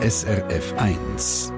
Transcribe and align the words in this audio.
SRF 0.00 0.74
1. 0.76 1.52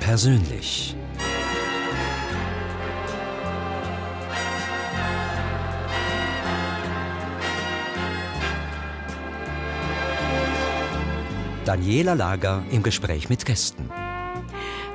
Persönlich. 0.00 0.97
Daniela 11.68 12.14
Lager 12.14 12.62
im 12.70 12.82
Gespräch 12.82 13.28
mit 13.28 13.44
Gästen. 13.44 13.90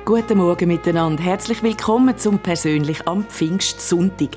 Guten 0.04 0.38
Morgen 0.38 0.66
miteinander. 0.66 1.22
Herzlich 1.22 1.62
willkommen 1.62 2.18
zum 2.18 2.40
Persönlich 2.40 3.06
am 3.06 3.24
Pfingstsonntag. 3.26 4.30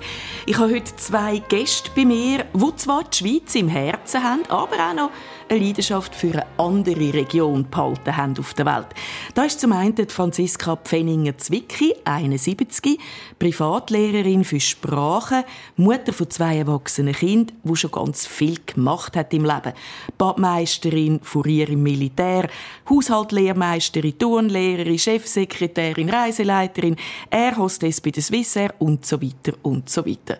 Ich 0.45 0.59
habe 0.59 0.71
heute 0.71 0.95
zwei 0.97 1.39
Gäste 1.39 1.89
bei 1.95 2.05
mir, 2.05 2.45
die 2.53 2.75
zwar 2.75 3.05
die 3.05 3.17
Schweiz 3.17 3.55
im 3.55 3.67
Herzen 3.67 4.23
haben, 4.23 4.43
aber 4.49 4.75
auch 4.75 4.93
noch 4.93 5.09
eine 5.49 5.59
Leidenschaft 5.59 6.15
für 6.15 6.31
eine 6.31 6.45
andere 6.57 7.13
Region 7.13 7.69
behalten 7.69 8.15
haben 8.15 8.37
auf 8.37 8.53
der 8.53 8.65
Welt. 8.65 8.87
Da 9.33 9.43
ist 9.43 9.59
zum 9.59 9.71
einen 9.71 10.09
Franziska 10.09 10.75
Pfenninger-Zwicki, 10.75 11.95
71, 12.03 12.99
Privatlehrerin 13.39 14.43
für 14.43 14.59
Sprachen, 14.59 15.43
Mutter 15.75 16.13
von 16.13 16.29
zwei 16.29 16.57
erwachsenen 16.57 17.13
Kindern, 17.13 17.55
die 17.63 17.75
schon 17.75 17.91
ganz 17.91 18.25
viel 18.25 18.57
gemacht 18.65 19.15
hat 19.15 19.33
im 19.33 19.45
Leben. 19.45 19.73
Badmeisterin, 20.17 21.19
Furier 21.21 21.69
im 21.69 21.83
Militär, 21.83 22.49
Haushaltlehrmeisterin, 22.89 24.17
Turnlehrerin, 24.17 24.99
Chefsekretärin, 24.99 26.09
Reiseleiterin, 26.09 26.95
Air-Hostess 27.29 28.01
bei 28.01 28.11
der 28.11 28.23
Swissair 28.23 28.73
und 28.79 29.05
so 29.05 29.21
weiter 29.21 29.57
und 29.61 29.89
so 29.89 30.05
weiter. 30.05 30.37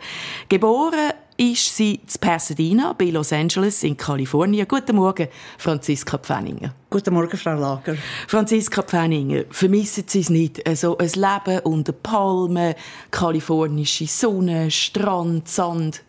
Geboren 0.50 1.14
ist 1.38 1.76
sie 1.76 1.96
in 1.96 2.20
Pasadena 2.20 2.94
bei 2.94 3.06
Los 3.06 3.32
Angeles 3.32 3.84
in 3.84 3.96
Kalifornien. 3.96 4.68
Guten 4.68 4.96
Morgen, 4.96 5.28
Franziska 5.60 6.18
Pfenninger. 6.18 6.74
Guten 6.90 7.14
Morgen, 7.14 7.38
Frau 7.38 7.56
Lager. 7.60 7.96
Franziska 8.28 8.82
Pfenninger, 8.82 9.44
vermissen 9.52 10.06
Sie 10.08 10.22
es 10.22 10.30
nicht? 10.32 10.68
Also 10.68 10.98
ein 10.98 11.12
Leben 11.14 11.60
unter 11.64 11.94
Palmen, 11.94 12.74
kalifornische 13.12 14.08
Sonne, 14.08 14.72
Strand, 14.72 15.48
Sand? 15.48 16.02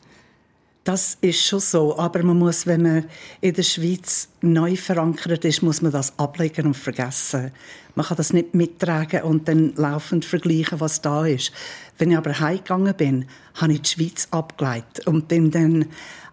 Das 0.89 1.19
ist 1.21 1.45
schon 1.45 1.61
so, 1.61 1.99
aber 1.99 2.23
man 2.23 2.39
muss, 2.39 2.67
wenn 2.67 2.81
man 2.81 3.05
in 3.43 3.53
der 3.53 3.63
Schweiz 3.63 4.31
neu 4.41 4.75
verankert 4.75 5.45
ist, 5.45 5.61
muss 5.61 5.83
man 5.83 5.93
das 5.93 6.19
ablegen 6.19 6.65
und 6.65 6.79
vergessen. 6.79 7.51
Man 7.95 8.07
kann 8.07 8.17
das 8.17 8.33
nicht 8.33 8.55
mittragen 8.55 9.21
und 9.21 9.47
dann 9.49 9.75
laufend 9.77 10.25
vergleichen, 10.25 10.81
was 10.81 11.03
da 11.03 11.27
ist. 11.27 11.53
Wenn 11.99 12.11
ich 12.11 12.17
aber 12.17 12.41
heimgegangen 12.41 12.95
bin, 12.95 13.27
habe 13.57 13.75
ich 13.75 13.83
die 13.83 13.91
Schweiz 13.91 14.29
abgeleitet 14.31 15.07
und 15.07 15.29
bin 15.29 15.51
dann 15.51 15.85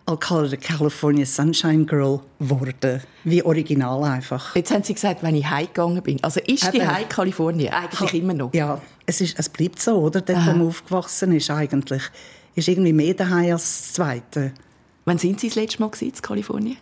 Alcala 0.06 0.56
California 0.56 1.26
Sunshine 1.26 1.84
Girl 1.84 2.22
geworden. 2.40 3.02
Wie 3.26 3.44
original 3.44 4.06
einfach. 4.06 4.56
Jetzt 4.56 4.72
haben 4.72 4.84
Sie 4.84 4.94
gesagt, 4.94 5.22
wenn 5.22 5.36
ich 5.36 5.50
heimgegangen 5.50 6.02
bin. 6.02 6.24
Also 6.24 6.40
ist 6.40 6.72
die 6.72 6.82
Heim 6.82 7.10
Kalifornien 7.10 7.74
eigentlich 7.74 8.14
ha, 8.14 8.18
immer 8.18 8.34
noch? 8.34 8.54
Ja, 8.54 8.82
es, 9.06 9.20
ist, 9.20 9.38
es 9.38 9.50
bleibt 9.50 9.82
so, 9.82 9.98
oder? 9.98 10.22
Dort, 10.22 10.48
wo 10.48 10.52
man 10.52 10.68
aufgewachsen 10.68 11.34
ist 11.34 11.50
eigentlich 11.50 12.04
ist 12.56 12.68
irgendwie 12.68 12.94
mehr 12.94 13.14
daheim 13.14 13.54
als 13.54 13.64
das 13.64 13.94
Zweite. 13.94 14.54
Wann 15.06 15.18
sind 15.18 15.40
Sie 15.40 15.48
das 15.48 15.56
letzte 15.56 15.82
Mal 15.82 15.92
in 16.00 16.12
Kalifornien? 16.14 16.78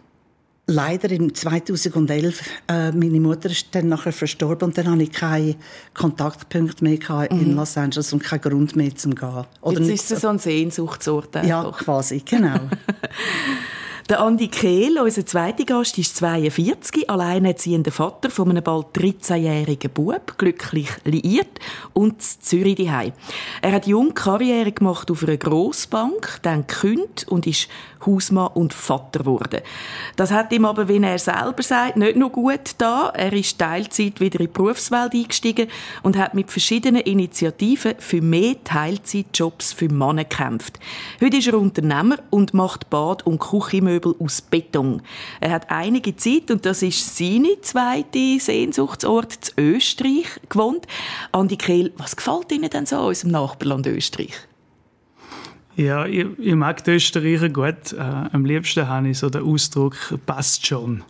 Leider 0.65 1.11
im 1.11 1.33
2011. 1.35 2.41
Äh, 2.69 2.91
meine 2.93 3.19
Mutter 3.19 3.49
ist 3.49 3.67
dann 3.75 3.89
nachher 3.89 4.13
verstorben 4.13 4.69
und 4.69 4.77
dann 4.77 4.89
hatte 4.89 5.03
ich 5.03 5.11
keinen 5.11 5.55
Kontaktpunkt 5.93 6.81
mehr 6.81 6.97
mhm. 7.29 7.39
in 7.41 7.55
Los 7.57 7.75
Angeles 7.75 8.13
und 8.13 8.23
keinen 8.23 8.41
Grund 8.41 8.75
mehr 8.77 8.95
zum 8.95 9.13
gehen. 9.13 9.45
Oder 9.61 9.81
Jetzt 9.81 9.89
ist 9.89 10.11
es 10.11 10.21
so 10.21 10.29
ein 10.29 10.39
Sehnsuchtsort 10.39 11.35
einfach. 11.35 11.49
Ja, 11.49 11.69
quasi, 11.69 12.21
genau. 12.25 12.55
Der 14.09 14.19
Andi 14.19 14.49
Kehl, 14.49 14.99
unser 14.99 15.25
zweiter 15.25 15.63
Gast, 15.63 15.97
ist 15.97 16.17
42, 16.17 17.09
alleinerziehender 17.09 17.93
Vater 17.93 18.29
von 18.29 18.49
einem 18.49 18.61
bald 18.61 18.87
13-jährigen 18.87 19.91
Bub, 19.91 20.37
glücklich 20.37 20.89
liiert 21.05 21.59
und 21.93 22.15
in 22.15 22.19
Zürich 22.19 22.75
daheim. 22.75 23.13
Er 23.61 23.71
hat 23.71 23.87
jung 23.87 24.13
Karriere 24.13 24.73
gemacht 24.73 25.09
auf 25.09 25.23
einer 25.23 25.37
Grossbank, 25.37 26.39
dann 26.41 26.67
gekündigt 26.67 27.29
und 27.29 27.47
ist 27.47 27.69
Hausmann 28.05 28.51
und 28.53 28.73
Vater 28.73 29.19
geworden. 29.19 29.61
Das 30.17 30.31
hat 30.31 30.51
ihm 30.51 30.65
aber, 30.65 30.89
wie 30.89 31.01
er 31.01 31.17
selber 31.17 31.63
sagt, 31.63 31.95
nicht 31.95 32.17
nur 32.17 32.29
gut 32.29 32.71
da. 32.79 33.13
Er 33.15 33.31
ist 33.31 33.57
Teilzeit 33.57 34.19
wieder 34.19 34.41
in 34.41 34.47
die 34.47 34.51
Berufswelt 34.51 35.13
eingestiegen 35.13 35.69
und 36.01 36.17
hat 36.17 36.33
mit 36.33 36.51
verschiedenen 36.51 37.03
Initiativen 37.03 37.93
für 37.99 38.21
mehr 38.21 38.61
Teilzeitjobs 38.65 39.71
für 39.71 39.87
Männer 39.87 40.25
gekämpft. 40.25 40.77
Heute 41.21 41.37
ist 41.37 41.47
er 41.47 41.57
Unternehmer 41.57 42.17
und 42.31 42.53
macht 42.53 42.89
Bad- 42.89 43.25
und 43.25 43.39
Küchenmöbel 43.39 43.92
Möbel 43.93 44.15
aus 44.19 44.41
Beton. 44.41 45.01
Er 45.39 45.51
hat 45.51 45.69
einige 45.69 46.15
Zeit, 46.15 46.49
und 46.51 46.65
das 46.65 46.81
ist 46.81 47.17
seine 47.17 47.61
zweite 47.61 48.39
Sehnsuchtsort, 48.39 49.31
zu 49.33 49.51
Österreich 49.57 50.25
gewohnt. 50.49 50.87
Andi 51.31 51.57
Kehl, 51.57 51.91
was 51.97 52.15
gefällt 52.15 52.51
Ihnen 52.51 52.69
denn 52.69 52.85
so 52.85 52.97
an 52.97 53.05
unserem 53.05 53.31
Nachbarland 53.31 53.87
Österreich? 53.87 54.33
Ja, 55.75 56.05
ich, 56.05 56.27
ich 56.37 56.55
mag 56.55 56.83
die 56.83 56.91
Österreicher 56.91 57.49
gut. 57.49 57.93
Äh, 57.93 57.99
am 57.99 58.45
liebsten 58.45 58.87
habe 58.87 59.09
ich 59.09 59.17
so 59.17 59.29
den 59.29 59.43
Ausdruck 59.43 59.95
«passt 60.25 60.65
schon». 60.65 61.03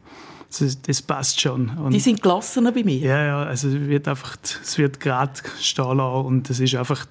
Das, 0.58 0.80
das 0.84 1.02
passt 1.02 1.42
schon. 1.42 1.70
Und 1.78 1.94
Die 1.94 2.00
sind 2.00 2.22
gelassener 2.22 2.72
bei 2.72 2.84
mir? 2.84 3.00
Ja, 3.00 3.26
ja, 3.26 3.44
also 3.44 3.70
es 3.70 3.88
wird 3.88 4.08
einfach, 4.08 4.38
es 4.44 4.78
wird 4.78 5.00
gerade 5.00 5.34
stehen 5.60 5.98
lassen 5.98 6.26
und 6.28 6.50
es 6.50 6.60
ist 6.60 6.76
einfach 6.76 7.08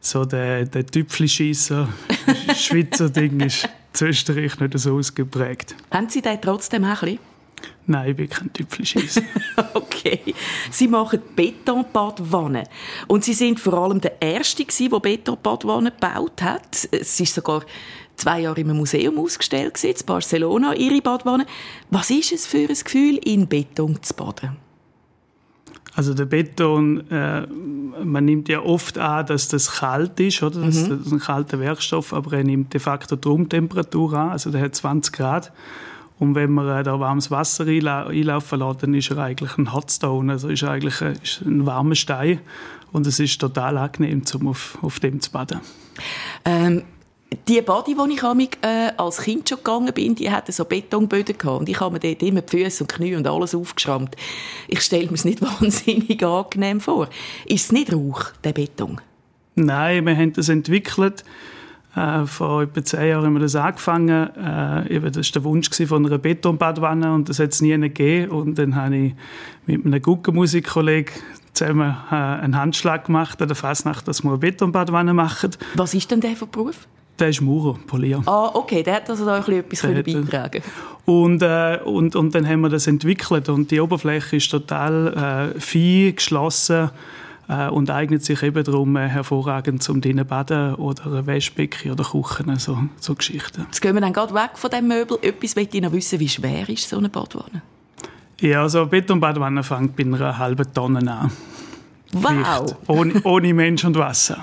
so 0.00 0.24
der, 0.24 0.64
der 0.64 0.84
Tüpfelschießer, 0.84 1.88
Schweizer 2.56 3.10
Ding 3.10 3.38
ist 3.40 3.68
zu 3.98 4.06
Österreich 4.06 4.60
nicht 4.60 4.78
so 4.78 4.96
ausgeprägt. 4.96 5.74
Haben 5.90 6.08
Sie 6.08 6.22
den 6.22 6.40
trotzdem 6.40 6.84
auch 6.84 7.02
ein 7.02 7.16
bisschen? 7.16 7.18
Nein, 7.86 8.10
ich 8.10 8.16
bin 8.16 8.28
kein 8.28 8.52
Tüpfelschießer. 8.52 9.22
okay. 9.74 10.34
Sie 10.70 10.86
machen 10.86 11.20
Betonbadwannen. 11.34 12.68
Und 13.08 13.24
Sie 13.24 13.34
sind 13.34 13.58
vor 13.58 13.74
allem 13.74 14.00
der 14.00 14.22
Erste, 14.22 14.64
der 14.64 14.98
Betonbadwannen 15.00 15.92
gebaut 15.92 16.42
hat. 16.42 16.88
Es 16.92 17.18
ist 17.18 17.34
sogar 17.34 17.64
zwei 18.14 18.40
Jahre 18.40 18.60
im 18.60 18.76
Museum 18.76 19.18
ausgestellt, 19.18 19.82
in 19.82 19.94
Barcelona, 20.06 20.74
Ihre 20.74 21.00
Badwanne. 21.00 21.46
Was 21.90 22.10
ist 22.10 22.32
es 22.32 22.46
für 22.46 22.58
ein 22.58 22.68
Gefühl, 22.68 23.18
in 23.24 23.48
Beton 23.48 24.00
zu 24.00 24.14
baden? 24.14 24.67
Also 25.98 26.14
der 26.14 26.26
Beton, 26.26 27.10
äh, 27.10 27.44
man 28.04 28.24
nimmt 28.24 28.48
ja 28.48 28.60
oft 28.60 28.98
an, 28.98 29.26
dass 29.26 29.48
das 29.48 29.80
kalt 29.80 30.20
ist, 30.20 30.44
oder? 30.44 30.60
Das, 30.60 30.76
mhm. 30.76 30.90
das 30.90 31.06
ist 31.08 31.12
ein 31.12 31.18
kalter 31.18 31.58
Werkstoff, 31.58 32.12
aber 32.12 32.34
er 32.34 32.44
nimmt 32.44 32.72
de 32.72 32.78
facto 32.78 33.16
die 33.16 33.26
Raumtemperatur 33.26 34.12
an, 34.12 34.30
also 34.30 34.52
der 34.52 34.60
hat 34.60 34.76
20 34.76 35.12
Grad. 35.12 35.50
Und 36.20 36.36
wenn 36.36 36.52
man 36.52 36.68
äh, 36.68 36.84
da 36.84 37.00
warmes 37.00 37.32
Wasser 37.32 37.66
einlaufen 37.66 38.60
lässt, 38.60 38.82
dann 38.84 38.94
ist 38.94 39.10
er 39.10 39.18
eigentlich 39.18 39.58
ein 39.58 39.74
Hotstone, 39.74 40.30
also 40.30 40.48
ist 40.50 40.62
eigentlich 40.62 41.02
ein, 41.02 41.16
ist 41.20 41.42
ein 41.42 41.66
warmer 41.66 41.96
Stein. 41.96 42.38
Und 42.92 43.04
es 43.08 43.18
ist 43.18 43.40
total 43.40 43.76
angenehm, 43.76 44.22
um 44.34 44.46
auf, 44.46 44.78
auf 44.80 45.00
dem 45.00 45.20
zu 45.20 45.32
baden. 45.32 45.58
Ähm 46.44 46.84
die 47.46 47.60
Body, 47.62 47.96
wo 47.96 48.06
ich 48.06 48.22
mich, 48.34 48.50
äh, 48.62 48.92
als 48.96 49.18
Kind 49.18 49.48
schon 49.48 49.58
gegangen 49.58 49.92
bin, 49.92 50.14
die 50.14 50.30
hatte 50.30 50.52
so 50.52 50.64
Betonböden 50.64 51.36
gehabt. 51.36 51.60
Und 51.60 51.68
ich 51.68 51.80
habe 51.80 51.94
mir 51.94 52.00
dort 52.00 52.22
immer 52.22 52.40
die 52.40 52.64
Füße 52.64 52.84
und 52.84 52.92
Knie 52.92 53.16
und 53.16 53.26
alles 53.26 53.54
aufgeschrammt. 53.54 54.16
Ich 54.66 54.80
stelle 54.80 55.06
mir 55.06 55.14
es 55.14 55.24
nicht 55.24 55.42
wahnsinnig 55.60 56.24
angenehm 56.24 56.80
vor. 56.80 57.08
Ist 57.46 57.66
es 57.66 57.72
nicht 57.72 57.92
Rauch, 57.92 58.24
der 58.44 58.52
Beton? 58.52 59.00
Nein, 59.54 60.06
wir 60.06 60.16
haben 60.16 60.32
das 60.32 60.48
entwickelt. 60.48 61.24
Äh, 61.94 62.26
vor 62.26 62.62
etwa 62.62 62.84
zehn 62.84 63.08
Jahren 63.08 63.26
haben 63.26 63.32
wir 63.34 63.40
das 63.40 63.56
angefangen. 63.56 64.30
Äh, 64.36 64.94
eben, 64.94 65.12
das 65.12 65.28
war 65.28 65.32
der 65.32 65.44
Wunsch 65.44 65.68
von 65.70 66.06
einer 66.06 66.18
Betonbadwanne 66.18 67.12
und 67.12 67.28
das 67.28 67.38
hat 67.40 67.52
es 67.52 67.60
nie 67.60 67.76
gegeben. 67.78 68.30
Und 68.30 68.58
dann 68.58 68.76
habe 68.76 68.96
ich 68.96 69.14
mit 69.66 69.84
einem 69.84 70.00
guten 70.00 70.34
Musikkollegen 70.34 71.12
zusammen 71.52 71.96
äh, 72.10 72.14
einen 72.14 72.56
Handschlag 72.56 73.06
gemacht 73.06 73.42
an 73.42 73.48
der 73.48 73.56
Fasnacht, 73.56 74.06
dass 74.06 74.22
wir 74.22 74.30
eine 74.30 74.38
Betonbadwanne 74.38 75.12
machen. 75.12 75.50
Was 75.74 75.94
ist 75.94 76.10
denn 76.10 76.20
der 76.20 76.36
für 76.36 76.46
Beruf? 76.46 76.86
Der 77.18 77.28
ist 77.30 77.40
Maurer, 77.40 77.76
Polier. 77.86 78.22
Ah, 78.26 78.50
okay, 78.54 78.82
der 78.82 78.94
hat 78.96 79.10
also 79.10 79.26
da 79.26 79.36
ein 79.36 79.52
etwas 79.52 79.80
der 79.80 80.02
beitragen 80.02 80.62
und, 81.04 81.42
äh, 81.42 81.78
und, 81.84 82.14
und 82.16 82.34
dann 82.34 82.46
haben 82.46 82.60
wir 82.60 82.68
das 82.68 82.86
entwickelt 82.86 83.48
und 83.48 83.70
die 83.70 83.80
Oberfläche 83.80 84.36
ist 84.36 84.50
total 84.50 85.54
äh, 85.56 85.60
fein, 85.60 86.14
geschlossen 86.14 86.90
äh, 87.48 87.68
und 87.68 87.90
eignet 87.90 88.24
sich 88.24 88.42
eben 88.42 88.62
darum 88.62 88.94
äh, 88.96 89.08
hervorragend 89.08 89.82
zum 89.82 90.00
drinnen 90.00 90.26
baden 90.26 90.74
oder 90.74 91.06
ein 91.06 91.26
Waschbecken 91.26 91.92
oder 91.92 92.04
Kochen, 92.04 92.54
so, 92.58 92.78
so 93.00 93.14
Geschichten. 93.14 93.62
Jetzt 93.62 93.80
gehen 93.80 93.94
wir 93.94 94.00
dann 94.00 94.12
gerade 94.12 94.34
weg 94.34 94.50
von 94.54 94.70
dem 94.70 94.88
Möbel. 94.88 95.18
Etwas 95.22 95.56
möchte 95.56 95.78
ich 95.78 95.82
noch 95.82 95.92
wissen, 95.92 96.20
wie 96.20 96.28
schwer 96.28 96.68
ist 96.68 96.88
so 96.88 96.98
eine 96.98 97.08
Badwanne? 97.08 97.62
Ja, 98.40 98.62
also 98.62 98.86
Betonbadwanne 98.86 99.62
fängt 99.62 99.96
bei 99.96 100.04
einer 100.04 100.38
halben 100.38 100.72
Tonne 100.72 101.10
an. 101.10 101.30
Wow! 102.12 102.76
Ohne, 102.86 103.22
ohne, 103.24 103.52
Mensch 103.52 103.84
und 103.84 103.96
Wasser. 103.96 104.40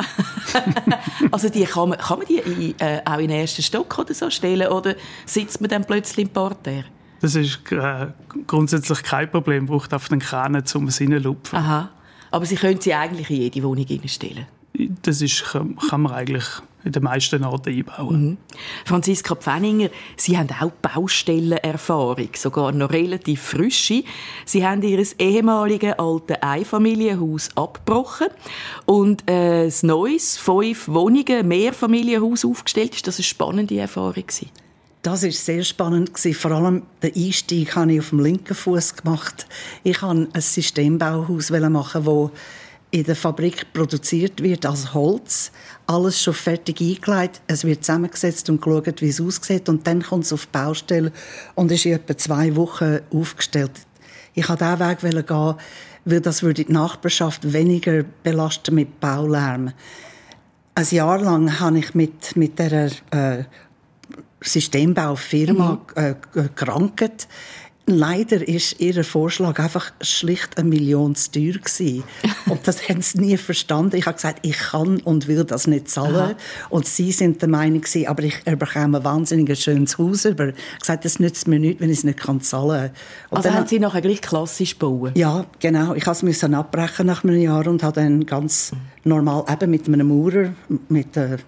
also 1.32 1.50
die 1.50 1.64
kann, 1.64 1.90
man, 1.90 1.98
kann 1.98 2.20
man 2.20 2.28
die 2.28 2.38
in, 2.38 2.80
äh, 2.80 3.02
auch 3.04 3.18
in 3.18 3.28
den 3.28 3.40
ersten 3.40 3.64
Stock 3.64 3.98
oder 3.98 4.14
so 4.14 4.30
stellen 4.30 4.68
oder 4.68 4.96
sitzt 5.26 5.62
man 5.62 5.70
dann 5.70 5.84
plötzlich 5.84 6.28
im 6.28 6.30
Parterre? 6.32 6.86
Das 7.22 7.34
ist 7.36 7.60
äh, 7.72 8.08
grundsätzlich 8.46 9.02
kein 9.02 9.32
Problem. 9.32 9.66
Braucht 9.66 9.94
auf 9.94 10.10
den 10.10 10.20
Kran 10.20 10.64
zum 10.66 10.90
Sinnenlupfen. 10.90 11.58
Aha. 11.58 11.90
Aber 12.30 12.46
Sie 12.46 12.56
können 12.56 12.80
sie 12.80 12.94
eigentlich 12.94 13.30
in 13.30 13.38
jede 13.38 13.64
Wohnung 13.64 13.88
stellen. 14.06 14.46
Das 15.02 15.22
ist, 15.22 15.46
kann, 15.46 15.78
kann 15.90 16.02
man 16.02 16.12
eigentlich 16.12 16.46
in 16.86 16.92
den 16.92 17.04
meisten 17.04 17.44
Orten 17.44 17.70
einbauen. 17.70 18.22
Mhm. 18.22 18.38
Franziska 18.86 19.36
Pfenninger, 19.36 19.90
Sie 20.16 20.38
haben 20.38 20.50
auch 20.60 20.72
Baustellenerfahrung, 20.72 22.30
sogar 22.36 22.72
noch 22.72 22.92
relativ 22.92 23.42
frische. 23.42 24.04
Sie 24.46 24.66
haben 24.66 24.82
Ihr 24.82 25.04
ehemaliges 25.20 25.94
altes 26.00 26.38
Einfamilienhaus 26.42 27.50
abgebrochen 27.56 28.28
und 28.86 29.30
äh, 29.30 29.66
ein 29.66 29.74
neues, 29.82 30.38
fünf 30.38 30.88
Wohnungen, 30.88 31.48
Mehrfamilienhaus 31.48 32.46
aufgestellt. 32.46 32.96
Ist 32.96 33.08
das 33.08 33.18
eine 33.18 33.24
spannende 33.24 33.78
Erfahrung 33.78 34.14
gewesen? 34.14 34.50
Das 35.02 35.22
ist 35.22 35.46
sehr 35.46 35.64
spannend 35.64 36.18
Vor 36.18 36.52
allem 36.52 36.82
den 37.04 37.14
Einstieg 37.16 37.76
habe 37.76 37.94
ich 37.94 38.00
auf 38.00 38.10
dem 38.10 38.22
linken 38.22 38.56
Fuß 38.56 38.96
gemacht. 38.96 39.46
Ich 39.84 40.02
wollte 40.02 40.30
ein 40.34 40.42
Systembauhaus 40.42 41.52
machen, 41.52 42.08
wo 42.08 42.32
in 42.92 43.04
der 43.04 43.16
Fabrik 43.16 43.74
produziert 43.74 44.42
wird 44.42 44.66
als 44.66 44.94
Holz. 44.94 45.52
Alles 45.88 46.22
schon 46.22 46.34
fertig 46.34 46.80
eingelegt. 46.82 47.42
Es 47.48 47.64
wird 47.64 47.84
zusammengesetzt 47.84 48.50
und 48.50 48.62
geschaut, 48.62 49.02
wie 49.02 49.10
es 49.10 49.20
aussieht. 49.20 49.70
Und 49.70 49.86
dann 49.86 50.02
kommt 50.02 50.26
es 50.26 50.34
auf 50.34 50.46
die 50.46 50.52
Baustelle 50.52 51.12
und 51.56 51.72
ist 51.72 51.86
in 51.86 51.94
etwa 51.94 52.18
zwei 52.18 52.56
Wochen 52.56 53.00
aufgestellt. 53.12 53.72
Ich 54.34 54.48
wollte 54.50 54.66
diesen 54.66 54.80
Weg 54.80 55.28
gehen, 55.28 55.56
weil 56.06 56.22
das 56.22 56.44
würde 56.44 56.64
die 56.64 56.72
Nachbarschaft 56.72 57.52
weniger 57.52 58.04
belasten 58.24 58.76
mit 58.76 59.00
Baulärm. 59.00 59.72
Ein 60.76 60.88
Jahr 60.90 61.20
lang 61.20 61.60
habe 61.60 61.80
ich 61.80 61.96
mit, 61.96 62.36
mit 62.36 62.60
dieser 62.60 62.88
äh, 63.12 63.46
Systembaufirma 64.42 65.82
mhm. 65.96 66.04
äh, 66.04 66.16
gerankt. 66.56 67.28
Leider 67.88 68.48
ist 68.48 68.80
ihr 68.80 69.04
Vorschlag 69.04 69.60
einfach 69.60 69.92
schlicht 70.02 70.58
eine 70.58 70.68
Million 70.68 71.14
zu 71.14 71.32
teuer 71.32 71.54
gewesen. 71.54 72.04
Und 72.48 72.68
das 72.68 72.90
haben 72.90 73.02
sie 73.02 73.20
nie 73.20 73.38
verstanden. 73.38 73.96
Ich 73.96 74.08
habe 74.08 74.16
gesagt, 74.16 74.40
ich 74.42 74.58
kann 74.58 74.98
und 75.02 75.28
will 75.28 75.44
das 75.44 75.68
nicht 75.68 75.90
zahlen. 75.90 76.16
Aha. 76.16 76.36
Und 76.70 76.88
sie 76.88 77.12
sind 77.12 77.42
der 77.42 77.50
Meinung 77.50 77.82
gewesen, 77.82 78.08
aber 78.08 78.24
ich 78.24 78.44
bekomme 78.44 79.00
ein 79.00 79.04
wahnsinnig 79.04 79.60
schönes 79.60 79.98
Haus 79.98 80.26
über. 80.26 80.50
Ich 80.50 80.54
habe 80.54 80.80
gesagt, 80.80 81.06
das 81.06 81.20
nützt 81.20 81.48
mir 81.48 81.60
nichts, 81.60 81.82
wenn 81.82 81.90
ich 81.90 82.00
es 82.00 82.04
nicht 82.04 82.20
kann 82.20 82.42
zahlen 82.42 82.92
kann. 82.92 83.38
Also 83.38 83.50
dann, 83.50 83.58
haben 83.58 83.68
Sie 83.68 83.80
nachher 83.80 84.02
gleich 84.02 84.22
klassisch 84.22 84.78
bauen? 84.78 85.12
Ja, 85.16 85.46
genau. 85.60 85.94
Ich 85.94 86.06
musste 86.06 86.56
abbrechen 86.56 87.08
nach 87.08 87.24
einem 87.24 87.40
Jahr 87.40 87.68
und 87.68 87.84
habe 87.84 88.02
dann 88.02 88.26
ganz 88.26 88.72
normal 89.04 89.46
eben 89.52 89.72
mit 89.72 89.88
einem 89.88 90.08
Maurer, 90.08 90.54
mit 90.90 91.18
einem 91.18 91.40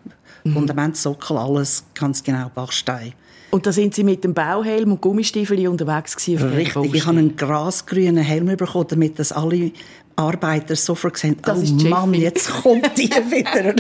mhm. 0.50 0.54
Fundamentsockel, 0.54 1.38
alles 1.38 1.86
ganz 1.94 2.24
genau 2.24 2.50
Bachstein. 2.54 3.14
Und 3.50 3.66
da 3.66 3.72
sind 3.72 3.96
Sie 3.96 4.04
mit 4.04 4.24
dem 4.24 4.34
Bauhelm 4.34 4.92
und 4.92 5.02
Gummistiefeln 5.02 5.68
unterwegs 5.68 6.16
gewesen? 6.16 6.50
Richtig, 6.50 6.94
ich 6.94 7.06
habe 7.06 7.20
einen 7.20 7.36
grasgrünen 7.36 8.18
Helm 8.18 8.48
bekommen, 8.58 8.88
damit 8.90 9.20
das 9.20 9.32
alle 9.32 9.72
Arbeiter 10.18 10.76
sofort 10.76 11.18
sehen, 11.18 11.38
das 11.42 11.72
oh 11.72 11.88
Mann, 11.88 12.14
jetzt 12.14 12.50
kommt 12.50 12.98
die 12.98 13.10
wieder. 13.32 13.76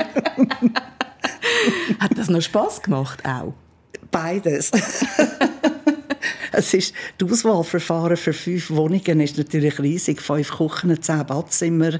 Hat 2.00 2.18
das 2.18 2.30
noch 2.30 2.42
Spass 2.42 2.82
gemacht 2.82 3.24
auch? 3.26 3.54
Beides. 4.12 4.72
es 6.52 6.74
ist, 6.74 6.94
die 7.20 7.26
Auswahlverfahren 7.26 8.18
für 8.18 8.34
fünf 8.34 8.70
Wohnungen 8.70 9.20
ist 9.20 9.38
natürlich 9.38 9.80
riesig. 9.80 10.22
Fünf 10.22 10.52
Küchen, 10.52 11.02
zehn 11.02 11.26
Badzimmer. 11.26 12.00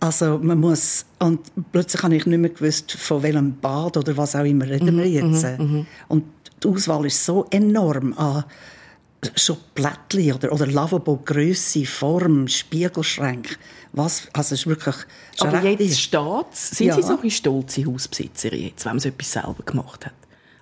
Also 0.00 0.38
man 0.38 0.60
muss, 0.60 1.06
und 1.18 1.40
plötzlich 1.72 2.02
habe 2.02 2.14
ich 2.14 2.24
nicht 2.24 2.38
mehr 2.38 2.50
gewusst, 2.50 2.92
von 2.92 3.22
welchem 3.22 3.58
Bad 3.58 3.96
oder 3.96 4.16
was 4.16 4.36
auch 4.36 4.44
immer 4.44 4.68
reden 4.68 4.96
wir 4.96 5.24
mhm, 5.24 5.32
jetzt. 5.32 5.42
Mm 5.58 5.62
-hmm. 5.62 5.86
Und 6.06 6.24
die 6.62 6.68
Auswahl 6.68 7.06
ist 7.06 7.24
so 7.24 7.46
enorm 7.50 8.12
an 8.16 8.44
schon 9.34 9.56
Plättchen 9.74 10.34
oder, 10.34 10.52
oder 10.52 10.66
Lavabo-Grösse, 10.66 11.84
Form, 11.84 12.46
Spiegelschränke. 12.46 13.56
Was, 13.92 14.28
also 14.32 14.54
es 14.54 14.60
ist 14.60 14.66
wirklich... 14.66 14.94
Aber 15.40 15.62
jetzt 15.64 16.00
steht 16.00 16.46
Sind 16.52 16.86
ja. 16.86 16.94
Sie 16.94 17.02
so 17.02 17.18
ein 17.20 17.30
stolze 17.30 17.84
Hausbesitzerin 17.84 18.66
jetzt, 18.66 18.84
wenn 18.84 18.92
man 18.92 19.00
so 19.00 19.08
etwas 19.08 19.32
selber 19.32 19.62
gemacht 19.64 20.06
hat? 20.06 20.12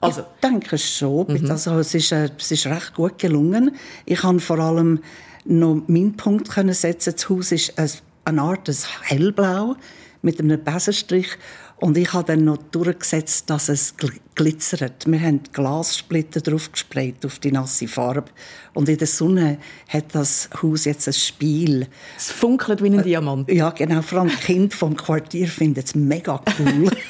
Also. 0.01 0.23
Ich 0.23 0.49
denke 0.49 0.79
schon. 0.79 1.27
Mhm. 1.29 1.51
Also, 1.51 1.79
es, 1.79 1.95
ist, 1.95 2.13
äh, 2.13 2.31
es 2.39 2.51
ist 2.51 2.67
recht 2.67 2.95
gut 2.95 3.19
gelungen. 3.19 3.75
Ich 4.05 4.21
kann 4.21 4.41
vor 4.41 4.59
allem 4.59 5.01
noch 5.45 5.83
meinen 5.87 6.17
Punkt 6.17 6.51
können 6.51 6.75
setzen. 6.75 7.15
Das 7.15 7.29
Haus 7.29 7.53
ist 7.53 7.79
eine 8.27 8.43
Art 8.43 8.71
hellblau 9.03 9.77
mit 10.23 10.41
einem 10.41 10.63
Besenstrich 10.63 11.39
und 11.79 11.97
ich 11.99 12.13
habe 12.15 12.25
dann 12.25 12.45
noch 12.45 12.57
durchgesetzt, 12.57 13.51
dass 13.51 13.69
es 13.69 13.95
glitzert. 14.35 15.07
Wir 15.07 15.21
haben 15.21 15.43
Glassplitter 15.53 16.41
drauf 16.41 16.73
gesprayt 16.73 17.25
auf 17.27 17.39
die 17.39 17.53
nasse 17.53 17.87
Farbe. 17.87 18.31
Und 18.73 18.89
in 18.89 18.97
der 18.97 19.07
Sonne 19.07 19.59
hat 19.89 20.15
das 20.15 20.49
Haus 20.63 20.87
jetzt 20.87 21.07
ein 21.07 21.13
Spiel. 21.13 21.87
Es 22.17 22.33
funkelt 22.33 22.83
wie 22.83 22.89
ein 22.89 23.03
Diamant. 23.03 23.51
Ja, 23.51 23.71
genau. 23.71 24.01
Vor 24.01 24.21
allem 24.21 24.31
Kinder 24.31 24.75
vom 24.75 24.97
Quartier 24.97 25.49
finden 25.49 25.83
es 25.85 25.95
mega 25.95 26.41
cool. 26.59 26.91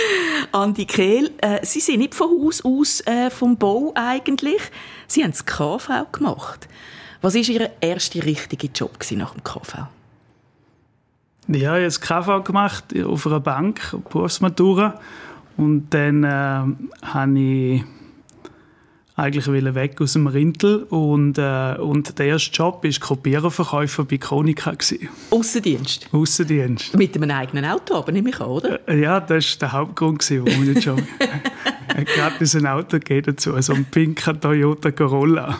Andi 0.52 0.86
Kehl, 0.86 1.30
äh, 1.38 1.64
Sie 1.64 1.80
sind 1.80 1.98
nicht 1.98 2.14
von 2.14 2.28
Haus 2.30 2.64
aus 2.64 3.00
äh, 3.02 3.30
vom 3.30 3.56
Bau 3.56 3.92
eigentlich. 3.94 4.60
Sie 5.06 5.22
haben 5.22 5.30
das 5.30 5.46
KV 5.46 6.10
gemacht. 6.10 6.68
Was 7.20 7.34
war 7.34 7.42
Ihr 7.42 7.70
erster 7.80 8.24
richtiger 8.24 8.68
Job 8.72 8.98
nach 9.12 9.32
dem 9.32 9.44
KV? 9.44 9.86
Ja, 11.48 11.56
ich 11.56 11.66
habe 11.66 11.82
das 11.82 12.00
KV 12.00 12.42
gemacht 12.44 12.84
auf 13.04 13.26
einer 13.26 13.40
Bank, 13.40 13.96
Berufsmatura. 14.10 15.00
Und 15.56 15.88
dann 15.90 16.24
äh, 16.24 17.06
habe 17.06 17.38
ich 17.38 17.84
eigentlich 19.16 19.46
weg 19.74 20.00
aus 20.00 20.12
dem 20.12 20.26
Rintel 20.26 20.82
und, 20.84 21.38
äh, 21.38 21.76
und 21.78 22.18
der 22.18 22.26
erste 22.26 22.50
Job 22.50 22.84
war 22.84 22.90
Kopiererverkäufer 23.00 24.04
bei 24.04 24.18
Konica. 24.18 24.74
Aussendienst? 25.30 26.08
Aussendienst. 26.12 26.94
Mit 26.94 27.16
einem 27.16 27.30
eigenen 27.30 27.64
Auto, 27.64 27.94
aber 27.94 28.12
nehme 28.12 28.28
ich 28.28 28.40
an, 28.40 28.48
oder? 28.48 28.86
Äh, 28.86 29.00
ja, 29.00 29.20
das 29.20 29.52
war 29.52 29.58
der 29.60 29.72
Hauptgrund, 29.72 30.30
warum 30.30 30.70
ich 30.70 30.84
Job 30.84 31.02
gerade 32.04 32.58
ein 32.58 32.66
Auto 32.66 32.98
dazu, 32.98 33.60
so 33.60 33.72
ein 33.72 33.84
pinker 33.84 34.38
Toyota 34.38 34.90
Corolla. 34.90 35.58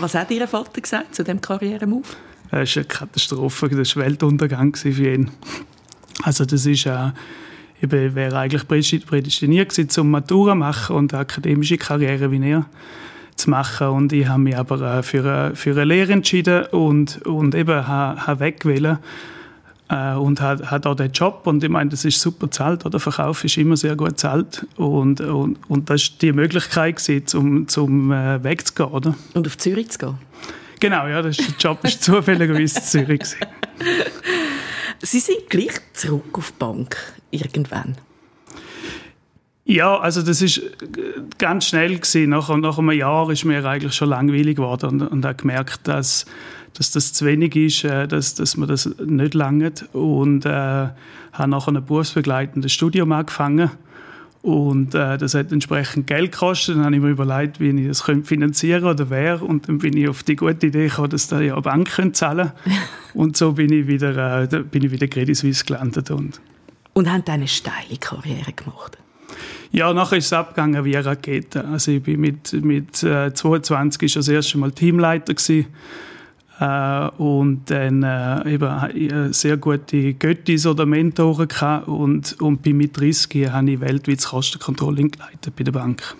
Was 0.00 0.14
hat 0.14 0.30
Ihr 0.30 0.46
Vater 0.46 0.80
gesagt 0.80 1.14
zu 1.14 1.24
diesem 1.24 1.40
Karrieremove? 1.40 2.16
Das 2.50 2.76
war 2.76 2.82
eine 2.82 2.88
Katastrophe, 2.88 3.68
das 3.68 3.96
war 3.96 4.04
Weltuntergang 4.04 4.74
für 4.74 4.90
ihn. 4.90 5.30
Also 6.22 6.44
das 6.44 6.66
ist 6.66 6.86
äh, 6.86 7.10
ich 7.80 7.90
wäre 7.90 8.38
eigentlich 8.38 8.66
prädestiniert 9.06 9.70
gewesen, 9.70 9.90
zum 9.90 10.10
Matura 10.10 10.54
machen 10.54 10.96
und 10.96 11.12
eine 11.12 11.20
akademische 11.20 11.76
Karriere 11.76 12.30
wie 12.30 12.50
er 12.50 12.66
zu 13.36 13.50
machen. 13.50 13.88
Und 13.88 14.12
ich 14.12 14.26
habe 14.26 14.40
mich 14.40 14.56
aber 14.56 14.80
äh, 14.80 15.02
für, 15.02 15.20
eine, 15.20 15.56
für 15.56 15.72
eine 15.72 15.84
Lehre 15.84 16.12
entschieden 16.12 16.66
und, 16.66 17.20
und 17.26 17.54
eben 17.54 17.86
habe 17.86 18.40
wegwählen 18.40 18.96
äh, 18.96 19.35
und 19.88 20.40
hat, 20.40 20.70
hat 20.70 20.86
auch 20.86 20.96
den 20.96 21.12
Job 21.12 21.42
und 21.44 21.62
ich 21.62 21.70
meine, 21.70 21.90
das 21.90 22.04
ist 22.04 22.20
super 22.20 22.50
zahlt, 22.50 22.84
der 22.92 23.00
Verkauf 23.00 23.44
ist 23.44 23.56
immer 23.56 23.76
sehr 23.76 23.94
gut 23.94 24.18
zahlt 24.18 24.66
und, 24.76 25.20
und, 25.20 25.58
und 25.68 25.90
das 25.90 26.10
war 26.10 26.18
die 26.20 26.32
Möglichkeit 26.32 26.96
gewesen, 26.96 27.26
zum, 27.26 27.68
zum 27.68 28.10
äh, 28.10 28.42
wegzugehen, 28.42 28.90
oder? 28.90 29.14
Und 29.34 29.46
auf 29.46 29.56
Zürich 29.58 29.90
zu 29.90 29.98
gehen? 29.98 30.18
Genau, 30.80 31.06
ja, 31.06 31.22
das 31.22 31.38
ist, 31.38 31.48
der 31.48 31.70
Job 31.70 31.84
war 31.84 31.90
zufälligerweise 32.00 32.78
in 32.78 32.84
Zürich. 32.84 33.22
Sie 35.02 35.20
sind 35.20 35.48
gleich 35.48 35.74
zurück 35.92 36.36
auf 36.36 36.50
die 36.50 36.58
Bank 36.58 36.96
irgendwann. 37.30 37.96
Ja, 39.68 39.98
also 39.98 40.22
das 40.22 40.42
ist 40.42 40.62
ganz 41.38 41.66
schnell 41.66 41.96
gewesen. 41.96 42.30
Nach, 42.30 42.56
nach 42.56 42.78
einem 42.78 42.92
Jahr 42.92 43.28
ist 43.30 43.44
mir 43.44 43.64
eigentlich 43.64 43.94
schon 43.94 44.08
langweilig 44.08 44.56
geworden 44.56 45.00
und, 45.00 45.08
und 45.08 45.24
habe 45.24 45.34
gemerkt, 45.34 45.88
dass, 45.88 46.24
dass 46.78 46.90
das 46.90 47.12
zu 47.12 47.24
wenig 47.24 47.56
ist, 47.56 47.84
äh, 47.84 48.06
dass, 48.06 48.34
dass 48.34 48.56
man 48.56 48.68
das 48.68 48.90
nicht 48.98 49.34
langt 49.34 49.86
und 49.94 50.44
äh, 50.44 50.50
habe 50.50 51.50
nachher 51.50 51.72
ein 51.72 51.84
berufsbegleitendes 51.84 52.72
Studium 52.72 53.12
angefangen 53.12 53.70
und 54.46 54.94
äh, 54.94 55.18
das 55.18 55.34
hat 55.34 55.50
entsprechend 55.50 56.06
Geld 56.06 56.30
gekostet. 56.30 56.76
Dann 56.76 56.84
habe 56.84 56.94
ich 56.94 57.02
mir 57.02 57.08
überlegt, 57.08 57.58
wie 57.58 57.70
ich 57.70 57.88
das 57.88 58.02
finanzieren 58.02 58.82
könnte 58.82 59.02
oder 59.02 59.10
wer. 59.10 59.42
Und 59.42 59.68
dann 59.68 59.78
bin 59.78 59.96
ich 59.96 60.08
auf 60.08 60.22
die 60.22 60.36
gute 60.36 60.68
Idee 60.68 60.86
gekommen, 60.86 61.10
dass 61.10 61.26
da 61.26 61.40
ja 61.40 61.54
eine 61.54 61.62
Bank 61.62 61.90
zahlen 62.12 62.52
Und 63.12 63.36
so 63.36 63.54
bin 63.54 63.72
ich 63.72 63.88
wieder, 63.88 64.44
äh, 64.44 64.62
bin 64.62 64.84
ich 64.84 64.92
wieder 64.92 65.08
Credit 65.08 65.36
Suisse 65.36 65.64
gelandet. 65.64 66.12
Und, 66.12 66.40
und 66.92 67.10
haben 67.10 67.24
eine 67.26 67.48
steile 67.48 67.96
Karriere 67.98 68.52
gemacht? 68.52 68.96
Ja, 69.72 69.92
nachher 69.92 70.18
ist 70.18 70.26
es 70.26 70.32
abgegangen 70.32 70.84
wie 70.84 70.96
eine 70.96 71.06
Rakete. 71.06 71.64
Also 71.64 71.90
ich 71.90 72.04
bin 72.04 72.20
mit, 72.20 72.52
mit 72.52 73.02
äh, 73.02 73.34
22 73.34 74.04
ist 74.04 74.14
das 74.14 74.28
erste 74.28 74.58
Mal 74.58 74.70
Teamleiter 74.70 75.34
gewesen 75.34 75.66
und 76.58 77.64
dann 77.66 78.02
äh, 78.02 78.54
eben 78.54 79.10
äh, 79.10 79.32
sehr 79.32 79.58
gute 79.58 80.14
Göttis 80.14 80.66
oder 80.66 80.86
Mentoren 80.86 81.48
gehabt 81.48 81.86
und, 81.86 82.40
und 82.40 82.62
bei 82.62 82.72
mit 82.72 82.98
30 82.98 83.50
habe 83.50 83.70
ich 83.70 83.80
weltweit 83.80 84.24
Kostencontrolling 84.24 85.10
geleitet 85.10 85.54
bei 85.54 85.64
der 85.64 85.72
Bank. 85.72 86.16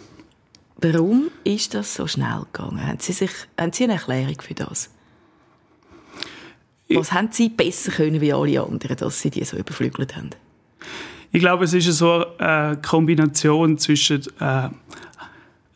Warum 0.78 1.28
ist 1.42 1.72
das 1.72 1.94
so 1.94 2.06
schnell 2.06 2.42
gegangen? 2.52 2.86
Haben 2.86 2.98
Sie, 3.00 3.12
sich, 3.12 3.30
haben 3.58 3.72
Sie 3.72 3.84
eine 3.84 3.94
Erklärung 3.94 4.36
für 4.42 4.52
das? 4.52 4.90
Was 6.90 7.08
ich, 7.08 7.12
haben 7.12 7.28
Sie 7.32 7.48
besser 7.48 7.92
können 7.92 8.20
wie 8.20 8.32
alle 8.32 8.62
anderen, 8.62 8.96
dass 8.96 9.20
Sie 9.20 9.30
die 9.30 9.44
so 9.44 9.56
überflügelt 9.56 10.16
haben? 10.16 10.30
Ich 11.32 11.40
glaube, 11.40 11.64
es 11.64 11.72
ist 11.72 11.86
so 11.96 12.26
eine 12.36 12.78
Kombination 12.82 13.78
zwischen 13.78 14.22
äh, 14.38 14.66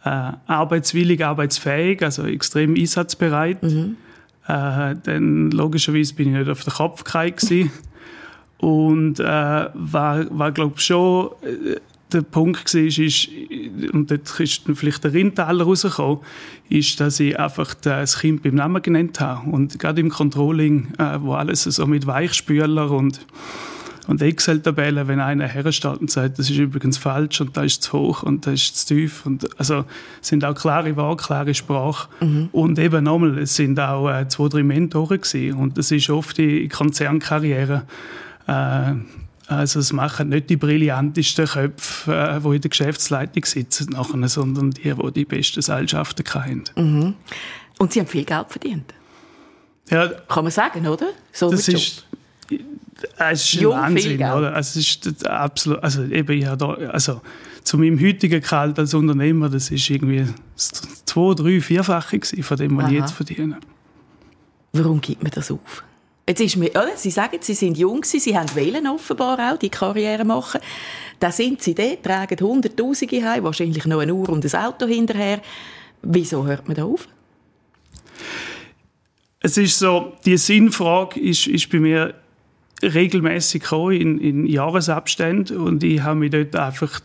äh, 0.04 0.32
arbeitswillig, 0.46 1.24
arbeitsfähig, 1.24 2.02
also 2.02 2.24
extrem 2.24 2.74
einsatzbereit. 2.74 3.62
Mhm. 3.62 3.96
Äh, 4.50 4.96
dann 5.04 5.52
logischerweise 5.52 6.14
bin 6.14 6.28
ich 6.28 6.38
nicht 6.40 6.50
auf 6.50 6.64
den 6.64 6.72
Kopf 6.72 7.04
gefallen 7.04 7.70
und 8.58 9.20
äh, 9.20 9.24
war, 9.24 10.26
war 10.38 10.50
glaube 10.50 10.74
ich 10.76 10.84
schon 10.84 11.30
äh, 11.42 11.76
der 12.12 12.22
Punkt 12.22 12.74
war, 12.74 12.82
ist, 12.82 13.28
und 13.92 14.10
dort 14.10 14.40
ist 14.40 14.66
dann 14.66 14.74
vielleicht 14.74 15.04
der 15.04 15.12
Rindtaler 15.12 15.64
rausgekommen, 15.64 16.18
ist, 16.68 16.98
dass 16.98 17.20
ich 17.20 17.38
einfach 17.38 17.74
das 17.74 18.18
Kind 18.18 18.42
beim 18.42 18.56
Namen 18.56 18.82
genannt 18.82 19.20
habe. 19.20 19.48
Und 19.48 19.78
gerade 19.78 20.00
im 20.00 20.10
Controlling, 20.10 20.92
äh, 20.98 21.20
wo 21.20 21.34
alles 21.34 21.62
so 21.62 21.86
mit 21.86 22.08
Weichspüler 22.08 22.90
und 22.90 23.24
und 24.10 24.20
Excel-Tabellen, 24.20 25.06
wenn 25.06 25.20
einer 25.20 25.46
hersteht 25.46 26.00
und 26.00 26.10
sagt, 26.10 26.40
das 26.40 26.50
ist 26.50 26.58
übrigens 26.58 26.98
falsch 26.98 27.40
und 27.40 27.56
da 27.56 27.62
ist 27.62 27.84
zu 27.84 27.92
hoch 27.92 28.24
und 28.24 28.44
da 28.44 28.50
ist 28.50 28.76
zu 28.76 28.94
tief. 28.94 29.24
Und 29.24 29.48
also 29.56 29.84
sind 30.20 30.44
auch 30.44 30.54
klare 30.56 30.96
Worte, 30.96 31.22
klare 31.22 31.54
Sprache. 31.54 32.08
Mhm. 32.20 32.48
Und 32.50 32.80
eben 32.80 33.04
nochmal, 33.04 33.38
es 33.38 33.54
sind 33.54 33.78
auch 33.78 34.10
äh, 34.10 34.26
zwei, 34.26 34.48
drei 34.48 34.64
Mentoren 34.64 35.20
gewesen. 35.20 35.56
Und 35.56 35.78
das 35.78 35.92
ist 35.92 36.10
oft 36.10 36.38
die 36.38 36.68
Konzernkarriere. 36.68 37.84
Äh, 38.48 38.94
also 39.46 39.78
es 39.78 39.92
machen 39.92 40.30
nicht 40.30 40.50
die 40.50 40.56
brillantesten 40.56 41.46
Köpfe, 41.46 42.12
äh, 42.12 42.40
die 42.40 42.56
in 42.56 42.60
der 42.62 42.68
Geschäftsleitung 42.68 43.44
sitzen, 43.44 43.90
nachher, 43.92 44.28
sondern 44.28 44.72
die, 44.72 44.92
die 44.92 45.12
die 45.12 45.24
besten 45.24 45.62
Seilschaften 45.62 46.24
haben. 46.34 46.64
Mhm. 46.74 47.14
Und 47.78 47.92
sie 47.92 48.00
haben 48.00 48.08
viel 48.08 48.24
Geld 48.24 48.46
verdient. 48.48 48.92
Ja, 49.88 50.08
Kann 50.08 50.42
man 50.42 50.50
sagen, 50.50 50.84
oder? 50.88 51.10
So 51.32 51.48
das 51.48 51.68
ist, 51.68 52.06
es 53.18 53.54
ist 53.54 53.60
ein 53.60 53.68
Wahnsinn, 53.68 54.16
oder? 54.16 54.54
Also 54.54 54.78
es 54.80 54.86
ist 54.86 55.26
absolut, 55.26 55.82
also 55.82 56.04
eben, 56.04 56.32
ich 56.32 56.44
da, 56.44 56.74
also 56.74 57.20
zu 57.64 57.78
meinem 57.78 58.00
heutigen 58.00 58.40
Gehalt 58.40 58.78
als 58.78 58.94
Unternehmer, 58.94 59.48
das 59.48 59.70
ist 59.70 59.88
irgendwie 59.90 60.26
zwei, 60.56 61.34
drei, 61.34 61.60
vierfache 61.60 62.20
von 62.42 62.56
dem, 62.56 62.76
was 62.76 62.84
Aha. 62.84 62.92
ich 62.92 62.98
jetzt 62.98 63.12
verdiene. 63.12 63.58
Warum 64.72 65.00
gibt 65.00 65.22
man 65.22 65.32
das 65.32 65.50
auf? 65.50 65.84
Jetzt 66.28 66.40
ist 66.40 66.56
mir, 66.56 66.70
oder? 66.70 66.96
Sie 66.96 67.10
sagen, 67.10 67.38
Sie 67.40 67.54
sind 67.54 67.76
jung, 67.76 68.04
Sie 68.04 68.38
haben 68.38 68.54
wählen 68.54 68.86
offenbar 68.86 69.52
auch, 69.52 69.58
die 69.58 69.68
Karriere 69.68 70.24
machen. 70.24 70.60
Da 71.18 71.32
sind 71.32 71.60
Sie 71.60 71.74
dort, 71.74 72.04
tragen 72.04 72.38
Hunderttausende 72.40 73.28
heim, 73.28 73.42
wahrscheinlich 73.42 73.84
noch 73.84 73.98
eine 73.98 74.14
Uhr 74.14 74.28
und 74.28 74.44
ein 74.44 74.60
Auto 74.62 74.86
hinterher. 74.86 75.40
Wieso 76.02 76.46
hört 76.46 76.68
man 76.68 76.76
da 76.76 76.84
auf? 76.84 77.08
Es 79.40 79.56
ist 79.56 79.78
so, 79.78 80.12
die 80.24 80.36
Sinnfrage 80.36 81.18
ist, 81.18 81.46
ist 81.46 81.68
bei 81.70 81.80
mir 81.80 82.14
regelmäßig 82.82 83.70
in, 83.72 84.18
in 84.18 84.46
Jahresabständen 84.46 85.58
und 85.58 85.82
ich 85.82 86.02
habe 86.02 86.18
mich 86.18 86.30
dort 86.30 86.56
einfach 86.56 87.00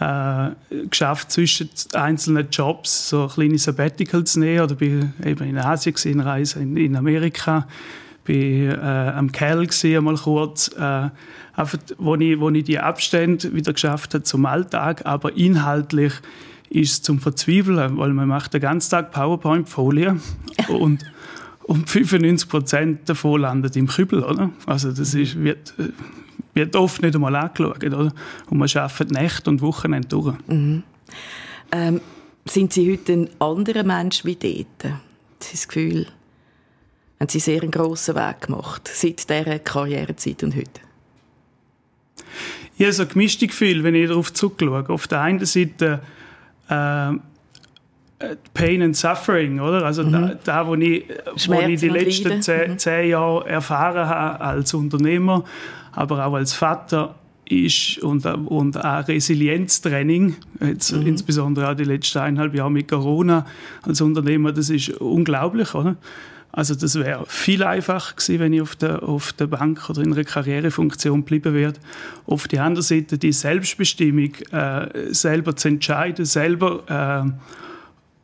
äh, 0.00 0.50
geschafft, 0.88 1.30
zwischen 1.30 1.68
einzelnen 1.94 2.48
Jobs 2.50 3.08
so 3.08 3.28
kleine 3.28 3.58
Sabbatical 3.58 4.24
zu 4.24 4.40
nehmen 4.40 4.62
oder 4.62 4.74
bin 4.74 5.12
eben 5.24 5.48
in 5.48 5.58
Asien 5.58 5.94
in 6.04 6.20
Reise 6.20 6.60
in, 6.60 6.76
in 6.76 6.96
Amerika 6.96 7.66
bin 8.24 8.70
äh, 8.70 8.74
am 8.74 9.32
Kerl 9.32 9.66
gesehen 9.66 10.04
mal 10.04 10.16
kurz 10.16 10.68
äh, 10.76 11.08
einfach 11.54 11.78
wo 11.98 12.14
ich 12.16 12.40
wo 12.40 12.50
ich 12.50 12.64
die 12.64 12.78
Abstände 12.78 13.54
wieder 13.54 13.72
geschafft 13.72 14.14
habe 14.14 14.24
zum 14.24 14.46
Alltag 14.46 15.04
aber 15.04 15.36
inhaltlich 15.36 16.14
ist 16.70 16.92
es 16.92 17.02
zum 17.02 17.20
Verzweifeln 17.20 17.96
weil 17.96 18.12
man 18.12 18.28
macht 18.28 18.54
den 18.54 18.60
ganzen 18.60 18.90
Tag 18.90 19.12
PowerPoint 19.12 19.68
Folie 19.68 20.16
und 20.68 21.04
und 21.64 21.88
95 21.88 22.48
Prozent 22.48 23.08
davon 23.08 23.40
landet 23.40 23.76
im 23.76 23.86
Kübel, 23.86 24.22
oder? 24.22 24.50
Also 24.66 24.92
das 24.92 25.14
ist, 25.14 25.40
wird, 25.42 25.74
wird 26.54 26.76
oft 26.76 27.02
nicht 27.02 27.14
einmal 27.14 27.36
angeschaut, 27.36 27.84
oder? 27.84 28.12
Und 28.50 28.58
man 28.58 28.68
arbeitet 28.74 29.10
Nächte 29.10 29.50
und 29.50 29.60
Wochenende 29.62 30.08
durch. 30.08 30.34
Mhm. 30.46 30.82
Ähm, 31.70 32.00
sind 32.44 32.72
Sie 32.72 32.92
heute 32.92 33.12
ein 33.12 33.30
anderer 33.38 33.84
Mensch 33.84 34.24
wie 34.24 34.36
dort? 34.36 34.92
Haben 34.92 35.00
Sie 35.38 35.52
das 35.52 35.68
Gefühl, 35.68 36.06
haben 37.20 37.28
Sie 37.28 37.38
sehr 37.38 37.62
einen 37.62 37.70
grossen 37.70 38.16
Weg 38.16 38.42
gemacht, 38.42 38.90
seit 38.92 39.28
dieser 39.28 39.58
Karrierezeit 39.60 40.42
und 40.42 40.56
heute? 40.56 40.80
Ich 42.76 42.84
habe 42.84 42.92
so 42.92 43.02
ein 43.02 43.08
gemischtes 43.08 43.48
Gefühl, 43.48 43.84
wenn 43.84 43.94
ich 43.94 44.08
darauf 44.08 44.32
zurückschaue. 44.32 44.88
Auf 44.88 45.06
der 45.06 45.20
einen 45.20 45.44
Seite 45.44 46.02
äh, 46.68 47.12
Pain 48.54 48.82
and 48.82 48.96
Suffering, 48.96 49.60
oder? 49.60 49.84
Also 49.84 50.04
mhm. 50.04 50.12
da, 50.12 50.34
da, 50.44 50.66
wo 50.66 50.74
ich, 50.74 51.04
wo 51.46 51.60
ich 51.60 51.80
die 51.80 51.88
letzten 51.88 52.42
zehn, 52.42 52.72
mhm. 52.72 52.78
zehn 52.78 53.10
Jahre 53.10 53.48
erfahren 53.48 54.08
habe 54.08 54.40
als 54.40 54.74
Unternehmer, 54.74 55.44
aber 55.92 56.26
auch 56.26 56.34
als 56.34 56.52
Vater, 56.52 57.14
ist 57.52 57.98
und, 57.98 58.24
und 58.24 58.82
auch 58.82 59.06
Resilienztraining, 59.06 60.36
jetzt 60.60 60.92
mhm. 60.92 61.06
insbesondere 61.06 61.70
auch 61.70 61.74
die 61.74 61.84
letzten 61.84 62.18
eineinhalb 62.18 62.54
Jahre 62.54 62.70
mit 62.70 62.88
Corona 62.88 63.46
als 63.82 64.00
Unternehmer, 64.00 64.52
das 64.52 64.70
ist 64.70 64.90
unglaublich, 65.00 65.74
oder? 65.74 65.96
Also 66.54 66.74
das 66.74 66.96
wäre 66.96 67.24
viel 67.26 67.62
einfacher 67.62 68.14
gewesen, 68.14 68.40
wenn 68.40 68.52
ich 68.52 68.60
auf 68.60 68.76
der, 68.76 69.02
auf 69.02 69.32
der 69.32 69.46
Bank 69.46 69.88
oder 69.88 70.02
in 70.02 70.12
einer 70.12 70.22
Karrierefunktion 70.22 71.20
geblieben 71.20 71.54
wäre. 71.54 71.72
Auf 72.26 72.46
der 72.46 72.62
anderen 72.62 72.82
Seite 72.82 73.16
die 73.16 73.32
Selbstbestimmung, 73.32 74.34
äh, 74.50 75.14
selber 75.14 75.56
zu 75.56 75.68
entscheiden, 75.68 76.26
selber 76.26 76.82
äh, 77.24 77.30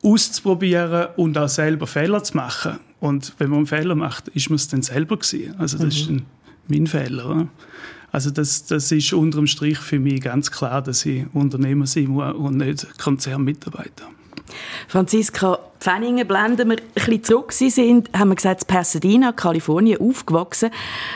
auszuprobieren 0.03 1.09
und 1.17 1.37
auch 1.39 1.49
selber 1.49 1.87
Fehler 1.87 2.23
zu 2.23 2.37
machen. 2.37 2.79
Und 3.01 3.35
wenn 3.39 3.51
man 3.51 3.59
einen 3.59 3.67
Fehler 3.67 3.95
macht, 3.95 4.29
ist 4.29 4.51
man 4.51 4.57
es 4.57 4.69
dann 4.69 4.83
selber 4.83 5.17
gewesen. 5.17 5.55
Also 5.59 5.79
das 5.79 5.85
mhm. 5.85 5.91
ist 5.91 6.09
dann 6.09 6.23
mein 6.69 6.87
Fehler. 6.87 7.31
Oder? 7.31 7.49
Also 8.11 8.31
das, 8.31 8.67
das 8.67 8.91
ist 8.91 9.13
unterm 9.13 9.47
Strich 9.47 9.79
für 9.79 9.99
mich 9.99 10.23
ganz 10.23 10.51
klar, 10.51 10.83
dass 10.83 11.05
ich 11.05 11.25
Unternehmer 11.33 11.87
sein 11.87 12.09
muss 12.09 12.35
und 12.35 12.57
nicht 12.57 12.99
Konzernmitarbeiter. 12.99 14.07
Franziska 14.89 15.59
Pfenningen, 15.81 16.27
blenden 16.27 16.71
wir 16.71 16.79
ein 16.79 16.85
bisschen 16.95 17.23
zurück. 17.23 17.53
Sie 17.53 17.71
sind, 17.71 18.11
haben 18.17 18.31
wir 18.31 18.35
gesagt, 18.35 18.63
in 18.63 18.67
Pasadena, 18.67 19.33
Kalifornien, 19.33 20.01
aufgewachsen, 20.01 20.71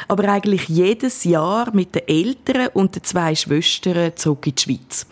aber 0.07 0.29
eigentlich 0.29 0.69
jedes 0.69 1.25
Jahr 1.25 1.75
mit 1.75 1.95
den 1.95 2.07
Eltern 2.07 2.69
und 2.75 2.95
den 2.95 3.03
zwei 3.03 3.35
Schwestern 3.35 4.15
zurück 4.15 4.47
in 4.47 4.55
die 4.55 4.63
Schweiz. 4.63 5.07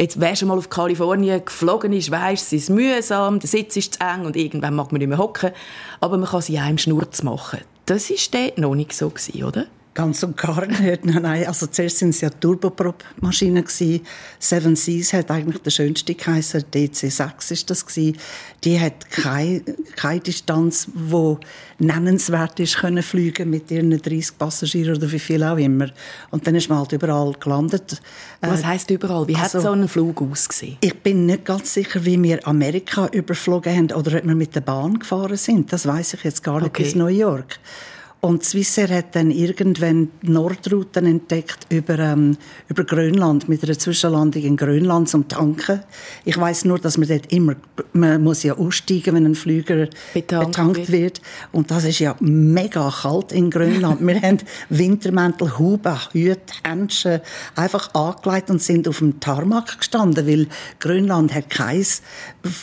Jetzt, 0.00 0.20
wer 0.20 0.36
schon 0.36 0.46
mal 0.46 0.56
auf 0.56 0.70
Kalifornien 0.70 1.44
geflogen 1.44 1.92
ist, 1.92 2.12
weiss, 2.12 2.42
es 2.42 2.52
ist 2.52 2.70
mühsam, 2.70 3.40
der 3.40 3.48
Sitz 3.48 3.76
ist 3.76 3.94
zu 3.94 4.00
eng 4.00 4.26
und 4.26 4.36
irgendwann 4.36 4.76
mag 4.76 4.92
man 4.92 5.00
nicht 5.00 5.08
mehr 5.08 5.18
hocken. 5.18 5.50
Aber 5.98 6.16
man 6.18 6.28
kann 6.28 6.40
sie 6.40 6.56
einem 6.56 6.78
Schnurz 6.78 7.24
machen. 7.24 7.58
Das 7.84 8.08
war 8.08 8.16
dort 8.30 8.58
noch 8.58 8.76
nicht 8.76 8.92
so, 8.92 9.12
oder? 9.44 9.66
Ganz 9.98 10.22
und 10.22 10.36
gar 10.36 10.64
nicht. 10.64 11.04
Nein, 11.06 11.44
also 11.48 11.66
zuerst 11.66 12.02
waren 12.02 12.10
es 12.10 12.20
ja 12.20 12.30
Turboprop-Maschinen. 12.30 13.64
Seven 14.38 14.76
Seas 14.76 15.12
hat 15.12 15.28
eigentlich 15.28 15.60
der 15.60 15.72
schönste 15.72 16.14
geheißen. 16.14 16.66
DC6 16.72 17.50
ist 17.50 17.68
das 17.68 17.84
gewesen. 17.84 18.16
Die 18.62 18.78
hat 18.78 19.10
keine, 19.10 19.60
keine 19.96 20.20
Distanz, 20.20 20.86
die 20.94 21.36
nennenswert 21.80 22.60
ist, 22.60 22.76
können 22.76 23.02
fliegen 23.02 23.50
mit 23.50 23.72
ihren 23.72 23.90
30 23.90 24.38
Passagieren 24.38 24.98
oder 24.98 25.10
wie 25.10 25.18
viel 25.18 25.42
auch 25.42 25.56
immer. 25.56 25.88
Und 26.30 26.46
dann 26.46 26.54
ist 26.54 26.68
man 26.68 26.78
halt 26.78 26.92
überall 26.92 27.32
gelandet. 27.32 28.00
Was 28.40 28.64
heisst 28.64 28.92
überall? 28.92 29.26
Wie 29.26 29.34
also, 29.34 29.58
hat 29.58 29.64
so 29.64 29.72
ein 29.72 29.88
Flug 29.88 30.22
ausgesehen? 30.22 30.76
Ich 30.80 30.94
bin 31.02 31.26
nicht 31.26 31.44
ganz 31.44 31.74
sicher, 31.74 32.04
wie 32.04 32.22
wir 32.22 32.46
Amerika 32.46 33.08
überflogen 33.08 33.76
haben 33.76 33.90
oder 33.90 34.18
ob 34.18 34.24
wir 34.24 34.34
mit 34.36 34.54
der 34.54 34.60
Bahn 34.60 35.00
gefahren 35.00 35.36
sind. 35.36 35.72
Das 35.72 35.88
weiß 35.88 36.14
ich 36.14 36.22
jetzt 36.22 36.44
gar 36.44 36.60
nicht 36.60 36.68
okay. 36.68 36.84
bis 36.84 36.94
New 36.94 37.08
York. 37.08 37.58
Und 38.20 38.44
Swissair 38.44 38.88
hat 38.88 39.14
dann 39.14 39.30
irgendwann 39.30 40.10
Nordrouten 40.22 41.06
entdeckt 41.06 41.66
über, 41.68 42.00
ähm, 42.00 42.36
über 42.68 42.82
Grönland, 42.82 43.48
mit 43.48 43.62
einer 43.62 43.78
Zwischenlandung 43.78 44.42
in 44.42 44.56
Grönland 44.56 45.08
zum 45.08 45.28
Tanken. 45.28 45.82
Ich 46.24 46.36
weiß 46.36 46.64
nur, 46.64 46.80
dass 46.80 46.98
man 46.98 47.06
dort 47.06 47.32
immer, 47.32 47.54
man 47.92 48.20
muss 48.20 48.42
ja 48.42 48.56
aussteigen, 48.56 49.14
wenn 49.14 49.24
ein 49.24 49.36
Flüger 49.36 49.88
betankt, 50.14 50.46
betankt 50.46 50.90
wird. 50.90 51.20
Und 51.52 51.70
das 51.70 51.84
ist 51.84 52.00
ja 52.00 52.16
mega 52.18 52.92
kalt 53.02 53.30
in 53.30 53.50
Grönland. 53.50 54.00
wir 54.04 54.20
haben 54.20 54.38
Wintermäntel, 54.68 55.56
Huben, 55.56 55.96
Hüte, 56.10 56.54
Händchen 56.64 57.20
einfach 57.54 57.94
angelegt 57.94 58.50
und 58.50 58.60
sind 58.60 58.88
auf 58.88 58.98
dem 58.98 59.20
Tarmac 59.20 59.78
gestanden, 59.78 60.26
weil 60.26 60.48
Grönland 60.80 61.32
hat 61.32 61.50
keins, 61.50 62.02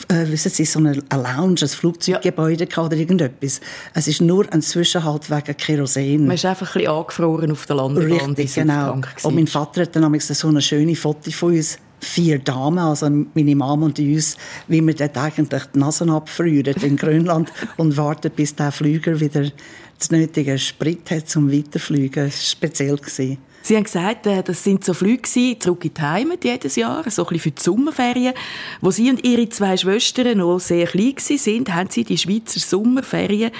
äh, 0.09 0.27
wissen 0.27 0.51
Sie, 0.51 0.65
so 0.65 0.79
eine 0.79 1.01
Lounge, 1.13 1.61
ein 1.61 1.69
Flugzeuggebäude 1.69 2.67
ja. 2.69 2.83
oder 2.83 2.97
irgendetwas. 2.97 3.61
Es 3.93 4.09
ist 4.09 4.19
nur 4.19 4.51
ein 4.51 4.61
Zwischenhaltweg 4.61 5.44
wegen 5.44 5.44
Kerosin. 5.53 6.25
Man 6.25 6.35
ist 6.35 6.45
einfach 6.45 6.75
ein 6.75 6.81
bisschen 6.81 6.91
angefroren 6.91 7.51
auf 7.51 7.65
der 7.65 7.75
Landebahn. 7.75 8.35
Richtig, 8.35 8.55
genau. 8.55 8.99
Und 9.23 9.35
mein 9.35 9.47
Vater 9.47 9.83
hat 9.83 9.95
dann 9.95 10.19
so 10.19 10.47
eine 10.47 10.61
schöne 10.61 10.95
Foto 10.95 11.31
von 11.31 11.53
uns 11.53 11.77
vier 11.99 12.39
Damen, 12.39 12.79
also 12.79 13.09
meine 13.09 13.55
Mama 13.55 13.85
und 13.85 13.99
uns, 13.99 14.37
wie 14.67 14.85
wir 14.85 14.93
dort 14.93 15.17
eigentlich 15.17 15.63
die 15.73 15.79
Nase 15.79 16.05
abfrieren 16.11 16.75
in 16.81 16.97
Grönland 16.97 17.51
und 17.77 17.97
warten, 17.97 18.31
bis 18.35 18.55
der 18.55 18.71
Flüger 18.71 19.19
wieder 19.19 19.49
das 19.97 20.11
nötige 20.11 20.57
Sprit 20.59 21.09
hat 21.11 21.29
zum 21.29 21.51
Weiterfliegen. 21.51 22.25
Das 22.25 22.35
war 22.35 22.41
speziell. 22.41 22.97
Gewesen. 22.97 23.37
Sie 23.65 23.75
haben 23.75 23.85
gesagt, 23.85 24.27
äh, 24.27 24.43
das 24.43 24.63
sind 24.63 24.85
so 24.85 24.93
Flüge 24.93 25.57
zurück 25.57 25.85
in 25.85 25.93
die 25.95 26.01
Heimat 26.01 26.43
jedes 26.43 26.75
Jahr, 26.75 27.03
so 27.09 27.23
ein 27.23 27.29
bisschen 27.29 27.39
für 27.39 27.51
die 27.51 27.61
Sommerferien. 27.63 28.33
Wo 28.79 28.91
Sie 28.91 29.09
und 29.09 29.25
Ihre 29.25 29.49
zwei 29.49 29.75
Schwestern 29.75 30.37
noch 30.37 30.59
sehr 30.59 30.85
klein 30.85 31.15
waren, 31.15 31.75
haben 31.75 31.89
Sie 31.89 32.03
die 32.03 32.17
Schweizer 32.17 32.59
Sommerferien 32.59 33.51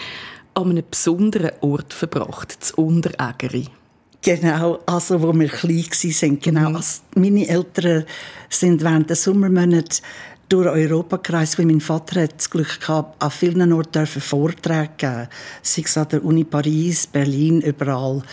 an 0.55 0.71
einem 0.71 0.83
besonderen 0.89 1.51
Ort 1.61 1.93
verbracht, 1.93 2.57
das 2.59 2.71
Unterägeri. 2.71 3.67
Genau, 4.21 4.79
also 4.87 5.21
wo 5.21 5.31
wir 5.33 5.49
klein 5.49 5.85
waren. 5.85 6.39
Genau, 6.39 6.69
mhm. 6.69 6.75
also 6.77 7.01
meine 7.15 7.47
Eltern 7.47 8.05
sind 8.49 8.83
während 8.83 9.09
der 9.09 9.15
Sommermonate 9.15 10.01
durch 10.49 10.67
Europa 10.67 11.17
gereist, 11.17 11.59
weil 11.59 11.65
mein 11.65 11.81
Vater 11.81 12.23
hat 12.23 12.35
das 12.37 12.49
Glück 12.49 12.79
gehabt, 12.79 13.21
an 13.21 13.31
vielen 13.31 13.71
Orten 13.71 14.07
Vorträge 14.07 14.89
geben, 14.97 15.27
sei 15.61 15.83
es 15.85 15.97
an 15.97 16.07
der 16.09 16.23
Uni 16.23 16.43
Paris, 16.43 17.07
Berlin, 17.07 17.61
überall. 17.61 18.23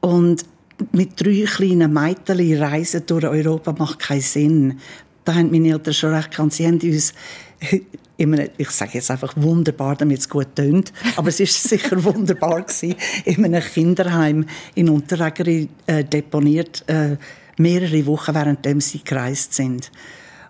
Und 0.00 0.44
mit 0.92 1.20
drei 1.20 1.44
kleinen 1.46 1.92
Mädchen 1.92 2.62
reisen 2.62 3.04
durch 3.06 3.26
Europa 3.26 3.72
macht 3.78 4.00
keinen 4.00 4.20
Sinn. 4.20 4.80
Da 5.24 5.34
haben 5.34 5.50
meine 5.50 5.70
Eltern 5.70 5.94
schon 5.94 6.14
recht 6.14 6.30
gekannt. 6.30 6.52
Sie 6.52 6.66
haben 6.66 6.80
uns 6.80 7.14
einem, 8.18 8.48
ich 8.56 8.70
sage 8.70 8.92
jetzt 8.94 9.10
einfach 9.10 9.34
wunderbar, 9.36 9.96
damit 9.96 10.20
es 10.20 10.28
gut 10.28 10.54
tönt, 10.54 10.92
aber 11.16 11.28
es 11.28 11.40
ist 11.40 11.62
sicher 11.62 12.02
wunderbar 12.02 12.62
gewesen, 12.62 12.94
in 13.24 13.44
einem 13.44 13.62
Kinderheim 13.62 14.46
in 14.74 14.88
Unterregeri 14.88 15.68
äh, 15.86 16.04
deponiert, 16.04 16.84
äh, 16.88 17.16
mehrere 17.58 18.06
Wochen, 18.06 18.34
während 18.34 18.82
sie 18.82 19.02
gereist 19.04 19.54
sind. 19.54 19.90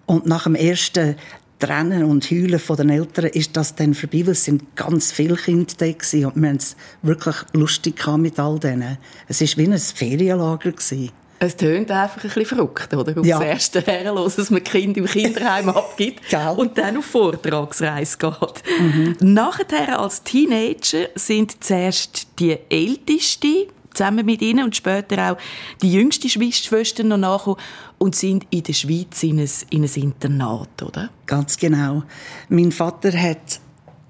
Und 0.06 0.26
nach 0.26 0.44
dem 0.44 0.54
ersten 0.54 1.16
Trennen 1.58 2.04
und 2.04 2.30
Heulen 2.30 2.58
von 2.58 2.76
den 2.76 2.90
Eltern 2.90 3.26
ist 3.26 3.56
das 3.56 3.74
dann 3.74 3.94
vorbei, 3.94 4.26
weil 4.26 4.32
es 4.32 4.44
sind 4.44 4.76
ganz 4.76 5.10
viele 5.10 5.36
Kinder 5.36 5.72
da 5.78 5.90
gewesen 5.90 6.26
und 6.26 6.42
wir 6.42 6.48
haben 6.50 6.56
es 6.56 6.76
wirklich 7.02 7.36
lustig 7.54 8.06
mit 8.18 8.38
all 8.38 8.58
denen. 8.58 8.98
Es 9.26 9.40
war 9.40 9.64
wie 9.64 9.72
ein 9.72 9.78
Ferienlager. 9.78 10.72
Gewesen. 10.72 11.10
Es 11.38 11.56
tönt 11.56 11.90
einfach 11.90 12.16
ein 12.16 12.30
bisschen 12.30 12.46
verrückt, 12.46 12.94
oder? 12.94 13.18
Auf 13.18 13.26
ja. 13.26 13.38
das 13.38 13.46
erste 13.46 13.80
Herrenlos, 13.82 14.36
dass 14.36 14.50
man 14.50 14.64
Kind 14.64 14.96
im 14.96 15.06
Kinderheim 15.06 15.68
abgibt 15.70 16.20
und 16.56 16.78
dann 16.78 16.96
auf 16.96 17.04
Vortragsreise 17.04 18.16
geht. 18.18 18.62
Mhm. 18.80 19.16
Nachher 19.20 19.98
als 20.00 20.22
Teenager 20.22 21.08
sind 21.14 21.62
zuerst 21.62 22.28
die 22.38 22.58
Älteste 22.70 23.68
zusammen 23.92 24.26
mit 24.26 24.42
ihnen 24.42 24.64
und 24.64 24.76
später 24.76 25.32
auch 25.32 25.38
die 25.82 25.92
jüngste 25.92 26.28
Schwester 26.28 27.02
noch 27.02 27.16
nachgekommen 27.16 27.60
und 27.98 28.14
sind 28.14 28.46
in 28.50 28.62
der 28.62 28.74
Schweiz 28.74 29.22
in 29.22 29.40
ein, 29.40 29.50
in 29.70 29.84
ein 29.84 29.94
Internat, 29.94 30.82
oder? 30.82 31.10
Ganz 31.26 31.56
genau. 31.56 32.02
Mein 32.48 32.72
Vater 32.72 33.12
hat 33.12 33.60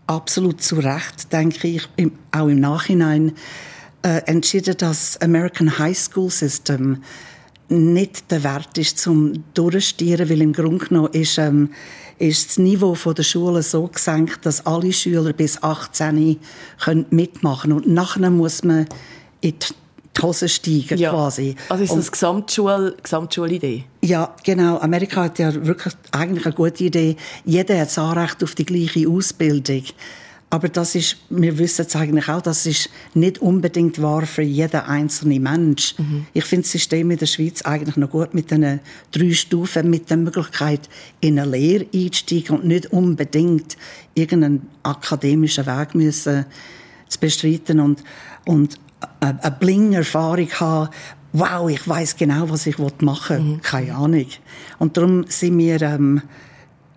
absolut 0.07 0.63
zu 0.63 0.77
Recht, 0.77 1.33
denke 1.33 1.69
ich, 1.69 1.89
auch 2.33 2.49
im 2.49 2.61
Nachhinein, 2.61 3.33
äh, 4.07 4.23
entschieden, 4.27 4.77
dass 4.79 5.13
das 5.13 5.21
American 5.21 5.79
High 5.79 5.99
School 5.99 6.31
System 6.31 7.03
nicht 7.69 8.31
der 8.31 8.45
Wert 8.45 8.79
ist 8.79 8.99
zum 8.99 9.43
Durchstieren, 9.55 10.31
weil 10.31 10.41
im 10.43 10.53
Grunde 10.53 10.87
genommen 10.87 11.13
ist, 11.13 11.39
ähm, 11.39 11.71
ist 12.19 12.51
das 12.51 12.59
Niveau 12.59 12.95
der 12.95 13.25
Schule 13.25 13.63
so 13.65 13.89
gesenkt, 13.89 14.47
dass 14.47 14.65
alle 14.65 14.93
Schüler 14.93 15.33
bis 15.33 15.61
18 15.61 16.39
können 16.79 17.07
mitmachen 17.11 17.73
können. 17.73 17.85
Und 17.85 17.93
nachher 17.93 18.31
muss 18.31 18.63
man 18.63 18.87
in 19.41 19.55
die 19.59 20.23
Hose 20.23 20.49
steigen, 20.49 20.99
ja. 20.99 21.11
quasi. 21.11 21.57
Also 21.69 21.83
ist 21.83 22.13
das 22.13 22.23
eine 22.23 22.95
Gesamtschulidee? 23.03 23.85
Ja, 24.03 24.35
genau. 24.45 24.79
Amerika 24.79 25.25
hat 25.25 25.41
ja 25.41 25.53
wirklich 25.67 25.95
eigentlich 26.13 26.47
eine 26.47 26.55
gute 26.55 26.85
Idee. 26.85 27.17
Jeder 27.45 27.81
hat 27.81 27.89
das 27.89 27.99
Anrecht 27.99 28.43
auf 28.45 28.55
die 28.55 28.65
gleiche 28.65 29.09
Ausbildung. 29.09 29.83
Aber 30.49 30.69
das 30.69 30.95
ist, 30.95 31.17
wir 31.29 31.59
wissen 31.59 31.87
es 31.87 31.97
eigentlich 31.97 32.29
auch, 32.29 32.41
das 32.41 32.67
ist 32.67 32.89
nicht 33.15 33.41
unbedingt 33.41 34.01
wahr 34.01 34.25
für 34.27 34.43
jeden 34.43 34.81
einzelnen 34.81 35.43
Mensch. 35.43 35.95
Mhm. 35.99 36.27
Ich 36.35 36.45
finde 36.45 36.63
das 36.63 36.73
System 36.73 37.11
in 37.11 37.19
der 37.19 37.27
Schweiz 37.27 37.63
eigentlich 37.63 37.97
noch 37.97 38.11
gut 38.11 38.33
mit 38.33 38.53
den 38.53 38.81
drei 39.11 39.33
Stufen, 39.33 39.91
mit 39.91 40.09
der 40.09 40.19
Möglichkeit, 40.19 40.89
in 41.21 41.39
eine 41.39 41.51
Lehre 41.51 41.87
einzusteigen 41.93 42.59
und 42.59 42.65
nicht 42.65 42.93
unbedingt 42.93 43.77
irgendeinen 44.15 44.69
akademischen 44.85 45.67
Weg 45.67 45.97
müssen 45.97 46.47
zu 47.09 47.19
bestreiten 47.19 47.81
und, 47.81 48.05
und 48.45 48.79
eine 49.21 49.57
Bling-Erfahrung 49.59 50.51
haben, 50.53 50.91
wow, 51.33 51.69
ich 51.69 51.87
weiß 51.87 52.17
genau, 52.17 52.49
was 52.49 52.67
ich 52.67 52.79
machen 52.79 53.37
will. 53.37 53.41
Mhm. 53.41 53.63
Keine 53.63 53.95
Ahnung. 53.95 54.27
Und 54.79 54.97
darum 54.97 55.25
sind 55.29 55.59
wir 55.59 55.83
ähm, 55.83 56.23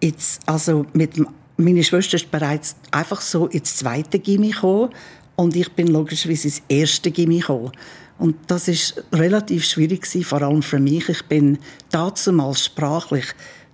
jetzt, 0.02 0.42
also 0.46 0.86
mit 0.94 1.18
dem 1.18 1.28
meine 1.60 1.84
Schwester 1.84 2.16
ist 2.16 2.32
bereits 2.32 2.76
einfach 2.92 3.22
so 3.22 3.48
ins 3.48 3.76
zweite 3.76 4.20
Gimmi 4.20 4.52
gekommen 4.52 4.90
und 5.36 5.56
ich 5.56 5.72
bin 5.74 5.88
logischerweise 5.88 6.48
ins 6.48 6.62
erste 6.70 7.12
Gimmi 7.12 7.40
gekommen. 7.40 7.72
Und 8.18 8.36
das 8.48 8.68
ist 8.68 9.04
relativ 9.12 9.66
schwierig 9.66 10.02
gewesen, 10.02 10.24
vor 10.24 10.42
allem 10.42 10.62
für 10.62 10.80
mich. 10.80 11.10
Ich 11.10 11.24
bin 11.24 11.58
damals 11.92 12.66
sprachlich 12.66 13.26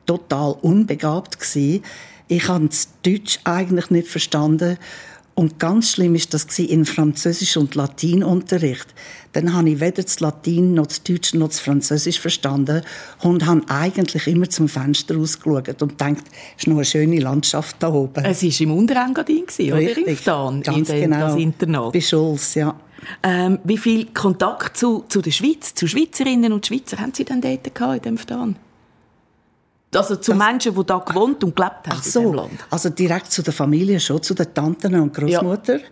total 0.05 0.55
unbegabt 0.61 1.39
gewesen. 1.39 1.83
Ich 2.27 2.47
habe 2.47 2.67
das 2.67 2.89
Deutsch 3.03 3.39
eigentlich 3.43 3.91
nicht 3.91 4.07
verstanden 4.07 4.77
und 5.35 5.59
ganz 5.59 5.91
schlimm 5.91 6.15
ist 6.15 6.33
das 6.33 6.57
in 6.59 6.85
Französisch 6.85 7.57
und 7.57 7.75
Latinunterricht. 7.75 8.87
Dann 9.33 9.53
habe 9.53 9.69
ich 9.69 9.81
weder 9.81 10.01
das 10.01 10.21
Latin 10.21 10.73
noch 10.73 10.87
das 10.87 11.03
Deutsch 11.03 11.33
noch 11.33 11.49
das 11.49 11.59
Französisch 11.59 12.21
verstanden 12.21 12.81
und 13.21 13.45
habe 13.45 13.61
eigentlich 13.67 14.27
immer 14.27 14.49
zum 14.49 14.69
Fenster 14.69 15.17
ausgeschaut 15.17 15.81
und 15.81 15.89
gedacht, 15.89 16.23
es 16.55 16.63
ist 16.63 16.67
noch 16.67 16.77
eine 16.77 16.85
schöne 16.85 17.19
Landschaft 17.19 17.75
da 17.79 17.89
oben. 17.89 18.23
Es 18.23 18.43
war 18.43 18.61
im 18.61 18.71
Unterengadin, 18.71 19.43
oder? 19.43 19.75
Richtig, 19.75 20.07
in 20.07 20.15
Ftan, 20.15 20.61
ganz 20.63 20.89
in 20.89 21.01
genau. 21.01 21.27
das 21.27 21.35
Internat. 21.35 21.91
Bei 21.91 22.01
Schulz, 22.01 22.55
ja. 22.55 22.73
Ähm, 23.21 23.59
wie 23.65 23.77
viel 23.77 24.05
Kontakt 24.13 24.77
zu, 24.77 25.03
zu 25.09 25.21
der 25.21 25.31
Schweiz, 25.31 25.73
zu 25.75 25.85
Schweizerinnen 25.85 26.53
und 26.53 26.65
Schweizer 26.65 26.97
haben 26.97 27.13
Sie 27.13 27.25
denn 27.25 27.41
dort 27.41 27.75
gehabt, 27.75 27.97
in 27.97 28.01
dem 28.03 28.17
Ftan? 28.17 28.55
Also 29.95 30.15
zu 30.15 30.31
das, 30.31 30.37
Menschen, 30.37 30.75
die 30.75 30.85
da 30.85 30.97
gewohnt 30.97 31.43
und 31.43 31.55
gelebt 31.55 31.87
haben 31.87 31.97
ach 31.97 32.03
so, 32.03 32.21
in 32.21 32.33
Land? 32.33 32.65
Also 32.69 32.89
direkt 32.89 33.31
zu 33.31 33.41
der 33.41 33.53
Familie 33.53 33.99
schon, 33.99 34.21
zu 34.21 34.33
den 34.33 34.53
Tanten 34.53 34.95
und 34.95 35.13
Großmutter. 35.13 35.77
Ja. 35.77 35.85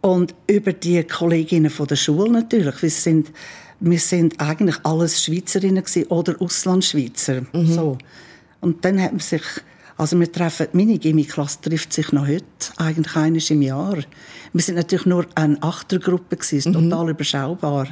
Und 0.00 0.34
über 0.46 0.72
die 0.72 1.02
Kolleginnen 1.04 1.70
von 1.70 1.86
der 1.86 1.96
Schule 1.96 2.30
natürlich. 2.30 2.82
Wir 2.82 2.90
sind, 2.90 3.32
wir 3.80 3.98
sind 3.98 4.38
eigentlich 4.40 4.76
alles 4.82 5.24
Schweizerinnen 5.24 5.84
oder 6.08 6.40
Auslandschweizer. 6.40 7.42
Mhm. 7.52 7.72
So. 7.72 7.98
Und 8.60 8.84
dann 8.84 9.00
hat 9.00 9.12
man 9.12 9.20
sich, 9.20 9.42
also 9.96 10.18
wir 10.18 10.30
treffen, 10.30 10.68
meine 10.72 10.98
Gimmi-Klasse 10.98 11.60
trifft 11.62 11.92
sich 11.92 12.12
noch 12.12 12.26
heute, 12.26 12.44
eigentlich 12.76 13.16
eines 13.16 13.50
im 13.50 13.62
Jahr. 13.62 13.96
Wir 14.52 14.62
sind 14.62 14.76
natürlich 14.76 15.06
nur 15.06 15.26
eine 15.34 15.62
Achtergruppe 15.62 16.36
gewesen, 16.36 16.72
mhm. 16.72 16.90
total 16.90 17.10
überschaubar. 17.10 17.88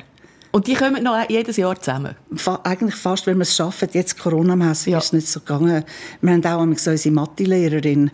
Und 0.53 0.67
die 0.67 0.75
kommen 0.75 1.03
noch 1.03 1.29
jedes 1.31 1.57
Jahr 1.57 1.81
zusammen? 1.81 2.15
Fa 2.35 2.61
eigentlich 2.63 2.95
fast, 2.95 3.27
wenn 3.27 3.39
wir 3.39 3.43
es 3.43 3.57
schaffen. 3.57 3.89
Jetzt 3.93 4.19
Corona-mässig 4.19 4.93
ja. 4.93 4.99
ist 4.99 5.07
es 5.07 5.13
nicht 5.15 5.29
so 5.29 5.41
gegangen. 5.41 5.83
Wir 6.21 6.33
haben 6.33 6.45
auch 6.45 6.61
unsere 6.61 7.11
Mathelehrerin 7.11 8.11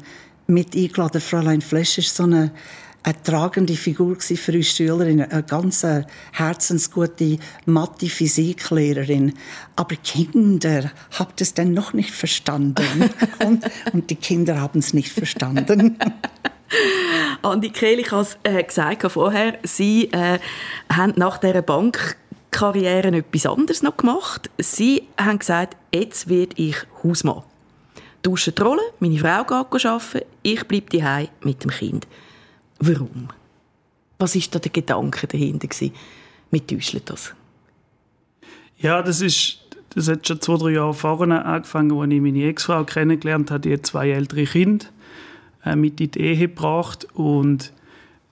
mit 0.46 0.77
eingeladen. 0.77 1.20
Fräulein 1.20 1.61
Flesch 1.61 1.98
ist 1.98 2.14
so 2.14 2.22
eine, 2.22 2.53
eine 3.03 3.22
tragende 3.24 3.74
Figur 3.74 4.16
für 4.20 4.53
uns 4.53 4.68
Schülerinnen. 4.68 5.29
Eine 5.29 5.42
ganz 5.42 5.83
äh, 5.83 6.05
herzensgute 6.33 7.38
Mathe-Physiklehrerin. 7.66 9.35
Aber 9.74 9.96
Kinder, 9.96 10.92
habt 11.18 11.40
es 11.40 11.55
denn 11.55 11.74
noch 11.74 11.92
nicht 11.92 12.12
verstanden? 12.12 13.11
und, 13.44 13.64
und 13.92 14.11
die 14.11 14.16
Kinder 14.16 14.61
haben 14.61 14.79
es 14.79 14.94
nicht 14.94 15.11
verstanden. 15.11 15.98
Andi 17.42 17.70
Kehl, 17.70 17.98
ich 17.98 18.12
habe 18.12 18.22
es 18.22 18.38
äh, 18.42 18.62
gesagt 18.62 19.11
vorher, 19.11 19.59
Sie 19.64 20.11
äh, 20.12 20.38
haben 20.92 21.14
nach 21.16 21.38
dieser 21.38 21.62
Bank 21.62 22.16
Karriere 22.50 23.08
etwas 23.08 23.46
anderes 23.46 23.82
noch 23.82 23.96
gemacht. 23.96 24.50
Sie 24.58 25.04
haben 25.18 25.38
gesagt, 25.38 25.76
jetzt 25.94 26.28
werde 26.28 26.54
ich 26.56 26.76
Hausmann. 27.02 27.42
Duschen 28.22 28.54
die 28.54 28.62
Rolle, 28.62 28.82
meine 29.00 29.18
Frau 29.18 29.44
geht 29.44 29.87
arbeiten, 29.87 30.26
ich 30.42 30.64
bleibe 30.66 30.96
daheim 30.96 31.28
mit 31.42 31.62
dem 31.62 31.70
Kind. 31.70 32.06
Warum? 32.80 33.28
Was 34.18 34.34
ist 34.34 34.54
da 34.54 34.58
der 34.58 34.72
Gedanke 34.72 35.26
dahinter 35.26 35.68
gewesen? 35.68 35.94
Mit 36.50 36.68
täuschelt 36.68 37.08
das? 37.08 37.34
Ja, 38.78 39.02
das 39.02 39.20
ist 39.20 39.58
das 39.90 40.08
hat 40.08 40.26
schon 40.26 40.40
zwei, 40.40 40.56
drei 40.56 40.70
Jahre 40.70 40.94
vorher 40.94 41.44
angefangen, 41.44 41.98
als 41.98 42.12
ich 42.12 42.20
meine 42.20 42.44
Ex-Frau 42.44 42.84
kennengelernt 42.84 43.50
habe. 43.50 43.61
Die 43.61 43.72
hat 43.72 43.87
zwei 43.87 44.11
ältere 44.11 44.44
Kinder 44.44 44.87
äh, 45.64 45.76
mit 45.76 46.00
in 46.00 46.11
die 46.11 46.20
Ehe 46.20 46.37
gebracht 46.37 47.06
und 47.14 47.72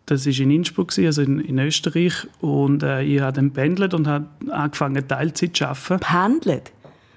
das 0.06 0.24
war 0.24 0.32
in 0.38 0.50
Innsbruck, 0.52 0.96
also 0.98 1.22
in, 1.22 1.40
in 1.40 1.58
Österreich. 1.58 2.14
Und 2.40 2.82
äh, 2.82 3.02
ich 3.02 3.20
habe 3.20 3.32
dann 3.34 3.50
pendelt 3.50 3.92
und 3.92 4.06
habe 4.06 4.26
angefangen, 4.50 5.06
Teilzeit 5.06 5.56
zu 5.56 5.66
arbeiten. 5.66 6.00
Pendelt? 6.00 6.72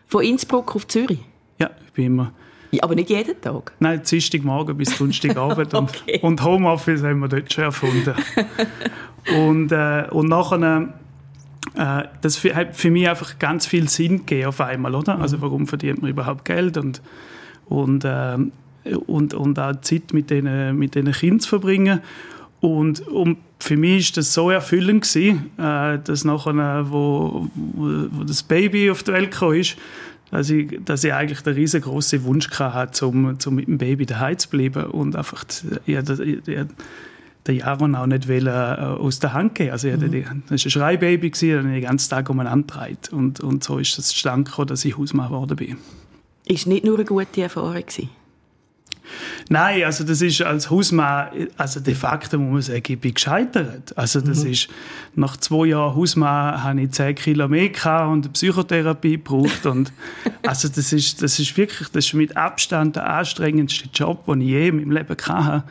Von 0.08 0.23
Innsbruck 0.23 0.75
auf 0.75 0.88
Zürich? 0.88 1.19
Ja, 1.60 1.69
ich 1.86 1.93
bin 1.93 2.06
immer. 2.06 2.34
Ja, 2.71 2.84
aber 2.84 2.95
nicht 2.95 3.10
jeden 3.10 3.39
Tag? 3.39 3.73
Nein, 3.80 4.02
Dienstagmorgen 4.04 4.75
bis 4.75 4.97
Donnerstagabend. 4.97 5.73
okay. 5.73 6.19
und, 6.21 6.41
und 6.41 6.43
Homeoffice 6.43 7.04
haben 7.04 7.19
wir 7.19 7.28
dort 7.28 7.52
schon 7.54 7.65
erfunden. 7.65 8.13
und, 9.38 9.71
äh, 9.71 10.08
und 10.10 10.28
nachher... 10.28 10.93
Äh, 11.75 12.04
das 12.21 12.43
hat 12.43 12.75
für 12.75 12.89
mich 12.89 13.08
einfach 13.08 13.38
ganz 13.38 13.67
viel 13.67 13.88
Sinn 13.88 14.19
gegeben 14.19 14.47
auf 14.47 14.62
einmal, 14.62 14.95
oder? 14.95 15.19
Also 15.19 15.38
mhm. 15.38 15.41
warum 15.41 15.67
verdient 15.67 16.02
man 16.02 16.10
überhaupt 16.10 16.45
Geld 16.45 16.78
und, 16.78 17.02
und, 17.65 18.04
äh, 18.04 18.38
und, 19.06 19.34
und 19.36 19.60
auch 19.60 19.80
Zeit 19.82 20.13
mit 20.13 20.32
diesen 20.32 20.78
mit 20.78 20.95
den 20.95 21.12
Kindern 21.12 21.39
zu 21.39 21.49
verbringen. 21.49 22.02
Und, 22.62 23.08
und 23.08 23.38
für 23.60 23.78
mich 23.78 24.12
war 24.12 24.15
das 24.15 24.34
so 24.34 24.50
erfüllend 24.50 25.04
gewesen, 25.04 25.52
äh, 25.58 26.00
dass 26.00 26.26
nachher, 26.26 26.86
wo, 26.89 27.48
wo, 27.56 28.08
wo, 28.12 28.24
das 28.24 28.43
Baby 28.43 28.91
auf 28.91 29.04
die 29.04 29.13
Welt 29.13 29.32
kam, 29.32 29.54
ist, 29.54 29.78
dass 30.32 30.50
ich, 30.50 30.80
dass 30.84 31.04
ich 31.04 31.13
eigentlich 31.13 31.41
den 31.41 31.54
riesengroßen 31.54 32.24
Wunsch 32.24 32.50
hatte, 32.52 33.08
um, 33.08 33.38
um 33.45 33.56
mit 33.56 33.67
dem 33.67 33.78
Baby 33.78 34.06
daheim 34.06 34.38
zu 34.38 34.50
bleiben 34.50 34.86
und 34.86 35.15
einfach 35.15 35.45
ja, 35.86 36.02
das, 36.02 36.19
ja, 36.19 36.65
den 37.48 37.56
Jahren 37.56 37.95
auch 37.95 38.06
nicht 38.06 38.28
wollen, 38.28 38.48
äh, 38.48 38.50
aus 38.50 39.19
der 39.19 39.34
Hand 39.34 39.56
geben. 39.56 39.72
Also 39.72 39.88
ich 39.88 39.98
mhm. 39.98 40.43
das 40.50 40.65
war 40.65 40.67
ein 40.67 40.69
Schreibaby, 40.69 41.32
das 41.32 41.41
ich 41.41 41.54
den 41.54 41.82
ganzen 41.82 42.10
Tag 42.10 42.30
umeinander 42.30 42.88
und, 43.12 43.39
und 43.39 43.63
so 43.63 43.80
ist 43.80 43.98
es 43.98 44.08
zustande 44.08 44.50
gekommen, 44.50 44.67
dass 44.67 44.86
ich 44.86 44.98
Hausmann 44.98 45.28
geworden 45.28 45.56
bin. 45.56 45.78
Ist 46.45 46.67
nicht 46.67 46.84
nur 46.84 46.95
eine 46.95 47.06
gute 47.06 47.41
Erfahrung 47.41 47.74
gewesen? 47.74 48.10
Nein, 49.50 49.84
also 49.84 50.04
das 50.04 50.22
ist 50.22 50.41
als 50.41 50.69
Hausmann, 50.69 51.48
also 51.58 51.80
de 51.80 51.95
facto 51.95 52.38
muss 52.38 52.52
man 52.52 52.62
sagen, 52.62 52.84
ich 52.88 53.00
bin 53.00 53.13
gescheitert. 53.13 53.98
Also 53.98 54.22
das 54.22 54.43
mhm. 54.43 54.52
ist, 54.52 54.69
nach 55.15 55.38
zwei 55.38 55.67
Jahren 55.67 55.95
Hausmann 55.95 56.63
habe 56.63 56.82
ich 56.82 56.91
zehn 56.91 57.15
Kilo 57.15 57.48
mehr 57.48 57.69
gehabt 57.69 58.12
und 58.12 58.34
Psychotherapie 58.34 59.13
gebraucht 59.13 59.65
und 59.65 59.91
also 60.48 60.67
das 60.67 60.93
ist, 60.93 61.22
das 61.22 61.39
ist 61.39 61.56
wirklich, 61.58 61.89
das 61.89 62.06
ist 62.06 62.13
mit 62.13 62.38
Abstand 62.38 62.95
der 62.95 63.10
anstrengendste 63.10 63.89
Job, 63.93 64.26
den 64.26 64.41
ich 64.41 64.50
je 64.50 64.67
in 64.69 64.78
meinem 64.78 64.91
Leben 64.91 65.17
hatte. 65.28 65.63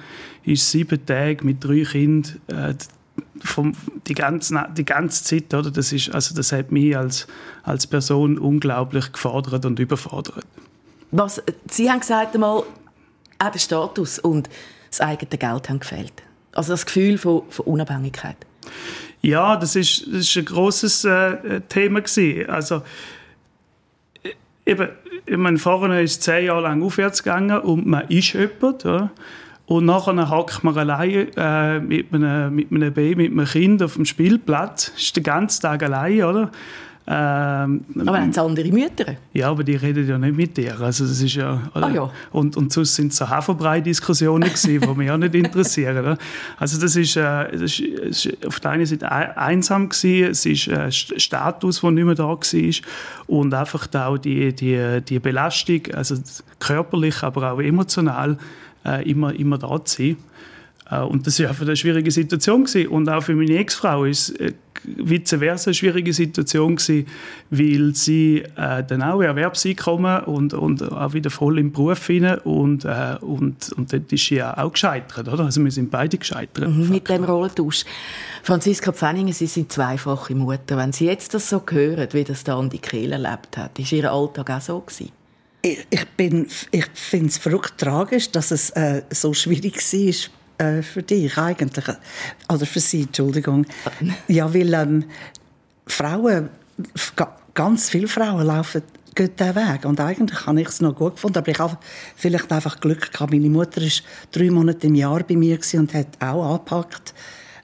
Ist 0.44 0.70
sieben 0.70 1.04
Tage 1.04 1.44
mit 1.44 1.62
drei 1.62 1.82
Kindern, 1.82 2.40
äh, 2.48 2.74
vom, 3.40 3.72
die, 4.06 4.14
ganze, 4.14 4.66
die 4.76 4.84
ganze 4.84 5.24
Zeit, 5.24 5.52
oder? 5.54 5.70
Das, 5.70 5.92
ist, 5.92 6.14
also 6.14 6.34
das 6.34 6.52
hat 6.52 6.72
mich 6.72 6.96
als, 6.96 7.26
als 7.62 7.86
Person 7.86 8.38
unglaublich 8.38 9.12
gefordert 9.12 9.64
und 9.64 9.78
überfordert. 9.78 10.44
Was, 11.10 11.42
Sie 11.70 11.90
haben 11.90 12.00
gesagt 12.00 12.34
einmal, 12.34 12.64
auch 13.38 13.50
der 13.50 13.58
Status 13.58 14.18
und 14.18 14.48
das 14.90 15.00
eigene 15.00 15.38
Geld 15.38 15.68
haben 15.68 15.80
gefehlt. 15.80 16.22
Also 16.52 16.72
das 16.72 16.86
Gefühl 16.86 17.18
von, 17.18 17.42
von 17.50 17.66
Unabhängigkeit. 17.66 18.36
Ja, 19.20 19.56
das 19.56 19.76
ist, 19.76 20.06
das 20.06 20.20
ist 20.20 20.36
ein 20.36 20.44
großes 20.44 21.04
äh, 21.04 21.60
Thema 21.68 22.00
gewesen. 22.00 22.48
Also 22.48 22.82
eben, 24.64 24.88
ich 25.26 25.36
meine, 25.36 25.58
vorne 25.58 26.02
ist 26.02 26.22
zehn 26.22 26.46
Jahre 26.46 26.62
lang 26.62 26.82
aufwärts 26.82 27.22
gegangen 27.22 27.58
und 27.58 27.86
man 27.86 28.06
ist 28.08 28.32
jemand. 28.32 28.84
Ja? 28.84 29.10
Und 29.66 29.84
nachher 29.84 30.30
hockt 30.30 30.64
man 30.64 30.76
allein 30.78 31.28
äh, 31.36 31.80
mit, 31.80 32.12
einem, 32.14 32.54
mit 32.54 32.72
einem 32.72 32.92
Baby, 32.92 33.28
mit 33.28 33.38
einem 33.38 33.46
Kind 33.46 33.82
auf 33.82 33.94
dem 33.94 34.04
Spielplatz. 34.04 34.92
Ist 34.96 35.16
den 35.16 35.24
ganzen 35.24 35.62
Tag 35.62 35.82
allein, 35.82 36.22
oder? 36.22 36.50
Ähm, 37.10 37.84
aber 38.00 38.20
sie 38.30 38.42
andere 38.42 38.70
Mütter? 38.70 39.16
Ja, 39.32 39.48
aber 39.48 39.64
die 39.64 39.76
reden 39.76 40.06
ja 40.06 40.18
nicht 40.18 40.36
mit 40.36 40.54
dir. 40.58 40.78
Also 40.78 41.06
das 41.06 41.22
ist 41.22 41.36
ja, 41.36 41.58
ah, 41.72 41.88
ja. 41.88 42.10
Und, 42.32 42.54
und 42.58 42.70
sonst 42.70 42.96
sind 42.96 43.12
es 43.12 43.16
so 43.16 43.26
Haferbrei-Diskussionen 43.26 44.50
die 44.62 44.78
mich 44.94 45.10
auch 45.10 45.16
nicht 45.16 45.34
interessieren. 45.34 45.96
Oder? 45.96 46.18
Also 46.58 46.78
das 46.78 46.96
ist, 46.96 47.16
äh, 47.16 47.50
das 47.50 47.80
ist, 47.80 48.46
auf 48.46 48.60
der 48.60 48.72
einen 48.72 48.84
Seite 48.84 49.10
einsam 49.10 49.88
gewesen, 49.88 50.30
es 50.32 50.44
ist 50.44 50.68
ein 50.68 50.92
Status, 50.92 51.80
der 51.80 51.90
nicht 51.92 52.04
mehr 52.04 52.14
da 52.14 52.24
war 52.24 52.38
und 53.26 53.54
einfach 53.54 53.88
auch 53.94 54.18
die, 54.18 54.54
die, 54.54 55.00
die 55.00 55.18
Belastung, 55.18 55.80
also 55.94 56.14
körperlich, 56.58 57.22
aber 57.22 57.52
auch 57.52 57.60
emotional, 57.60 58.36
äh, 58.84 59.08
immer, 59.08 59.34
immer 59.34 59.56
da 59.56 59.82
zu 59.82 59.96
sein. 60.02 60.16
Äh, 60.90 61.00
und 61.00 61.26
das 61.26 61.40
war 61.40 61.48
einfach 61.48 61.66
eine 61.66 61.76
schwierige 61.76 62.10
Situation. 62.10 62.64
Gewesen. 62.64 62.88
Und 62.88 63.08
auch 63.08 63.22
für 63.22 63.34
meine 63.34 63.56
Ex-Frau 63.58 64.04
ist 64.04 64.30
es 64.30 64.36
äh, 64.36 64.52
vice 64.84 65.38
versa 65.38 65.68
eine 65.68 65.74
schwierige 65.74 66.12
Situation 66.12 66.76
gewesen, 66.76 67.06
weil 67.50 67.94
sie 67.94 68.44
äh, 68.56 68.84
dann 68.84 69.02
auch 69.02 69.20
Erwerbseinkommen 69.20 70.24
und, 70.24 70.54
und 70.54 70.82
auch 70.82 71.12
wieder 71.12 71.30
voll 71.30 71.58
im 71.58 71.72
Beruf 71.72 72.06
hinein 72.06 72.38
und, 72.40 72.84
äh, 72.84 73.16
und, 73.20 73.72
und 73.72 73.92
dort 73.92 74.12
ist 74.12 74.26
sie 74.26 74.36
ja 74.36 74.56
auch 74.56 74.72
gescheitert, 74.72 75.28
oder? 75.28 75.44
Also 75.44 75.62
wir 75.62 75.70
sind 75.70 75.90
beide 75.90 76.16
gescheitert. 76.16 76.68
Mhm, 76.68 76.90
mit 76.90 77.08
dem 77.08 77.24
Rollentausch. 77.24 77.84
Franziska 78.42 78.92
Pfenninger, 78.92 79.32
Sie 79.32 79.46
sind 79.46 79.72
zweifache 79.72 80.34
Mutter. 80.34 80.76
Wenn 80.76 80.92
Sie 80.92 81.06
jetzt 81.06 81.34
das 81.34 81.48
so 81.48 81.62
hören, 81.68 82.08
wie 82.12 82.24
das 82.24 82.44
da 82.44 82.58
an 82.58 82.70
die 82.70 82.78
Kehle 82.78 83.14
erlebt 83.14 83.56
hat, 83.56 83.78
ist 83.78 83.92
Ihr 83.92 84.10
Alltag 84.10 84.50
auch 84.50 84.60
so 84.60 84.80
gewesen? 84.80 85.10
Ich, 85.60 85.86
ich, 85.90 86.06
ich 86.70 86.86
finde 86.94 87.26
es 87.26 87.38
verrückt 87.38 87.74
tragisch, 87.78 88.30
dass 88.30 88.52
es 88.52 88.70
äh, 88.70 89.02
so 89.10 89.34
schwierig 89.34 89.76
war 89.76 90.37
äh, 90.58 90.82
für 90.82 91.02
dich 91.02 91.36
eigentlich, 91.38 91.84
oder 92.52 92.66
für 92.66 92.80
sie, 92.80 93.02
Entschuldigung. 93.02 93.66
Ja, 94.28 94.52
weil 94.52 94.74
ähm, 94.74 95.04
Frauen, 95.86 96.50
ganz 97.54 97.90
viele 97.90 98.08
Frauen 98.08 98.46
laufen 98.46 98.82
gehen 99.14 99.30
diesen 99.36 99.56
Weg. 99.56 99.84
Und 99.84 100.00
eigentlich 100.00 100.46
habe 100.46 100.60
ich 100.60 100.68
es 100.68 100.80
noch 100.80 100.94
gut 100.94 101.14
gefunden, 101.14 101.38
aber 101.38 101.48
ich 101.48 101.58
habe 101.58 101.76
vielleicht 102.16 102.52
einfach 102.52 102.78
Glück 102.80 103.12
gehabt. 103.12 103.32
Meine 103.32 103.48
Mutter 103.48 103.80
war 103.80 103.90
drei 104.30 104.50
Monate 104.50 104.86
im 104.86 104.94
Jahr 104.94 105.22
bei 105.24 105.36
mir 105.36 105.58
und 105.74 105.94
hat 105.94 106.08
auch 106.20 106.52
angepackt. 106.52 107.14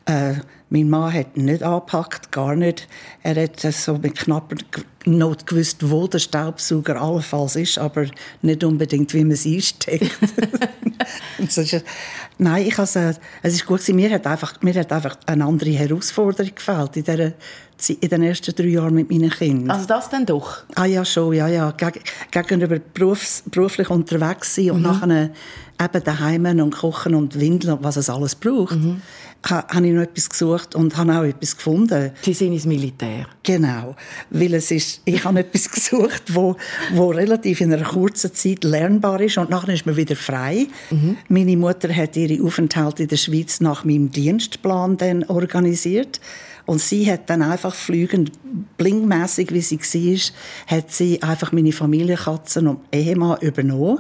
Äh, 0.07 0.35
mein 0.71 0.91
Mann 0.91 1.13
hat 1.13 1.37
nicht 1.37 1.63
angepackt, 1.63 2.33
gar 2.33 2.57
nicht. 2.57 2.89
Er 3.23 3.41
hat 3.41 3.61
so 3.61 3.97
mit 3.99 4.17
knapper 4.17 4.57
Not 5.07 5.47
gewusst, 5.47 5.89
wo 5.89 6.09
der 6.09 6.19
Staubsauger 6.19 7.01
allenfalls 7.01 7.57
ist, 7.57 7.79
aber 7.79 8.07
nicht 8.43 8.65
unbedingt, 8.65 9.15
wie 9.15 9.23
man 9.23 9.33
es 9.33 9.47
einsteckt. 9.47 10.11
Nein, 12.39 12.67
ich 12.67 12.79
also, 12.79 13.01
es 13.43 13.55
ist 13.55 13.67
gut 13.67 13.81
gewesen. 13.81 13.97
Mir 13.97 14.11
hat 14.11 14.27
einfach, 14.27 14.61
mir 14.61 14.75
hat 14.75 14.93
einfach 14.93 15.17
eine 15.27 15.45
andere 15.45 15.71
Herausforderung 15.71 16.55
gefällt 16.55 16.97
in, 16.97 17.05
der, 17.05 17.33
in 17.89 18.09
den 18.09 18.23
ersten 18.23 18.55
drei 18.55 18.65
Jahren 18.65 18.95
mit 18.95 19.11
meinen 19.11 19.31
Kindern. 19.31 19.71
Also 19.71 19.87
das 19.87 20.11
dann 20.11 20.27
doch? 20.27 20.65
Ah 20.75 20.87
ja, 20.87 21.05
schon, 21.05 21.35
ja, 21.35 21.47
ja. 21.47 21.71
Geg 21.71 22.03
gegenüber 22.33 22.79
Berufs 22.79 23.45
beruflich 23.47 23.89
unterwegs 23.89 24.55
sein 24.55 24.73
und 24.73 24.79
mhm. 24.79 24.83
nachher 24.83 25.31
eben 25.81 26.05
daheim 26.05 26.45
und 26.61 26.75
kochen 26.75 27.15
und 27.15 27.39
windeln 27.39 27.75
und 27.75 27.85
was 27.85 27.97
es 27.97 28.11
alles 28.11 28.35
braucht. 28.35 28.77
Mhm 28.77 29.01
habe 29.45 29.87
ich 29.87 29.93
noch 29.93 30.03
etwas 30.03 30.31
gesucht 30.31 30.75
und 30.75 30.97
habe 30.97 31.19
auch 31.19 31.25
etwas 31.25 31.57
gefunden. 31.57 32.13
Sie 32.23 32.33
sind 32.33 32.53
ins 32.53 32.67
Militär. 32.67 33.27
Genau, 33.43 33.95
weil 34.31 34.55
es 34.55 34.71
ist, 34.71 35.03
ich 35.05 35.25
habe 35.25 35.41
etwas 35.41 35.71
gesucht, 35.71 36.35
wo, 36.35 36.57
wo 36.93 37.11
relativ 37.11 37.61
in 37.61 37.73
einer 37.73 37.85
kurzen 37.85 38.35
Zeit 38.35 38.65
lernbar 38.65 39.21
ist 39.21 39.39
und 39.39 39.51
nachher 39.51 39.75
ist 39.75 39.87
man 39.87 39.97
wieder 39.97 40.17
frei. 40.17 40.67
Mhm. 40.91 41.17
Meine 41.29 41.57
Mutter 41.57 41.95
hat 41.95 42.17
ihre 42.17 42.43
Aufenthalte 42.43 43.03
in 43.05 43.09
der 43.09 43.17
Schweiz 43.17 43.61
nach 43.61 43.85
meinem 43.85 44.11
Dienstplan 44.11 44.97
dann 44.97 45.25
organisiert. 45.25 46.21
Und 46.67 46.81
sie 46.81 47.11
hat 47.11 47.29
dann 47.29 47.43
einfach 47.43 47.75
flügend, 47.75 48.33
blingmässig 48.79 49.53
wie 49.53 49.61
sie 49.61 49.79
war, 49.79 50.79
hat 50.79 50.91
sie 50.91 51.23
einfach 51.23 51.53
meine 51.53 51.73
Familienkatzen 51.73 52.69
und 52.69 52.81
Ehemann 52.91 53.39
übernommen. 53.43 53.99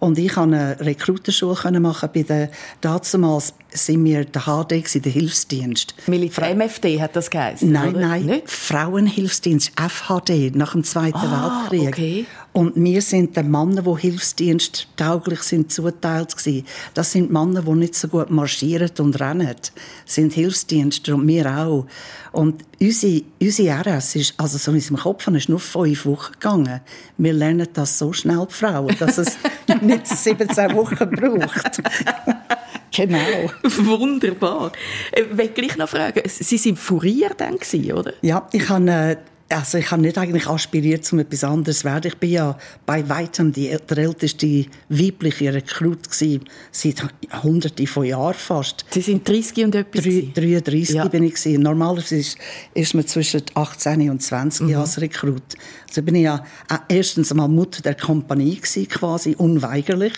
Und 0.00 0.18
ich 0.18 0.32
konnte 0.32 0.56
eine 0.56 0.80
Rekrutenschule 0.80 1.80
machen 1.80 2.08
bei 2.14 2.22
der, 2.22 2.50
damals 2.80 3.54
sind 3.70 4.04
wir 4.04 4.24
der 4.24 4.42
HD, 4.42 5.04
der 5.04 5.12
Hilfsdienst. 5.12 5.94
Militär 6.06 6.54
MFD 6.54 7.00
hat 7.00 7.16
das 7.16 7.30
geheißen? 7.30 7.70
Nein, 7.70 7.90
oder? 7.90 8.00
nein, 8.00 8.26
Nicht? 8.26 8.50
Frauenhilfsdienst, 8.50 9.72
FHD, 9.76 10.54
nach 10.54 10.72
dem 10.72 10.84
Zweiten 10.84 11.16
ah, 11.16 11.66
Weltkrieg. 11.70 11.88
Okay. 11.88 12.26
Und 12.52 12.72
wir 12.76 13.02
sind 13.02 13.36
den 13.36 13.50
Männern, 13.50 13.84
die 13.84 14.00
Hilfsdienst 14.00 14.88
tauglich 14.96 15.42
sind, 15.42 15.70
zuteilt 15.70 16.36
gewesen. 16.36 16.66
Das 16.94 17.12
sind 17.12 17.30
Männer, 17.30 17.62
die 17.62 17.72
nicht 17.72 17.94
so 17.94 18.08
gut 18.08 18.30
marschieren 18.30 18.90
und 18.98 19.20
rennen. 19.20 19.54
Das 19.54 20.14
sind 20.14 20.32
Hilfsdienste 20.32 21.14
und 21.14 21.28
wir 21.28 21.46
auch. 21.46 21.86
Und 22.32 22.64
unsere, 22.80 23.22
unsere 23.40 23.80
RS 23.80 24.16
ist, 24.16 24.34
also 24.38 24.58
so 24.58 24.70
in 24.70 24.76
unserem 24.76 24.96
Kopf, 24.96 25.28
ist 25.28 25.48
nur 25.48 25.60
fünf 25.60 26.06
Wochen 26.06 26.32
gegangen. 26.32 26.80
Wir 27.16 27.32
lernen 27.32 27.68
das 27.72 27.98
so 27.98 28.12
schnell, 28.12 28.46
die 28.50 28.54
Frauen, 28.54 28.96
dass 28.98 29.18
es 29.18 29.36
nicht 29.82 30.06
17 30.06 30.74
Wochen 30.74 31.10
braucht. 31.10 31.82
Genau. 32.90 33.18
Wunderbar. 33.62 34.72
Ich 35.14 35.22
äh, 35.22 35.38
will 35.38 35.48
gleich 35.48 35.76
noch 35.76 35.88
fragen, 35.88 36.22
Sie 36.26 36.64
waren 36.64 36.76
Fourier 36.76 37.30
dann, 37.36 37.56
oder? 37.92 38.12
Ja, 38.22 38.48
ich 38.50 38.68
habe 38.68 38.90
äh, 38.90 39.16
also 39.50 39.78
ich 39.78 39.90
habe 39.90 40.02
nicht 40.02 40.18
eigentlich 40.18 40.46
aspiriert, 40.46 41.10
um 41.12 41.20
etwas 41.20 41.42
anderes 41.42 41.78
zu 41.78 41.84
werden. 41.84 42.08
Ich 42.08 42.18
bin 42.18 42.30
ja 42.30 42.58
bei 42.84 43.08
weitem 43.08 43.52
die, 43.52 43.74
der 43.88 43.98
älteste 43.98 44.66
weibliche 44.88 45.52
Rekrut 45.54 46.10
gewesen, 46.10 46.44
seit 46.70 47.02
hunderten 47.42 47.86
von 47.86 48.04
Jahren 48.04 48.34
fast. 48.34 48.84
Sie 48.90 49.00
sind 49.00 49.26
30 49.26 49.64
und 49.64 49.74
etwas? 49.74 50.04
33 50.04 50.90
ja. 50.90 51.08
bin 51.08 51.24
ich 51.24 51.34
gewesen. 51.34 51.62
Normalerweise 51.62 52.16
ist, 52.16 52.38
ist 52.74 52.94
man 52.94 53.06
zwischen 53.06 53.42
18 53.54 54.10
und 54.10 54.22
20 54.22 54.68
mhm. 54.68 54.76
als 54.76 55.00
Rekrut. 55.00 55.54
Also 55.88 56.02
bin 56.02 56.16
ich 56.16 56.24
ja 56.24 56.44
äh, 56.70 56.96
erstens 56.96 57.30
einmal 57.30 57.48
Mutter 57.48 57.80
der 57.80 57.94
Kompanie 57.94 58.56
gewesen, 58.56 58.88
quasi, 58.88 59.34
unweigerlich. 59.36 60.12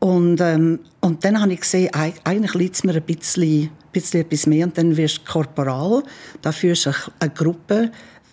Und, 0.00 0.40
ähm, 0.40 0.80
und 1.00 1.24
dann 1.24 1.40
habe 1.40 1.52
ich 1.52 1.60
gesehen, 1.60 1.90
eigentlich 1.92 2.54
liegt 2.54 2.74
es 2.76 2.84
mir 2.84 2.94
ein 2.94 3.02
bisschen, 3.02 3.70
bisschen 3.90 4.20
etwas 4.20 4.46
mehr. 4.46 4.66
Und 4.66 4.78
dann 4.78 4.96
wirst 4.96 5.18
du 5.18 5.32
Korporal. 5.32 6.02
Dafür 6.42 6.72
ist 6.72 6.86
eine 7.18 7.30
Gruppe 7.30 7.90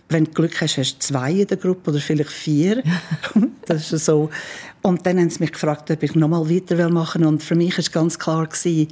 wenn 0.10 0.26
du 0.26 0.32
Glück 0.32 0.62
hast, 0.62 0.78
hast 0.78 0.96
du 0.96 1.00
zwei 1.00 1.32
in 1.32 1.48
der 1.48 1.58
Gruppe 1.58 1.92
oder 1.92 2.00
vielleicht 2.00 2.30
vier. 2.30 2.84
das 3.66 3.92
ist 3.92 4.06
so. 4.06 4.30
Und 4.82 5.06
dann 5.06 5.20
haben 5.20 5.30
sie 5.30 5.40
mich 5.40 5.52
gefragt, 5.52 5.90
ob 5.90 6.04
ich 6.04 6.16
nochmal 6.16 6.50
weiter 6.50 6.90
machen 6.90 7.22
will. 7.22 7.28
Und 7.28 7.44
für 7.44 7.56
mich 7.56 7.78
war 7.78 7.86
ganz 7.92 8.20
klar, 8.20 8.46
gewesen, 8.46 8.88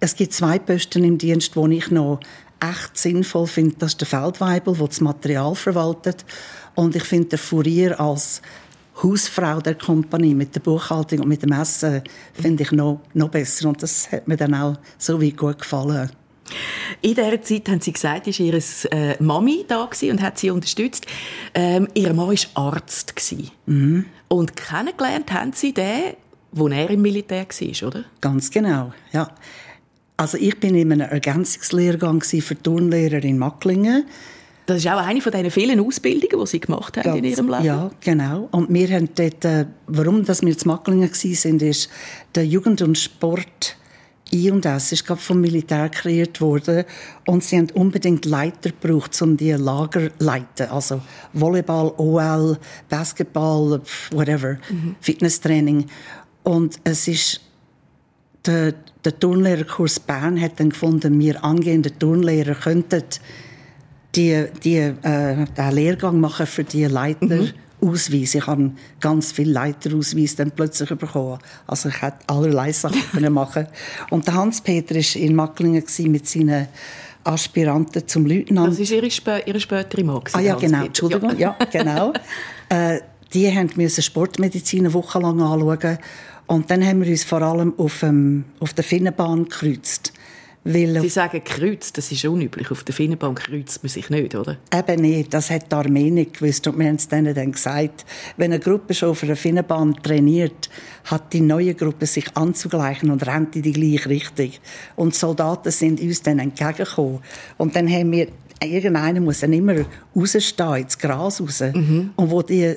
es 0.00 0.14
gibt 0.14 0.32
zwei 0.32 0.58
Posten 0.58 1.04
im 1.04 1.18
Dienst, 1.18 1.56
wo 1.56 1.66
ich 1.66 1.90
noch 1.90 2.20
echt 2.60 2.96
sinnvoll 2.96 3.46
finde. 3.46 3.76
Das 3.78 3.92
ist 3.92 4.00
der 4.00 4.08
Feldweibel, 4.08 4.74
der 4.74 4.86
das 4.88 5.00
Material 5.00 5.54
verwaltet. 5.54 6.24
Und 6.74 6.94
ich 6.94 7.04
finde 7.04 7.30
den 7.30 7.38
Fourier 7.38 7.98
als 7.98 8.42
Hausfrau 9.02 9.60
der 9.60 9.76
Kompanie 9.76 10.34
mit 10.34 10.54
der 10.54 10.60
Buchhaltung 10.60 11.20
und 11.20 11.28
mit 11.28 11.42
dem 11.42 11.52
Essen 11.52 12.02
finde 12.34 12.64
ich 12.64 12.72
noch, 12.72 13.00
noch 13.14 13.28
besser. 13.28 13.68
Und 13.68 13.82
das 13.82 14.10
hat 14.10 14.26
mir 14.26 14.36
dann 14.36 14.54
auch 14.54 14.76
so 14.98 15.20
wie 15.20 15.32
gut 15.32 15.58
gefallen. 15.58 16.10
In 17.02 17.14
dieser 17.14 17.42
Zeit, 17.42 17.68
haben 17.68 17.80
Sie 17.80 17.92
gesagt, 17.92 18.26
ist 18.26 18.40
Ihre 18.40 18.60
äh, 18.90 19.22
Mami 19.22 19.64
da 19.66 19.88
und 20.10 20.22
hat 20.22 20.38
Sie 20.38 20.50
unterstützt. 20.50 21.06
Ähm, 21.54 21.88
Ihr 21.94 22.12
Mann 22.14 22.28
war 22.28 22.64
Arzt. 22.72 23.14
Mhm. 23.66 24.06
Und 24.28 24.56
kennengelernt 24.56 25.32
haben 25.32 25.52
Sie 25.52 25.72
den, 25.72 26.14
wo 26.52 26.68
er 26.68 26.90
im 26.90 27.02
Militär 27.02 27.46
war, 27.46 27.88
oder? 27.88 28.04
Ganz 28.20 28.50
genau, 28.50 28.92
ja. 29.12 29.28
Also 30.16 30.36
ich 30.36 30.58
bin 30.58 30.74
in 30.74 30.92
einem 30.92 31.08
Ergänzungslehrgang 31.08 32.22
für 32.22 32.60
Turnlehrer 32.60 33.22
in 33.22 33.38
Macklingen. 33.38 34.04
Das 34.66 34.78
ist 34.78 34.88
auch 34.88 34.98
eine 34.98 35.22
von 35.22 35.32
diesen 35.32 35.50
vielen 35.50 35.80
Ausbildungen, 35.80 36.44
die 36.44 36.50
Sie 36.50 36.60
gemacht 36.60 36.98
haben 36.98 37.04
Ganz, 37.04 37.18
in 37.18 37.24
Ihrem 37.24 37.48
Leben. 37.48 37.64
Ja, 37.64 37.90
genau. 38.00 38.48
Und 38.50 38.68
wir 38.68 38.88
haben 38.88 39.08
dort, 39.14 39.44
äh, 39.46 39.64
warum 39.86 40.26
dass 40.26 40.42
wir 40.42 40.58
zu 40.58 40.68
Macklingen 40.68 41.08
waren, 41.08 41.60
ist 41.60 41.88
der 42.34 42.44
Jugend- 42.44 42.82
und 42.82 42.98
Sport 42.98 43.77
I 44.32 44.50
und 44.50 44.66
S 44.66 44.92
ist 44.92 45.06
gerade 45.06 45.20
vom 45.20 45.40
Militär 45.40 45.88
kreiert 45.88 46.40
worden 46.40 46.84
und 47.26 47.42
sie 47.44 47.58
haben 47.58 47.70
unbedingt 47.74 48.24
Leiter 48.24 48.70
gebraucht, 48.70 49.20
um 49.22 49.36
die 49.36 49.52
Lager 49.52 50.10
zu 50.10 50.24
leiten. 50.24 50.68
Also 50.70 51.00
Volleyball, 51.32 51.92
OL, 51.96 52.58
Basketball, 52.88 53.80
whatever, 54.10 54.58
mhm. 54.70 54.96
Fitnesstraining. 55.00 55.86
Und 56.42 56.78
es 56.84 57.08
ist 57.08 57.40
der, 58.46 58.74
der 59.04 59.18
Turnlehrerkurs 59.18 60.00
Bern 60.00 60.40
hat 60.40 60.58
dann 60.60 60.70
gefunden, 60.70 61.18
wir 61.18 61.44
angehende 61.44 61.96
Turnlehrer 61.96 62.54
könnten 62.54 63.04
die, 64.14 64.46
die, 64.64 64.76
äh, 64.76 64.94
den 65.02 65.72
Lehrgang 65.72 66.20
machen 66.20 66.46
für 66.46 66.64
die 66.64 66.84
Leiter. 66.84 67.26
Mhm. 67.26 67.52
Ausweis. 67.80 68.34
Ich 68.34 68.46
habe 68.46 68.72
ganz 69.00 69.32
viele 69.32 69.52
Leiterausweise 69.52 70.36
dann 70.36 70.50
plötzlich 70.50 70.88
bekommen. 70.90 71.38
Also 71.66 71.88
ich 71.88 72.02
hätte 72.02 72.18
allerlei 72.26 72.72
Sachen 72.72 73.02
können 73.12 73.32
machen 73.32 73.66
Und 74.10 74.26
der 74.26 74.34
Hans-Peter 74.34 74.94
war 74.94 75.16
in 75.16 75.34
Macklingen 75.34 75.84
mit 76.06 76.28
seinen 76.28 76.68
Aspiranten 77.24 78.06
zum 78.06 78.26
Leutnant. 78.26 78.72
Das 78.72 78.78
ist 78.78 78.90
Ihre, 78.90 79.10
Spö 79.10 79.38
ihre 79.44 79.60
spätere 79.60 80.04
Mann. 80.04 80.22
Ah 80.32 80.40
ja, 80.40 80.54
genau. 80.54 80.84
Entschuldigung. 80.84 81.36
Ja, 81.36 81.56
ja 81.58 81.66
genau. 81.70 82.12
äh, 82.68 83.00
die 83.32 83.50
mussten 83.76 84.02
Sportmedizin 84.02 84.80
eine 84.80 84.94
Woche 84.94 85.18
lang 85.18 85.40
anschauen. 85.40 85.98
Und 86.46 86.70
dann 86.70 86.84
haben 86.84 87.02
wir 87.02 87.10
uns 87.10 87.24
vor 87.24 87.42
allem 87.42 87.74
auf, 87.76 88.02
ähm, 88.02 88.44
auf 88.60 88.72
der 88.72 88.84
Finnenbahn 88.84 89.44
gekreuzt. 89.44 90.12
Weil 90.70 91.00
Sie 91.00 91.08
sagen 91.08 91.42
Kreuz, 91.44 91.92
das 91.94 92.12
ist 92.12 92.24
unüblich. 92.26 92.70
Auf 92.70 92.84
der 92.84 92.94
Finnenbahn 92.94 93.34
kreuzt 93.34 93.82
man 93.82 93.88
sich 93.88 94.10
nicht, 94.10 94.34
oder? 94.34 94.58
Eben 94.74 95.00
nicht, 95.00 95.32
das 95.32 95.50
hat 95.50 95.72
die 95.72 95.74
Armee 95.74 96.10
nicht 96.10 96.38
gewusst. 96.38 96.66
Und 96.66 96.78
wir 96.78 96.86
haben 96.86 96.96
es 96.96 97.08
denen 97.08 97.34
dann 97.34 97.52
gesagt, 97.52 98.04
wenn 98.36 98.52
eine 98.52 98.60
Gruppe 98.60 98.92
schon 98.92 99.10
auf 99.10 99.22
einer 99.22 99.36
Finnenbahn 99.36 99.94
trainiert, 100.02 100.68
hat 101.04 101.32
die 101.32 101.40
neue 101.40 101.74
Gruppe 101.74 102.04
sich 102.04 102.36
anzugleichen 102.36 103.10
und 103.10 103.26
rennt 103.26 103.56
in 103.56 103.62
die 103.62 103.72
gleiche 103.72 104.10
Richtung. 104.10 104.50
Und 104.94 105.14
die 105.14 105.18
Soldaten 105.18 105.70
sind 105.70 106.00
uns 106.00 106.20
dann 106.20 106.38
entgegengekommen. 106.38 107.20
Und 107.56 107.74
dann 107.74 107.88
haben 107.88 108.12
wir, 108.12 108.28
irgendeiner 108.62 109.20
muss 109.20 109.40
dann 109.40 109.54
immer 109.54 109.74
rausstehen, 110.14 110.74
ins 110.74 110.98
Gras 110.98 111.40
raus. 111.40 111.60
Mhm. 111.60 112.10
Und 112.14 112.30
wo 112.30 112.42
die, 112.42 112.76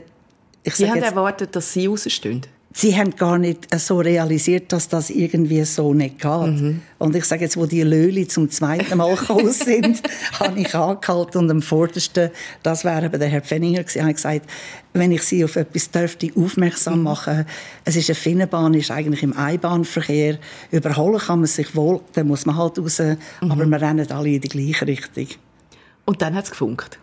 ich 0.64 0.76
Sie 0.76 0.90
haben 0.90 0.96
jetzt, 0.96 1.10
erwartet, 1.10 1.54
dass 1.56 1.74
Sie 1.74 1.88
rausstehen? 1.88 2.42
Sie 2.74 2.96
haben 2.96 3.16
gar 3.16 3.38
nicht 3.38 3.68
so 3.80 4.00
realisiert, 4.00 4.72
dass 4.72 4.88
das 4.88 5.10
irgendwie 5.10 5.64
so 5.66 5.94
nicht 5.94 6.20
geht. 6.20 6.32
Mhm. 6.32 6.82
Und 6.98 7.16
ich 7.16 7.26
sage 7.26 7.44
jetzt, 7.44 7.58
wo 7.58 7.66
die 7.66 7.82
Löli 7.82 8.28
zum 8.28 8.50
zweiten 8.50 8.98
Mal 8.98 9.16
gekommen 9.16 9.52
sind, 9.52 10.02
habe 10.40 10.60
ich 10.60 10.74
angehalten 10.74 11.40
und 11.40 11.52
am 11.52 11.62
vordersten, 11.62 12.30
das 12.64 12.84
wäre 12.84 13.06
eben 13.06 13.20
der 13.20 13.30
Herr 13.30 13.42
Pfenninger 13.42 13.84
gewesen, 13.84 14.04
habe 14.04 14.14
gesagt, 14.14 14.50
wenn 14.94 15.12
ich 15.12 15.24
Sie 15.24 15.44
auf 15.44 15.56
etwas 15.56 15.92
dürfte 15.92 16.32
aufmerksam 16.36 17.00
mhm. 17.00 17.04
machen, 17.04 17.46
es 17.86 17.96
ist 17.96 18.10
eine 18.10 18.16
Finnenbahn, 18.16 18.74
ist 18.74 18.92
eigentlich 18.92 19.24
im 19.24 19.36
Einbahnverkehr, 19.36 20.38
überholen 20.72 21.20
kann 21.20 21.40
man 21.40 21.48
sich 21.48 21.76
wohl, 21.76 22.02
dann 22.14 22.28
muss 22.28 22.46
man 22.46 22.58
halt 22.58 22.80
raus, 22.80 23.00
mhm. 23.00 23.52
aber 23.52 23.66
wir 23.66 23.82
rennen 23.82 24.10
alle 24.12 24.30
in 24.30 24.42
die 24.42 24.50
gleiche 24.50 24.88
Richtung. 24.88 25.28
Und 26.06 26.22
dann 26.22 26.36
hat 26.36 26.46
es 26.46 26.52
gefunkt? 26.52 27.00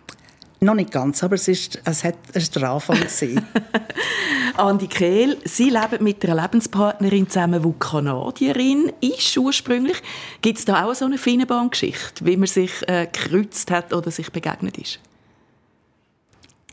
Noch 0.61 0.75
nicht 0.75 0.91
ganz, 0.91 1.23
aber 1.23 1.37
es, 1.37 1.47
ist, 1.47 1.81
es 1.85 2.03
hat 2.03 2.17
ein 2.35 2.65
Anfang 2.65 2.99
Andi 4.57 4.89
Kehl, 4.89 5.37
Sie 5.45 5.71
leben 5.71 6.03
mit 6.03 6.25
einer 6.25 6.43
Lebenspartnerin 6.43 7.29
zusammen, 7.29 7.63
die 7.63 7.75
Kanadierin 7.79 8.93
ist 9.01 9.37
ursprünglich. 9.37 10.03
Gibt 10.43 10.59
es 10.59 10.65
da 10.65 10.85
auch 10.85 10.95
so 10.95 11.05
eine 11.05 11.17
Finnenbahngeschichte, 11.17 12.27
wie 12.27 12.37
man 12.37 12.49
sich 12.49 12.73
äh, 12.89 13.07
gekreuzt 13.07 13.71
hat 13.71 13.93
oder 13.93 14.11
sich 14.11 14.33
begegnet 14.33 14.79
ist? 14.79 14.99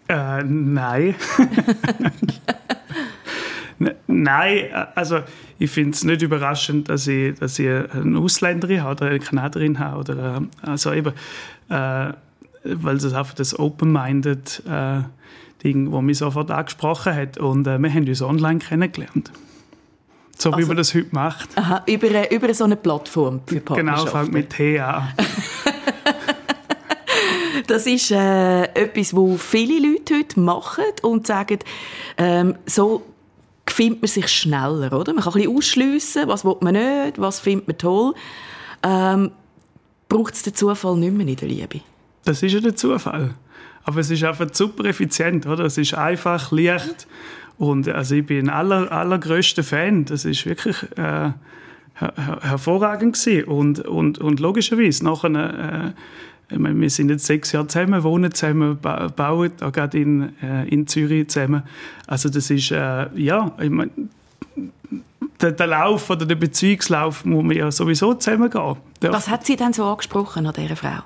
Äh, 0.07 0.43
nein. 0.43 1.15
Nein, 4.07 4.69
also 4.95 5.19
ich 5.59 5.69
finde 5.69 5.91
es 5.91 6.03
nicht 6.05 6.21
überraschend, 6.21 6.87
dass 6.87 7.07
ich, 7.07 7.37
dass 7.37 7.59
ich 7.59 7.67
eine 7.67 8.17
Ausländerin 8.19 8.81
habe 8.81 8.91
oder 8.95 9.05
eine 9.07 9.19
Kanadierin 9.19 9.79
habe. 9.79 9.99
Oder, 9.99 10.37
äh, 10.37 10.67
also 10.67 10.93
eben, 10.93 11.13
äh, 11.69 12.13
weil 12.65 12.97
es 12.97 13.13
einfach 13.13 13.34
das 13.34 13.58
Open-Minded 13.58 14.63
äh, 14.67 15.01
Ding, 15.63 15.91
das 15.91 16.01
mich 16.01 16.17
sofort 16.17 16.51
angesprochen 16.51 17.15
hat. 17.15 17.38
Und 17.38 17.67
äh, 17.67 17.80
wir 17.80 17.93
haben 17.93 18.08
uns 18.08 18.21
online 18.21 18.60
kennengelernt. 18.60 19.32
So 20.38 20.51
also, 20.51 20.62
wie 20.62 20.67
man 20.67 20.78
das 20.78 20.93
heute 20.93 21.08
macht. 21.12 21.58
Aha, 21.58 21.84
über, 21.88 22.32
über 22.32 22.54
so 22.54 22.65
eine 22.65 22.75
Plattform 22.75 23.41
für 23.45 23.62
Genau, 23.62 24.06
fängt 24.06 24.34
mit 24.34 24.49
T 24.49 24.80
an. 24.80 25.08
das 27.67 27.88
ist 27.88 28.12
äh, 28.12 28.63
etwas, 28.63 29.15
was 29.15 29.41
viele 29.41 29.88
Leute 29.88 30.15
heute 30.15 30.39
machen 30.39 30.84
und 31.04 31.25
sagen, 31.25 31.60
ähm, 32.17 32.56
so 32.65 33.04
findet 33.67 34.01
man 34.01 34.10
sich 34.10 34.28
schneller, 34.28 34.93
oder? 34.93 35.13
Man 35.13 35.23
kann 35.23 35.34
ein 35.34 35.41
bisschen 35.41 35.58
ausschliessen, 35.58 36.28
was 36.28 36.43
will 36.43 36.58
man 36.62 36.73
nicht, 36.73 37.19
was 37.19 37.39
findet 37.39 37.67
man 37.67 37.78
toll. 37.78 38.13
Ähm, 38.84 39.32
Braucht 40.08 40.36
es 40.36 40.43
den 40.43 40.54
Zufall 40.54 40.97
nicht 40.97 41.13
mehr 41.13 41.28
in 41.28 41.36
der 41.36 41.47
Liebe? 41.47 41.82
Das 42.25 42.43
ist 42.43 42.53
ja 42.53 42.59
der 42.59 42.75
Zufall. 42.75 43.35
Aber 43.83 43.99
es 43.99 44.09
ist 44.09 44.23
einfach 44.23 44.47
super 44.51 44.85
effizient, 44.85 45.45
oder? 45.45 45.65
Es 45.65 45.77
ist 45.77 45.93
einfach, 45.93 46.51
leicht. 46.51 47.07
Und 47.57 47.88
also 47.88 48.15
ich 48.15 48.25
bin 48.25 48.49
aller, 48.49 48.91
allergrößter 48.91 49.63
Fan. 49.63 50.05
Das 50.05 50.25
ist 50.25 50.45
wirklich 50.45 50.83
äh, 50.97 51.31
her 51.93 52.13
hervorragend 52.41 53.13
gewesen. 53.13 53.45
Und, 53.45 53.79
und, 53.79 54.17
und 54.17 54.39
logischerweise, 54.39 55.05
nachher, 55.05 55.93
äh, 56.49 56.57
meine, 56.57 56.79
wir 56.79 56.89
sind 56.89 57.09
jetzt 57.09 57.25
sechs 57.25 57.51
Jahre 57.51 57.67
zusammen, 57.67 58.03
wohnen 58.03 58.33
zusammen, 58.33 58.77
bauen 58.79 59.51
auch 59.61 59.71
gerade 59.71 59.99
in, 59.99 60.33
äh, 60.41 60.67
in 60.67 60.88
Zürich 60.88 61.29
zusammen. 61.29 61.63
Also 62.07 62.29
das 62.29 62.49
ist, 62.49 62.71
äh, 62.71 63.07
ja, 63.15 63.51
ich 63.59 63.69
meine, 63.69 63.91
der, 65.41 65.51
der, 65.51 65.67
Lauf 65.67 66.09
oder 66.09 66.25
der 66.25 66.35
Beziehungslauf 66.35 67.25
muss 67.25 67.43
man 67.43 67.55
ja 67.55 67.71
sowieso 67.71 68.13
zusammengehen. 68.13 68.77
Was 69.01 69.27
hat 69.27 69.45
Sie 69.45 69.55
denn 69.55 69.73
so 69.73 69.85
angesprochen 69.85 70.47
an 70.47 70.53
dieser 70.53 70.75
Frau? 70.75 71.03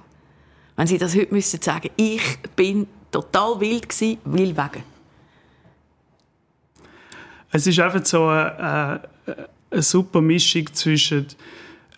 Wenn 0.79 0.87
Sie 0.87 0.97
das 0.97 1.13
heute 1.13 1.33
müssten 1.33 1.61
sagen, 1.61 1.89
ich 1.97 2.39
bin 2.55 2.87
total 3.11 3.59
wild 3.59 3.89
gewesen, 3.89 4.17
wild 4.23 4.55
wegen. 4.55 4.83
Es 7.51 7.67
ist 7.67 7.77
einfach 7.81 8.05
so 8.05 8.27
eine, 8.27 9.01
eine 9.69 9.81
super 9.81 10.21
Mischung 10.21 10.73
zwischen 10.73 11.27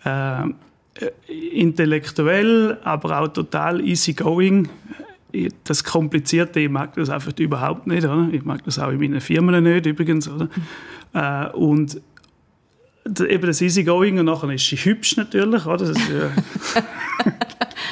äh, 0.04 0.48
intellektuell, 1.28 2.76
aber 2.82 3.20
auch 3.20 3.28
total 3.28 3.86
easygoing. 3.86 4.68
Das 5.62 5.84
Komplizierte, 5.84 6.58
ich 6.58 6.68
mag 6.68 6.92
das 6.96 7.08
einfach 7.08 7.38
überhaupt 7.38 7.86
nicht. 7.86 8.02
Oder? 8.02 8.30
Ich 8.32 8.44
mag 8.44 8.64
das 8.64 8.80
auch 8.80 8.90
in 8.90 8.98
meinen 8.98 9.20
Firmen 9.20 9.62
nicht 9.62 9.86
übrigens. 9.86 10.28
Oder? 10.28 10.48
Äh, 11.14 11.52
und 11.52 12.00
eben 13.04 13.46
das 13.46 13.60
Easygoing 13.60 14.18
und 14.18 14.26
nachher 14.26 14.50
ist 14.50 14.66
sie 14.66 14.76
hübsch 14.76 15.16
natürlich. 15.16 15.66
Oder? 15.66 15.90
Ist, 15.90 15.98
äh 16.10 16.30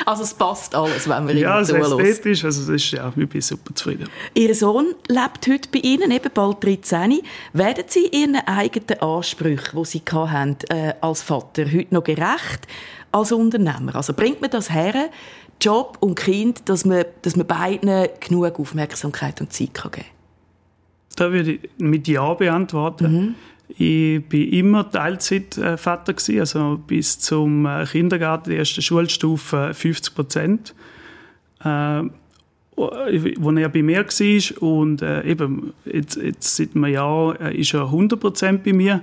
Also 0.06 0.22
es 0.22 0.34
passt 0.34 0.74
alles, 0.74 1.08
wenn 1.08 1.28
wir 1.28 1.34
Ja, 1.36 1.60
es 1.60 1.68
ist 1.68 1.76
ästhetisch, 1.76 2.44
also 2.44 2.60
das 2.62 2.68
ist, 2.68 2.90
ja, 2.90 3.12
ich 3.14 3.28
bin 3.28 3.40
super 3.40 3.74
zufrieden. 3.74 4.08
Ihr 4.34 4.54
Sohn 4.54 4.94
lebt 5.08 5.46
heute 5.46 5.68
bei 5.72 5.78
Ihnen, 5.78 6.10
eben 6.10 6.30
bald 6.32 6.64
13. 6.64 7.20
Werden 7.52 7.84
Sie 7.86 8.06
Ihren 8.06 8.36
eigenen 8.36 9.00
Ansprüchen, 9.00 9.78
die 9.78 9.84
Sie 9.84 10.02
hatten, 10.10 10.56
äh, 10.68 10.94
als 11.00 11.22
Vater, 11.22 11.64
heute 11.66 11.94
noch 11.94 12.04
gerecht 12.04 12.66
als 13.12 13.32
Unternehmer? 13.32 13.94
Also 13.94 14.12
bringt 14.12 14.40
man 14.40 14.50
das 14.50 14.70
her, 14.70 15.10
Job 15.60 15.98
und 16.00 16.14
Kind, 16.14 16.68
dass 16.68 16.84
man, 16.84 17.04
dass 17.22 17.36
man 17.36 17.46
beiden 17.46 18.08
genug 18.20 18.58
Aufmerksamkeit 18.58 19.40
und 19.40 19.52
Zeit 19.52 19.74
geben 19.74 19.90
kann? 19.90 20.04
Da 21.16 21.30
würde 21.30 21.52
ich 21.52 21.70
mit 21.78 22.08
Ja 22.08 22.34
beantworten. 22.34 23.12
Mhm. 23.12 23.34
Ich 23.78 24.22
war 24.30 24.40
immer 24.40 24.90
Teilzeitvater, 24.90 26.14
also 26.38 26.80
bis 26.86 27.18
zum 27.18 27.66
äh, 27.66 27.84
Kindergarten, 27.84 28.50
die 28.50 28.56
erste 28.56 28.82
Schulstufe 28.82 29.72
50 29.74 30.14
Prozent. 30.14 30.74
Äh, 31.64 32.02
wo 32.76 33.50
er 33.50 33.68
bei 33.68 33.82
mir 33.82 34.04
war 34.04 34.62
und 34.62 35.02
äh, 35.02 35.22
eben 35.24 35.72
jetzt, 35.84 36.16
jetzt 36.16 36.56
seit 36.56 36.74
einem 36.74 36.86
Jahr 36.86 37.38
äh, 37.40 37.56
ist 37.56 37.74
er 37.74 37.82
100 37.82 38.18
Prozent 38.18 38.64
bei 38.64 38.72
mir. 38.72 39.02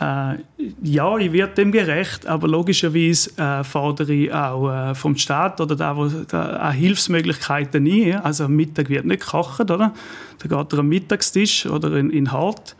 Äh, 0.00 0.36
ja, 0.82 1.18
ich 1.18 1.32
werde 1.32 1.54
dem 1.54 1.72
gerecht, 1.72 2.26
aber 2.26 2.48
logischerweise 2.48 3.36
äh, 3.36 3.64
fordere 3.64 4.12
ich 4.12 4.32
auch 4.32 4.70
äh, 4.70 4.94
vom 4.94 5.16
Staat 5.16 5.60
oder 5.60 5.76
da, 5.76 5.96
wo, 5.96 6.06
da, 6.06 6.70
Hilfsmöglichkeiten 6.70 7.86
ein. 7.86 8.20
Also 8.20 8.44
am 8.44 8.56
Mittag 8.56 8.88
wird 8.88 9.04
nicht 9.04 9.22
gekocht, 9.22 9.70
oder? 9.70 9.92
Da 10.38 10.56
geht 10.56 10.72
er 10.72 10.78
am 10.78 10.88
Mittagstisch 10.88 11.66
oder 11.66 11.94
in, 11.96 12.10
in 12.10 12.32
Hart. 12.32 12.76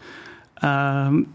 Ähm, 0.62 1.27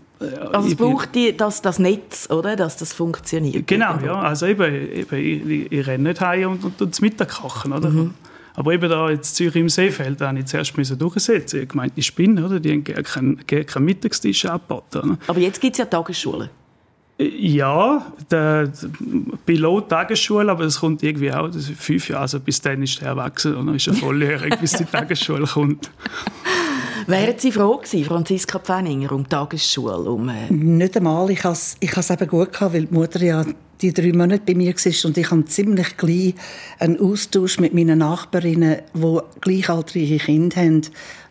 also 0.52 0.68
es 0.70 0.76
braucht 0.76 1.14
die, 1.16 1.36
das, 1.36 1.62
das 1.62 1.80
Netz, 1.80 2.30
oder? 2.30 2.56
Dass 2.56 2.78
das 2.78 2.94
funktioniert. 2.94 3.68
Genau, 3.68 3.98
ja. 4.04 4.20
Also 4.20 4.46
eben, 4.46 4.74
eben 4.74 5.16
ich, 5.16 5.72
ich, 5.72 5.88
renne 5.88 6.10
nicht 6.10 6.22
heim 6.22 6.52
und, 6.52 6.64
und, 6.64 6.82
und 6.82 7.02
Mittag 7.02 7.30
kochen, 7.30 7.74
oder? 7.74 7.90
Mhm. 7.90 8.14
Aber 8.56 8.74
eben 8.74 8.90
da 8.90 9.10
jetzt 9.10 9.36
Zürich 9.36 9.56
im 9.58 9.70
Seefeld, 9.70 10.22
da 10.22 10.30
habe 10.30 10.40
ich 10.40 10.46
zuerst 10.46 10.78
müssen 10.78 10.98
durchsetzen. 10.98 11.64
Ich 11.64 11.70
gemeint, 11.70 11.94
die 11.98 12.04
Spinnen, 12.04 12.44
oder? 12.44 12.60
Die 12.60 12.72
haben 12.72 12.84
gar 12.86 13.04
keinen, 13.04 13.46
gar 13.46 13.64
keinen 13.64 13.86
Mittagstisch 13.86 14.46
angeboten. 14.46 15.18
Aber 15.28 15.40
jetzt 15.40 15.60
gibt 15.60 15.74
es 15.74 15.80
ja 15.80 15.86
Tagesschulen. 15.86 16.50
Ja, 17.18 18.06
der 18.30 18.72
Pilot 19.46 19.90
Tagesschule, 19.90 20.52
aber 20.52 20.66
das 20.66 20.80
kommt 20.80 21.02
irgendwie 21.02 21.32
auch 21.32 21.50
das 21.50 21.68
fünf 21.68 22.10
Jahre. 22.10 22.24
Also 22.24 22.40
bis 22.42 22.60
dann 22.62 22.84
ist 22.84 23.02
er 23.02 23.10
erwachsen 23.10 23.56
und 23.56 23.68
dann 23.68 23.76
ist 23.76 23.88
er 23.88 23.94
volljährig, 23.94 24.58
bis 24.62 24.74
die 24.74 24.86
Tagesschule 24.86 25.46
kommt. 25.46 25.90
Wären 27.08 27.38
Sie 27.38 27.52
froh 27.52 27.78
gewesen, 27.78 28.06
Franziska 28.06 28.60
Pfenninger, 28.60 29.12
um 29.12 29.24
die 29.24 29.30
Tagesschule? 29.30 30.10
Um, 30.10 30.30
äh 30.30 30.52
Nicht 30.52 30.98
einmal. 30.98 31.30
Ich 31.30 31.44
habe 31.44 31.54
es 31.54 31.78
eben 32.10 32.28
gut 32.28 32.52
gehabt, 32.52 32.74
weil 32.74 32.86
die 32.86 32.94
Mutter 32.94 33.22
ja 33.22 33.46
die 33.82 33.94
drei 33.94 34.12
Monate 34.12 34.42
bei 34.46 34.56
mir 34.56 34.74
war 34.74 35.06
und 35.10 35.18
ich 35.18 35.32
habe 35.32 35.46
ziemlich 35.46 35.98
gleich 35.98 36.34
einen 36.80 37.00
Austausch 37.00 37.60
mit 37.60 37.74
meinen 37.74 38.00
Nachbarinnen, 38.00 38.82
die 38.94 39.20
gleichaltrige 39.42 40.18
Kinder 40.18 40.56
haben, 40.56 40.82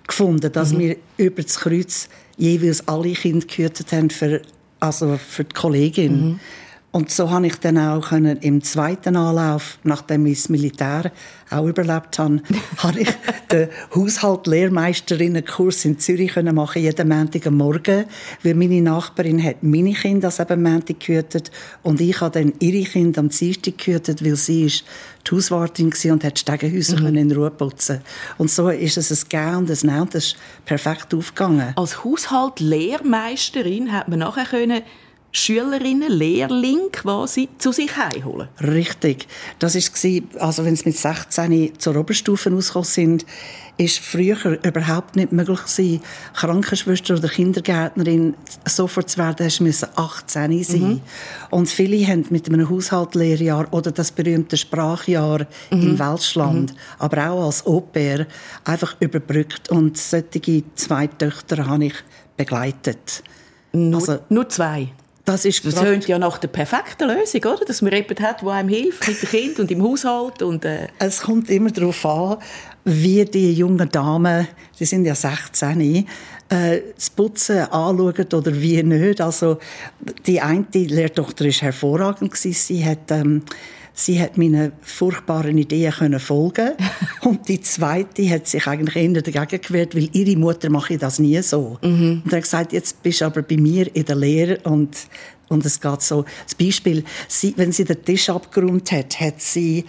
gefunden, 0.06 0.52
dass 0.52 0.72
mhm. 0.72 0.78
wir 0.78 0.96
über 1.16 1.42
das 1.42 1.58
Kreuz 1.58 2.08
jeweils 2.36 2.86
alle 2.86 3.12
Kinder 3.12 3.46
gehütet 3.46 3.92
haben 3.92 4.10
für 4.10 4.42
also 4.80 5.16
für 5.16 5.44
die 5.44 5.54
Kollegin. 5.54 6.28
Mhm. 6.28 6.40
Und 6.94 7.10
so 7.10 7.28
habe 7.28 7.48
ich 7.48 7.56
dann 7.56 7.76
auch 7.76 8.10
können, 8.10 8.38
im 8.38 8.62
zweiten 8.62 9.16
Anlauf, 9.16 9.78
nachdem 9.82 10.26
ich 10.26 10.42
das 10.42 10.48
Militär 10.48 11.10
auch 11.50 11.66
überlebt 11.66 12.20
habe, 12.20 12.40
habe 12.76 13.00
ich 13.00 13.08
den 13.50 13.68
Haushalt-Lehrmeisterinnen-Kurs 13.92 15.86
in 15.86 15.98
Zürich 15.98 16.34
können 16.34 16.54
machen 16.54 16.80
jeden 16.80 17.08
Montag 17.08 17.48
am 17.48 17.56
Morgen, 17.56 18.04
weil 18.44 18.54
meine 18.54 18.80
Nachbarin 18.80 19.42
hat 19.42 19.64
meine 19.64 19.92
Kinder 19.92 20.28
als 20.28 20.38
eben 20.38 20.62
Montag 20.62 21.00
gehütet 21.00 21.50
und 21.82 22.00
ich 22.00 22.20
habe 22.20 22.38
dann 22.38 22.52
ihre 22.60 22.88
Kinder 22.88 23.18
am 23.18 23.28
Dienstag 23.28 23.76
gehütet, 23.76 24.24
weil 24.24 24.36
sie 24.36 24.66
ist 24.66 24.84
die 25.26 25.34
Hauswartin 25.34 25.92
war 25.92 26.12
und 26.12 26.22
hat 26.22 26.38
Stegenhäuser 26.38 27.00
mhm. 27.00 27.16
in 27.16 27.32
Ruhe 27.32 27.50
putzen 27.50 28.02
Und 28.38 28.52
so 28.52 28.68
ist 28.68 28.98
es 28.98 29.10
ein 29.10 29.28
Gehen 29.28 29.56
und 29.56 29.68
ein 29.68 29.78
Nehmen, 29.82 30.08
das 30.12 30.26
ist 30.26 30.36
perfekt 30.64 31.12
aufgegangen. 31.12 31.72
Als 31.74 32.04
Haushalt-Lehrmeisterin 32.04 33.90
hat 33.90 34.06
man 34.06 34.20
nachher 34.20 34.44
können 34.44 34.82
Schülerinnen, 35.36 36.12
Lehrlinge 36.12 36.90
quasi 36.92 37.48
zu 37.58 37.72
sich 37.72 37.96
heimholen. 37.96 38.48
Richtig. 38.62 39.26
Das 39.58 39.74
war, 39.74 40.40
also 40.40 40.64
wenn 40.64 40.76
sie 40.76 40.84
mit 40.86 40.96
16 40.96 41.72
zur 41.78 41.96
Oberstufe 41.96 42.52
ausgekommen 42.52 42.84
sind, 42.84 43.26
ist 43.76 43.98
früher 43.98 44.64
überhaupt 44.64 45.16
nicht 45.16 45.32
möglich 45.32 45.60
gewesen, 45.62 46.00
Krankenschwester 46.34 47.16
oder 47.16 47.28
Kindergärtnerin 47.28 48.34
sofort 48.64 49.10
zu 49.10 49.18
werden, 49.18 49.44
hast 49.44 49.60
müssen 49.60 49.88
18 49.96 50.62
sein. 50.62 50.80
Mhm. 50.80 51.00
Und 51.50 51.68
viele 51.68 52.06
haben 52.06 52.24
mit 52.30 52.48
einem 52.48 52.70
Haushaltlehrjahr 52.70 53.66
oder 53.72 53.90
das 53.90 54.12
berühmte 54.12 54.56
Sprachjahr 54.56 55.48
mhm. 55.72 55.82
im 55.82 55.98
Welschland, 55.98 56.72
mhm. 56.72 56.78
aber 57.00 57.30
auch 57.30 57.46
als 57.46 57.66
Au-pair, 57.66 58.28
einfach 58.64 58.94
überbrückt. 59.00 59.68
Und 59.70 59.98
solche 59.98 60.62
zwei 60.76 61.08
Töchter 61.08 61.66
habe 61.66 61.86
ich 61.86 61.94
begleitet. 62.36 63.24
Nur, 63.72 64.00
also, 64.00 64.20
nur 64.28 64.48
zwei? 64.48 64.92
Das, 65.24 65.46
ist 65.46 65.64
das 65.64 65.76
tönt 65.76 66.06
ja 66.06 66.18
nach 66.18 66.36
der 66.36 66.48
perfekten 66.48 67.08
Lösung, 67.08 67.40
oder? 67.44 67.64
Dass 67.64 67.80
man 67.80 67.92
jemanden 67.92 68.22
hat, 68.22 68.42
der 68.42 68.48
einem 68.48 68.68
hilft 68.68 69.08
mit 69.08 69.22
dem 69.22 69.28
Kind 69.28 69.60
und 69.60 69.70
im 69.70 69.82
Haushalt. 69.82 70.42
Und, 70.42 70.64
äh. 70.66 70.88
Es 70.98 71.22
kommt 71.22 71.48
immer 71.48 71.70
darauf 71.70 72.04
an, 72.04 72.38
wie 72.84 73.24
die 73.24 73.54
jungen 73.54 73.88
Damen, 73.88 74.46
die 74.78 74.84
sind 74.84 75.06
ja 75.06 75.14
16, 75.14 76.06
äh, 76.50 76.80
das 76.94 77.08
Putzen 77.08 77.60
anschauen 77.60 78.26
oder 78.34 78.60
wie 78.60 78.82
nicht. 78.82 79.20
Also 79.22 79.58
die 80.26 80.42
eine 80.42 80.66
Lehrtochter 80.72 81.46
war 81.46 81.52
hervorragend. 81.52 82.36
Sie 82.36 82.84
hat... 82.84 83.10
Ähm, 83.10 83.42
Sie 83.96 84.20
hat 84.20 84.36
meinen 84.36 84.72
furchtbaren 84.82 85.56
Ideen 85.56 85.92
können 85.92 86.18
folgen 86.18 86.72
und 87.22 87.48
die 87.48 87.60
zweite 87.60 88.28
hat 88.28 88.48
sich 88.48 88.66
eigentlich 88.66 88.96
eher 88.96 89.22
dagegen 89.22 89.62
gewehrt, 89.62 89.94
weil 89.94 90.08
ihre 90.12 90.36
Mutter 90.36 90.68
mache 90.68 90.98
das 90.98 91.20
nie 91.20 91.40
so. 91.42 91.78
Mhm. 91.80 92.22
Und 92.24 92.32
hat 92.32 92.42
gesagt, 92.42 92.72
jetzt 92.72 93.02
bist 93.04 93.20
du 93.20 93.26
aber 93.26 93.42
bei 93.42 93.56
mir 93.56 93.94
in 93.94 94.04
der 94.04 94.16
Lehre 94.16 94.58
und 94.64 94.96
und 95.48 95.64
es 95.64 95.80
geht 95.80 96.02
so. 96.02 96.24
Das 96.44 96.54
Beispiel, 96.54 97.04
sie, 97.28 97.54
wenn 97.56 97.70
sie 97.70 97.84
den 97.84 98.02
Tisch 98.02 98.30
abgeräumt 98.30 98.90
hat, 98.90 99.20
hat 99.20 99.40
sie 99.40 99.84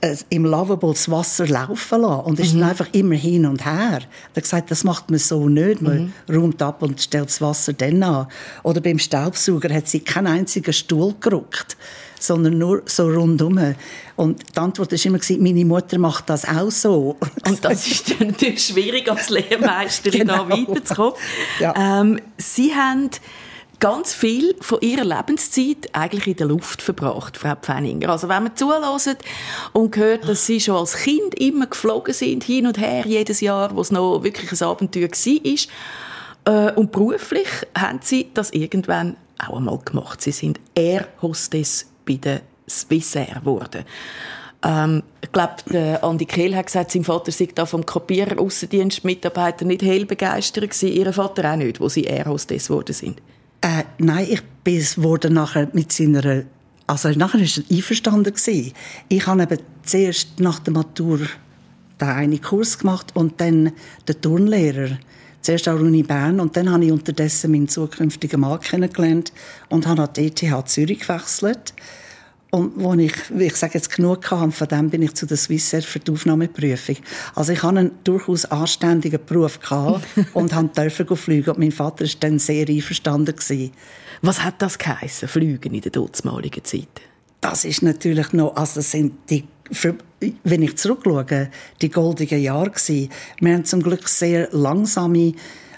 äh, 0.00 0.16
im 0.30 0.44
Lavabo 0.44 0.92
das 0.92 1.10
Wasser 1.10 1.46
laufen 1.46 2.00
lassen 2.00 2.24
und 2.24 2.40
ist 2.40 2.54
mhm. 2.54 2.60
dann 2.60 2.70
einfach 2.70 2.88
immer 2.92 3.14
hin 3.14 3.46
und 3.46 3.64
her. 3.64 4.00
Er 4.34 4.42
gesagt, 4.42 4.70
das 4.70 4.84
macht 4.84 5.10
man 5.10 5.18
so 5.18 5.48
nicht. 5.48 5.80
Man 5.80 6.12
mhm. 6.28 6.34
räumt 6.34 6.62
ab 6.62 6.82
und 6.82 7.00
stellt 7.00 7.26
das 7.26 7.40
Wasser 7.40 7.72
dann 7.72 8.02
an. 8.02 8.26
Oder 8.62 8.80
beim 8.80 8.98
Staubsauger 8.98 9.72
hat 9.72 9.88
sie 9.88 10.00
keinen 10.00 10.26
einzigen 10.26 10.72
Stuhl 10.72 11.14
gerückt, 11.20 11.76
sondern 12.26 12.58
nur 12.58 12.82
so 12.86 13.08
rundum. 13.08 13.74
Und 14.16 14.42
die 14.54 14.58
Antwort 14.58 14.92
war 14.92 15.06
immer, 15.06 15.18
meine 15.38 15.64
Mutter 15.64 15.98
macht 15.98 16.28
das 16.30 16.46
auch 16.46 16.70
so. 16.70 17.16
Und 17.46 17.64
das 17.64 17.86
ist 17.86 18.10
dann 18.10 18.28
natürlich 18.28 18.64
schwierig 18.64 19.10
als 19.10 19.30
Lehrmeisterin 19.30 20.20
genau. 20.26 20.44
da 20.44 20.50
weiterzukommen. 20.50 21.14
Ja. 21.60 22.00
Ähm, 22.00 22.20
sie 22.38 22.74
haben 22.74 23.10
ganz 23.78 24.14
viel 24.14 24.54
von 24.60 24.80
ihrer 24.80 25.04
Lebenszeit 25.04 25.88
eigentlich 25.92 26.26
in 26.26 26.36
der 26.36 26.46
Luft 26.46 26.82
verbracht, 26.82 27.36
Frau 27.36 27.54
Pfenninger. 27.56 28.08
Also 28.08 28.28
wenn 28.28 28.44
man 28.44 28.56
zulässt 28.56 29.18
und 29.72 29.96
hört, 29.96 30.28
dass 30.28 30.46
sie 30.46 30.60
schon 30.60 30.76
als 30.76 30.96
Kind 30.96 31.34
immer 31.34 31.66
geflogen 31.66 32.14
sind, 32.14 32.44
hin 32.44 32.66
und 32.66 32.78
her, 32.78 33.04
jedes 33.06 33.40
Jahr, 33.40 33.74
wo 33.76 33.80
es 33.80 33.90
noch 33.90 34.22
wirklich 34.22 34.50
ein 34.50 34.66
Abenteuer 34.66 35.08
war. 35.10 36.68
Äh, 36.68 36.72
und 36.72 36.92
beruflich 36.92 37.48
haben 37.76 38.00
sie 38.02 38.30
das 38.32 38.50
irgendwann 38.50 39.16
auch 39.38 39.56
einmal 39.56 39.78
gemacht. 39.78 40.22
Sie 40.22 40.32
sind 40.32 40.58
Air 40.74 41.08
Hostess 41.20 41.86
bei 42.06 42.14
der 42.14 42.40
Swissair 42.68 43.40
geworden. 43.40 43.84
Ähm, 44.64 45.02
ich 45.20 45.32
glaube, 45.32 46.00
Andi 46.02 46.24
Kehl 46.24 46.56
hat 46.56 46.66
gesagt, 46.66 46.90
sein 46.90 47.04
Vater 47.04 47.30
sei 47.30 47.48
da 47.54 47.66
vom 47.66 47.84
Kopierer 47.84 48.40
Aussendienstmitarbeiter 48.40 49.64
nicht 49.64 49.82
hell 49.82 50.06
begeistert 50.06 50.70
gewesen. 50.70 50.92
Ihr 50.92 51.12
Vater 51.12 51.52
auch 51.52 51.56
nicht, 51.56 51.80
wo 51.80 51.88
sie 51.88 52.04
Air 52.04 52.26
Hostess 52.26 52.68
geworden 52.68 52.94
sind. 52.94 53.20
Äh, 53.60 53.84
nein, 53.98 54.26
ich 54.30 54.42
bin 54.64 54.82
wurde 54.96 55.30
nachher 55.30 55.68
mit 55.72 55.92
seiner, 55.92 56.44
also 56.86 57.10
nachher 57.10 57.40
ist 57.40 57.58
er 57.58 57.64
einverstanden 57.76 58.34
gewesen. 58.34 58.72
Ich 59.08 59.26
habe 59.26 59.42
eben 59.42 59.58
zuerst 59.82 60.40
nach 60.40 60.58
der 60.58 60.72
Matur 60.72 61.20
den 62.00 62.08
einen 62.08 62.40
Kurs 62.40 62.78
gemacht 62.78 63.12
und 63.14 63.40
dann 63.40 63.72
den 64.08 64.20
Turnlehrer. 64.20 64.98
Zuerst 65.46 65.68
an 65.68 65.76
der 65.76 65.86
Uni 65.86 66.02
Bern 66.02 66.40
und 66.40 66.56
dann 66.56 66.72
habe 66.72 66.86
ich 66.86 66.90
unterdessen 66.90 67.52
meinen 67.52 67.68
zukünftigen 67.68 68.40
Mann 68.40 68.58
kennengelernt 68.58 69.32
und 69.68 69.86
habe 69.86 70.02
an 70.02 70.08
die 70.16 70.26
ETH 70.26 70.68
Zürich 70.68 70.98
gewechselt. 70.98 71.72
Und 72.50 72.72
wo 72.74 72.94
ich, 72.94 73.14
ich 73.38 73.54
sage 73.54 73.74
jetzt 73.74 73.94
genug 73.94 74.28
hatte, 74.28 74.50
von 74.50 74.66
dem 74.66 74.90
bin 74.90 75.02
ich 75.02 75.14
zu 75.14 75.24
der 75.24 75.36
Swissair 75.36 75.82
für 75.82 76.00
die 76.00 76.10
Aufnahmeprüfung. 76.10 76.96
Also 77.36 77.52
ich 77.52 77.62
hatte 77.62 77.78
einen 77.78 77.92
durchaus 78.02 78.44
anständigen 78.46 79.20
Beruf 79.24 79.60
und 80.34 80.52
durfte 80.52 81.14
fliegen. 81.14 81.50
Und 81.50 81.58
mein 81.60 81.70
Vater 81.70 82.04
war 82.04 82.12
dann 82.18 82.40
sehr 82.40 82.68
einverstanden. 82.68 83.36
Gewesen. 83.36 83.70
Was 84.22 84.42
hat 84.42 84.60
das 84.60 84.78
geheissen, 84.78 85.28
Fliegen 85.28 85.74
in 85.74 85.80
der 85.80 85.92
damaligen 85.92 86.64
Zeit? 86.64 86.88
Das 87.40 87.64
ist 87.64 87.82
natürlich 87.82 88.32
noch, 88.32 88.56
also 88.56 88.80
das 88.80 88.90
sind 88.90 89.12
die, 89.30 89.44
für, 89.70 89.96
wenn 90.44 90.62
ich 90.62 90.76
zurückschaue, 90.76 91.50
die 91.82 91.90
goldenen 91.90 92.42
Jahre 92.42 92.70
gewesen. 92.70 93.10
Wir 93.40 93.54
haben 93.54 93.64
zum 93.64 93.82
Glück 93.82 94.08
sehr 94.08 94.48
langsame 94.52 95.34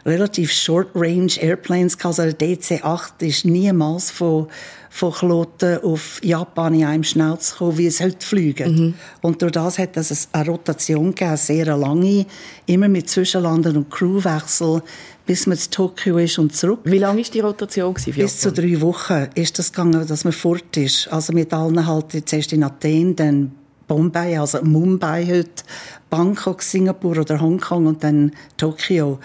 relativ 0.09 0.51
Short-Range 0.53 1.33
Airplanes 1.41 1.97
Also 2.03 2.23
der 2.23 2.33
DC-8 2.33 3.13
ist 3.21 3.45
niemals 3.45 4.11
von, 4.11 4.49
von 4.91 5.13
Kloten 5.13 5.83
auf 5.83 6.21
Japan 6.23 6.75
in 6.75 6.85
einem 6.85 7.05
Schnauz 7.05 7.53
gekommen, 7.53 7.79
wie 7.79 7.87
es 7.87 8.01
heute 8.01 8.25
fliegen. 8.25 8.73
Mhm. 8.75 8.95
Und 9.21 9.43
durch 9.43 9.53
das 9.53 9.79
hat 9.79 9.97
es 9.97 10.29
eine 10.33 10.47
Rotation 10.49 11.15
gegeben, 11.15 11.37
sehr 11.37 11.77
lange, 11.77 12.27
immer 12.67 12.89
mit 12.89 13.11
Zwischenlanden 13.11 13.77
und 13.77 13.91
Crewwechsel, 13.91 14.83
bis 15.27 15.47
man 15.47 15.59
zu 15.59 15.69
Tokio 15.69 16.17
ist 16.17 16.39
und 16.39 16.57
zurück. 16.57 16.81
Wie 16.85 16.99
lange 16.99 17.21
ist 17.21 17.35
die 17.35 17.41
Rotation 17.41 17.95
für 17.95 18.13
Bis 18.13 18.41
zu 18.41 18.51
drei 18.51 18.81
Wochen 18.81 19.29
ist 19.35 19.59
das 19.59 19.73
gegangen, 19.73 20.07
dass 20.07 20.25
man 20.25 20.33
fort 20.33 20.75
ist. 20.79 21.09
Also 21.09 21.35
mit 21.35 21.53
allen 21.53 21.87
halt 21.87 22.27
zuerst 22.27 22.53
in 22.55 22.65
Athen, 22.65 23.15
dann 23.15 23.53
Bombay, 23.89 24.37
also 24.37 24.63
Mumbai 24.63 25.27
heute, 25.27 25.65
Bangkok, 26.11 26.63
Singapur 26.63 27.19
oder 27.19 27.41
Hongkong 27.41 27.87
und 27.87 28.05
dann 28.05 28.33
Tokio. 28.57 29.19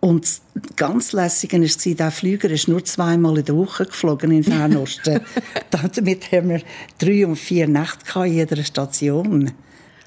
Und 0.00 0.28
ganz 0.76 1.12
lässig 1.12 1.52
war, 1.52 1.94
der 1.94 2.10
Flüger 2.10 2.50
ist 2.50 2.68
nur 2.68 2.84
zweimal 2.84 3.38
in 3.38 3.44
der 3.44 3.56
Woche 3.56 3.86
geflogen 3.86 4.32
in 4.32 4.42
Fernosten. 4.42 5.20
Damit 5.70 6.32
haben 6.32 6.48
wir 6.50 6.62
drei 6.98 7.26
und 7.26 7.36
vier 7.36 7.68
Nächte 7.68 8.26
in 8.26 8.32
jeder 8.32 8.62
Station. 8.64 9.52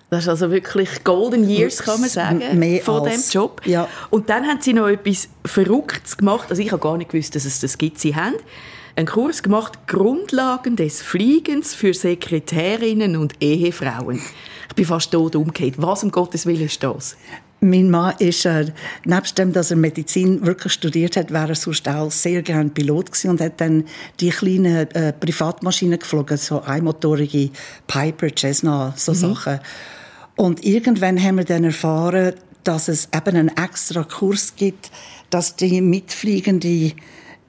Das 0.09 0.23
ist 0.23 0.29
also 0.29 0.51
wirklich 0.51 1.03
Golden 1.03 1.49
Years, 1.49 1.77
kann 1.77 2.01
man 2.01 2.09
sagen, 2.09 2.59
Mehr 2.59 2.81
von 2.81 3.09
diesem 3.09 3.31
Job. 3.31 3.61
Ja. 3.65 3.87
Und 4.09 4.29
dann 4.29 4.45
haben 4.45 4.61
sie 4.61 4.73
noch 4.73 4.87
etwas 4.87 5.29
Verrücktes 5.45 6.17
gemacht. 6.17 6.47
Also 6.49 6.61
ich 6.61 6.71
habe 6.71 6.81
gar 6.81 6.97
nicht 6.97 7.11
gewusst, 7.11 7.35
dass 7.35 7.45
es 7.45 7.59
das 7.59 7.77
gibt. 7.77 7.99
Sie 7.99 8.15
haben 8.15 8.35
einen 8.95 9.07
Kurs 9.07 9.43
gemacht, 9.43 9.87
Grundlagen 9.87 10.75
des 10.75 11.01
Fliegens 11.01 11.73
für 11.73 11.93
Sekretärinnen 11.93 13.17
und 13.17 13.33
Ehefrauen. 13.41 14.21
Ich 14.69 14.75
bin 14.75 14.85
fast 14.85 15.11
tot 15.11 15.35
umgekehrt. 15.35 15.75
Was 15.77 16.03
um 16.03 16.11
Gottes 16.11 16.45
Willen 16.45 16.65
ist 16.65 16.81
das? 16.81 17.17
Mein 17.61 17.89
Mann 17.89 18.13
ist, 18.19 18.45
äh, 18.45 18.65
nebst 19.05 19.37
dem, 19.37 19.51
dass 19.51 19.71
er 19.71 19.77
Medizin 19.77 20.45
wirklich 20.45 20.73
studiert 20.73 21.17
hat, 21.17 21.31
war 21.33 21.49
er 21.49 21.55
sonst 21.55 21.87
auch 21.87 22.11
sehr 22.11 22.41
gern 22.41 22.71
Pilot 22.71 23.11
gewesen 23.11 23.31
und 23.31 23.41
hat 23.41 23.59
dann 23.59 23.85
die 24.19 24.29
kleinen 24.29 24.89
äh, 24.91 25.13
Privatmaschinen 25.13 25.97
geflogen, 25.97 26.37
so 26.37 26.61
einmotorige 26.61 27.49
Piper, 27.87 28.27
Cessna, 28.35 28.93
so 28.95 29.13
mhm. 29.13 29.15
Sachen. 29.15 29.59
Und 30.35 30.63
irgendwann 30.65 31.21
haben 31.21 31.37
wir 31.37 31.45
dann 31.45 31.63
erfahren, 31.63 32.33
dass 32.63 32.87
es 32.87 33.09
eben 33.15 33.37
einen 33.37 33.57
extra 33.57 34.03
Kurs 34.03 34.55
gibt, 34.55 34.91
dass 35.29 35.55
die 35.55 35.81
mitfliegende 35.81 36.91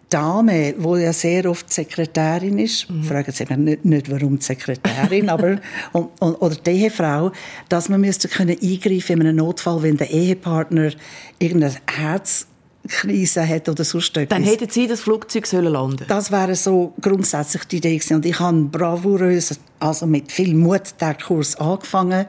Dame, 0.09 0.75
die 0.75 1.03
ja 1.03 1.13
sehr 1.13 1.51
oft 1.51 1.73
Sekretärin 1.73 2.59
ist, 2.59 2.89
mhm. 2.89 3.03
fragen 3.03 3.33
Sie 3.33 3.45
mich 3.45 3.59
nicht, 3.59 3.85
nicht 3.85 4.11
warum 4.11 4.41
Sekretärin, 4.41 5.29
aber, 5.31 5.59
und, 5.93 6.11
und, 6.21 6.35
oder 6.37 6.55
die 6.55 6.71
Ehefrau, 6.71 7.33
dass 7.69 7.89
man 7.89 8.01
müsste 8.01 8.29
können 8.29 8.57
eingreifen 8.63 9.21
in 9.21 9.27
einem 9.27 9.37
Notfall, 9.37 9.83
wenn 9.83 9.97
der 9.97 10.11
Ehepartner 10.11 10.93
irgendeine 11.39 11.75
Herzkrise 12.87 13.47
hat 13.47 13.69
oder 13.69 13.85
sonst 13.85 14.17
etwas. 14.17 14.37
Dann 14.37 14.45
hätten 14.45 14.69
Sie 14.71 14.87
das 14.87 15.01
Flugzeug 15.01 15.47
sollen 15.47 15.73
landen 15.73 16.05
Das 16.09 16.31
wäre 16.31 16.55
so 16.55 16.95
grundsätzlich 17.01 17.65
die 17.65 17.77
Idee 17.79 17.97
gewesen. 17.97 18.17
Und 18.17 18.27
ich 18.27 18.39
habe 18.39 18.63
bravourös, 18.65 19.59
also 19.81 20.07
mit 20.07 20.33
viel 20.33 20.55
Mut, 20.55 20.95
den 21.01 21.19
Kurs 21.19 21.57
angefangen 21.57 22.27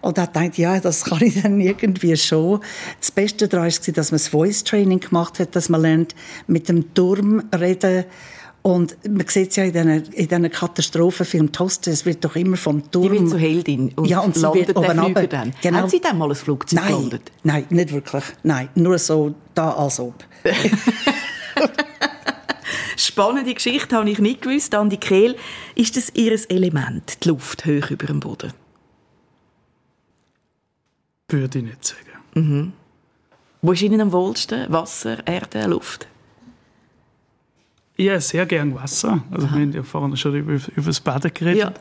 und 0.00 0.18
hat 0.18 0.34
gedacht, 0.34 0.58
ja, 0.58 0.78
das 0.80 1.04
kann 1.04 1.22
ich 1.22 1.42
dann 1.42 1.60
irgendwie 1.60 2.16
schon. 2.16 2.60
Das 3.00 3.10
Beste 3.10 3.48
daran 3.48 3.66
war, 3.66 3.92
dass 3.94 4.10
man 4.10 4.18
das 4.18 4.28
Voice 4.28 4.64
Training 4.64 5.00
gemacht 5.00 5.38
hat, 5.38 5.56
dass 5.56 5.68
man 5.68 5.80
lernt, 5.80 6.14
mit 6.46 6.68
dem 6.68 6.92
Turm 6.94 7.42
reden 7.54 8.04
und 8.66 8.96
man 9.06 9.28
sieht 9.28 9.50
es 9.50 9.56
ja 9.56 9.64
in 9.64 9.74
diesen, 9.74 10.04
in 10.14 10.26
diesen 10.26 10.50
Katastrophenfilmen, 10.50 11.52
Toste, 11.52 11.90
es 11.90 12.06
wird 12.06 12.24
doch 12.24 12.34
immer 12.34 12.56
vom 12.56 12.90
Turm... 12.90 13.12
Die 13.12 13.20
wird 13.20 13.28
zur 13.28 13.38
Heldin 13.38 13.92
und, 13.94 14.06
ja, 14.06 14.20
und 14.20 14.34
landet 14.36 14.68
wird 14.68 14.78
oben 14.78 14.98
runter. 14.98 15.26
dann. 15.26 15.52
Genau. 15.60 15.80
Haben 15.80 15.90
Sie 15.90 16.00
dann 16.00 16.16
mal 16.16 16.30
ein 16.30 16.34
Flugzeug 16.34 16.80
nein, 16.80 16.88
gelandet? 16.88 17.30
Nein, 17.42 17.66
nicht 17.68 17.92
wirklich. 17.92 18.24
Nein, 18.42 18.70
nur 18.74 18.98
so 18.98 19.34
da 19.54 19.70
als 19.72 20.00
ob. 20.00 20.14
Spannende 22.96 23.52
Geschichte 23.52 23.96
habe 23.96 24.08
ich 24.08 24.18
nicht 24.18 24.40
gewusst. 24.40 24.74
Andi 24.74 24.96
Kehl, 24.96 25.36
ist 25.74 25.98
das 25.98 26.10
Ihr 26.14 26.32
Element, 26.48 27.22
die 27.22 27.28
Luft 27.28 27.66
hoch 27.66 27.90
über 27.90 28.06
dem 28.06 28.20
Boden? 28.20 28.54
Würde 31.28 31.58
ich 31.58 31.64
nicht 31.64 31.84
sagen. 31.84 32.00
Mhm. 32.32 32.72
Wo 33.60 33.72
ist 33.72 33.82
Ihnen 33.82 34.00
am 34.00 34.10
wohlsten? 34.10 34.72
Wasser, 34.72 35.18
Erde, 35.26 35.66
Luft? 35.66 36.08
Ja, 37.96 38.20
sehr 38.20 38.44
gern 38.46 38.74
Wasser. 38.74 39.22
Also 39.30 39.46
wir 39.48 39.52
haben 39.52 39.72
ja 39.72 39.82
vorhin 39.82 40.16
schon 40.16 40.34
über, 40.34 40.52
über 40.52 40.86
das 40.86 41.00
Baden 41.00 41.32
geredet. 41.32 41.62
Ja. 41.62 41.72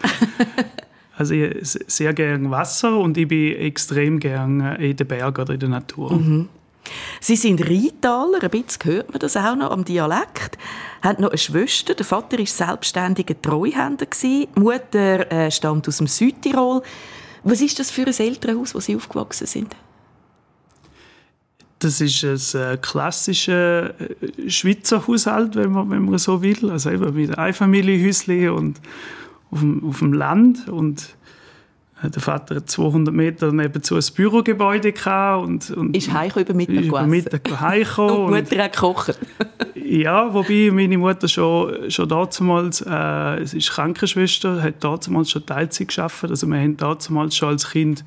also 1.18 1.34
ich 1.34 1.58
sehr 1.64 2.14
gern 2.14 2.52
Wasser 2.52 2.98
und 2.98 3.18
ich 3.18 3.28
bin 3.28 3.56
extrem 3.56 4.20
gern 4.20 4.76
in 4.76 4.96
den 4.96 5.08
Bergen 5.08 5.42
oder 5.42 5.54
in 5.54 5.60
der 5.60 5.70
Natur. 5.70 6.14
Mhm. 6.14 6.50
Sie 7.20 7.36
sind 7.36 7.62
Rheintaler, 7.62 8.44
ein 8.44 8.50
bisschen 8.50 8.84
hört 8.84 9.10
man 9.10 9.20
das 9.20 9.38
auch 9.38 9.56
noch 9.56 9.72
am 9.72 9.86
Dialekt. 9.86 10.58
Haben 11.02 11.22
noch 11.22 11.30
eine 11.30 11.38
Schwester, 11.38 11.94
der 11.96 12.06
Vater 12.06 12.38
war 12.38 12.46
selbstständiger 12.46 13.42
Treuhänder, 13.42 14.06
die 14.22 14.48
Mutter 14.56 15.32
äh, 15.32 15.50
stammt 15.50 15.88
aus 15.88 15.98
dem 15.98 16.08
Südtirol. 16.08 16.82
Was 17.44 17.62
ist 17.62 17.80
das 17.80 17.90
für 17.90 18.06
ein 18.06 18.14
Elternhaus, 18.14 18.76
wo 18.76 18.80
Sie 18.80 18.96
aufgewachsen 18.96 19.48
sind? 19.48 19.76
Das 21.84 22.00
ist 22.00 22.24
ein 22.56 22.62
äh, 22.62 22.78
klassischer 22.78 24.00
äh, 24.00 24.50
Schweizer 24.50 25.06
Haushalt, 25.06 25.56
wenn 25.56 25.72
man, 25.72 25.90
wenn 25.90 26.06
man 26.06 26.18
so 26.18 26.42
will. 26.42 26.72
Also 26.72 26.92
eben 26.92 27.14
mit 27.14 27.38
Einfamilienhäuschen 27.38 28.50
und 28.52 28.80
auf 29.52 29.60
dem, 29.60 29.84
auf 29.84 30.00
dem 30.00 30.14
Land. 30.14 30.70
Und 30.70 31.16
äh, 32.02 32.10
der 32.10 32.22
Vater 32.22 32.56
hat 32.56 32.70
200 32.70 33.14
Meter 33.14 33.52
nebenzu 33.52 33.96
ein 33.96 34.04
Bürogebäude 34.16 34.94
gehabt 34.94 35.46
und, 35.46 35.72
und 35.72 35.98
ist 35.98 36.14
heim 36.14 36.32
über 36.38 36.54
Mittag 36.54 36.86
über 36.86 37.04
Mittag 37.04 37.50
und 37.98 38.30
Mutter 38.30 38.64
hat 38.64 38.74
gekocht. 38.74 39.20
ja, 39.76 40.34
wobei 40.34 40.72
meine 40.72 40.98
Mutter 40.98 41.28
schon, 41.28 41.92
schon 41.92 42.08
damals, 42.08 42.80
äh, 42.80 43.42
es 43.42 43.54
ist 43.54 43.72
Krankenschwester, 43.72 44.62
hat 44.62 44.82
damals 44.82 45.32
schon 45.32 45.46
Teilzeit 45.46 45.90
geschafft. 45.90 46.24
Also 46.24 46.48
wir 46.48 46.60
haben 46.60 46.78
damals 46.78 47.36
schon 47.36 47.50
als 47.50 47.70
Kind 47.70 48.06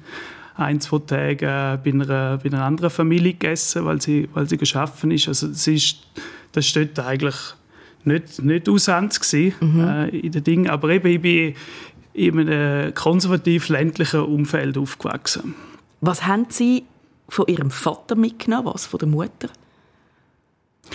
ein, 0.57 0.81
zwei 0.81 0.99
Tage 0.99 1.47
äh, 1.47 1.79
bei, 1.83 1.91
einer, 1.91 2.39
bei 2.39 2.45
einer 2.47 2.65
anderen 2.65 2.91
Familie 2.91 3.33
gegessen, 3.33 3.85
weil 3.85 4.01
sie, 4.01 4.29
weil 4.33 4.49
sie 4.49 4.57
geschaffen 4.57 5.11
ist. 5.11 5.29
Also 5.29 5.53
sie 5.53 5.75
ist, 5.77 5.99
das 6.53 6.67
steht 6.67 6.99
eigentlich 6.99 7.37
nicht, 8.05 8.43
nicht 8.43 8.69
ausends 8.69 9.33
mhm. 9.33 9.81
äh, 9.81 10.09
in 10.09 10.33
den 10.33 10.45
Dingen. 10.45 10.71
Aber 10.71 10.89
eben, 10.91 11.07
ich 11.09 11.21
bin 11.21 11.55
in 12.15 12.39
einem 12.39 12.95
konservativ-ländlichen 12.95 14.21
Umfeld 14.21 14.79
aufgewachsen. 14.79 15.55
Was 16.01 16.27
haben 16.27 16.47
Sie 16.49 16.85
von 17.29 17.47
Ihrem 17.49 17.71
Vater 17.71 18.15
mitgenommen, 18.15 18.71
was 18.73 18.87
von 18.87 18.99
der 18.99 19.09
Mutter? 19.09 19.49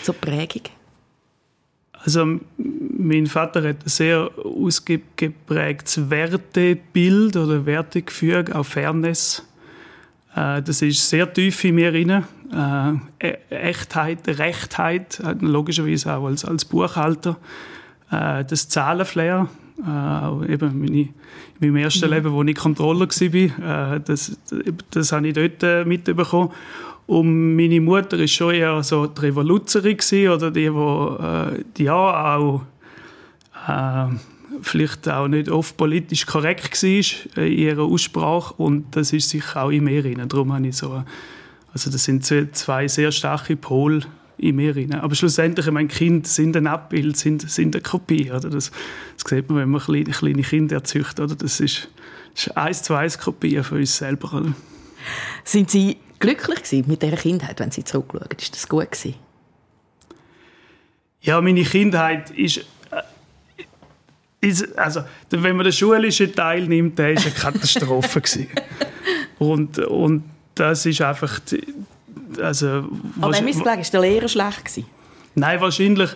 So 0.02 0.14
Prägung? 0.14 0.64
Also 1.94 2.40
mein 2.58 3.28
Vater 3.28 3.62
hat 3.68 3.84
ein 3.84 3.90
sehr 3.90 4.32
ausgeprägtes 4.44 6.10
Wertebild 6.10 7.36
oder 7.36 7.66
Wertegefüge, 7.66 8.56
auch 8.56 8.66
Fairness. 8.66 9.46
Äh, 10.36 10.62
das 10.62 10.82
ist 10.82 11.10
sehr 11.10 11.32
tief 11.32 11.64
in 11.64 11.76
mir 11.76 11.92
drin. 11.92 12.24
Äh, 12.54 13.28
e-, 13.28 13.38
Echtheit, 13.50 14.28
Rechtheit, 14.28 15.20
äh, 15.20 15.36
logischerweise 15.40 16.16
auch 16.16 16.26
als, 16.26 16.46
als 16.46 16.66
Buchhalter. 16.66 17.38
Das 18.10 18.68
Zahlenflair, 18.68 19.48
eben 19.80 20.80
meine, 20.82 21.00
in 21.00 21.14
meinem 21.62 21.78
ersten 21.78 22.08
mhm. 22.08 22.14
Leben, 22.14 22.34
wo 22.34 22.44
ich 22.44 22.58
Controller 22.58 23.08
war, 23.08 24.00
das, 24.00 24.38
das 24.90 25.14
habe 25.14 25.30
ich 25.30 25.34
dort 25.34 25.88
mitbekommen. 25.88 26.52
Und 27.08 27.56
meine 27.56 27.80
Mutter 27.80 28.20
war 28.20 28.28
schon 28.28 28.54
eher 28.54 28.84
so 28.84 29.08
die 29.08 29.22
Revoluzerin 29.22 29.98
oder 30.28 30.52
die, 30.52 30.70
die, 30.70 31.64
die 31.78 31.84
ja 31.86 32.36
auch 32.36 32.64
vielleicht 34.62 35.10
auch 35.10 35.28
nicht 35.28 35.50
oft 35.50 35.78
politisch 35.78 36.26
korrekt 36.26 36.82
war 36.84 37.44
in 37.44 37.52
ihrer 37.54 37.84
Aussprache 37.84 38.54
und 38.56 38.96
das 38.96 39.14
ist 39.14 39.30
sicher 39.30 39.64
auch 39.64 39.70
in 39.70 39.84
mir 39.84 40.02
drin. 40.02 40.22
Darum 40.28 40.54
habe 40.54 40.68
ich 40.68 40.78
so, 40.78 41.04
also 41.74 41.90
das 41.90 42.04
sind 42.04 42.26
zwei 42.26 42.88
sehr 42.88 43.12
starke 43.12 43.56
Pole 43.56 44.02
in 44.42 44.56
mir 44.56 44.74
drin. 44.74 44.94
Aber 44.96 45.16
schlussendlich, 45.16 45.70
meine 45.70 45.88
Kinder 45.88 46.28
sind 46.28 46.58
ein 46.58 46.68
Abbild, 46.68 47.16
sind, 47.16 47.50
sind 47.50 47.76
eine 47.76 47.84
Kopie. 47.84 48.32
Oder? 48.32 48.50
Das, 48.50 48.72
das 49.18 49.30
sieht 49.30 49.50
man, 49.50 49.60
wenn 49.60 49.70
man 49.70 49.82
kleine, 49.82 50.06
kleine 50.06 50.42
Kinder 50.42 50.78
erzeugt. 50.78 51.20
Oder? 51.20 51.36
Das 51.36 51.60
ist, 51.60 51.88
das 52.34 52.48
ist 52.48 52.58
eins 52.58 52.84
zu 52.84 52.96
eins 52.96 53.20
Kopie 53.20 53.62
von 53.62 53.78
uns 53.78 53.98
selber. 53.98 54.34
Oder? 54.34 54.54
Sind 55.44 55.70
Sie 55.70 55.98
glücklich 56.20 56.86
mit 56.88 57.02
dieser 57.02 57.18
Kindheit, 57.18 57.60
wenn 57.60 57.72
Sie 57.72 57.84
zurückschauen? 57.84 58.28
Ist 58.38 58.56
das 58.56 58.68
gut 58.68 58.92
gewesen? 58.92 59.16
Ja, 61.22 61.40
meine 61.40 61.64
Kindheit 61.64 62.32
ist 62.32 62.66
ist, 64.42 64.78
also, 64.78 65.04
wenn 65.30 65.56
man 65.56 65.64
den 65.64 65.74
schulischen 65.74 66.34
Teil 66.34 66.68
nimmt, 66.68 66.98
der 66.98 67.16
war 67.16 67.22
eine 67.22 67.32
Katastrophe. 67.32 68.22
und, 69.40 69.78
und 69.80 70.24
das 70.56 70.86
ist 70.86 71.02
einfach... 71.02 71.40
Also, 72.42 72.90
Aber 73.20 73.34
wenn 73.34 73.46
wir 73.46 73.78
es 73.80 73.92
der 73.92 74.02
Lehrer 74.02 74.28
schlecht 74.28 74.66
gewesen? 74.66 74.86
Nein, 75.36 75.62
wahrscheinlich, 75.62 76.10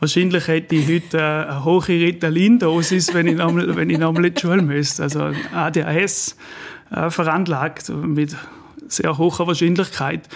wahrscheinlich 0.00 0.48
hätte 0.48 0.74
ich 0.74 0.88
heute 0.88 1.22
eine 1.22 1.64
hohe 1.64 1.86
Ritalin-Dosis, 1.86 3.14
wenn 3.14 3.26
ich 3.26 3.36
nochmal 3.36 3.76
wenn 3.76 3.90
ich 3.90 3.98
noch 3.98 4.14
in 4.14 4.22
die 4.22 4.40
Schule 4.40 4.62
müsste. 4.62 5.04
Also 5.04 5.32
ADHS 5.52 6.36
äh, 6.90 7.10
veranlagt 7.10 7.88
mit 7.88 8.36
sehr 8.88 9.18
hoher 9.18 9.46
Wahrscheinlichkeit. 9.46 10.28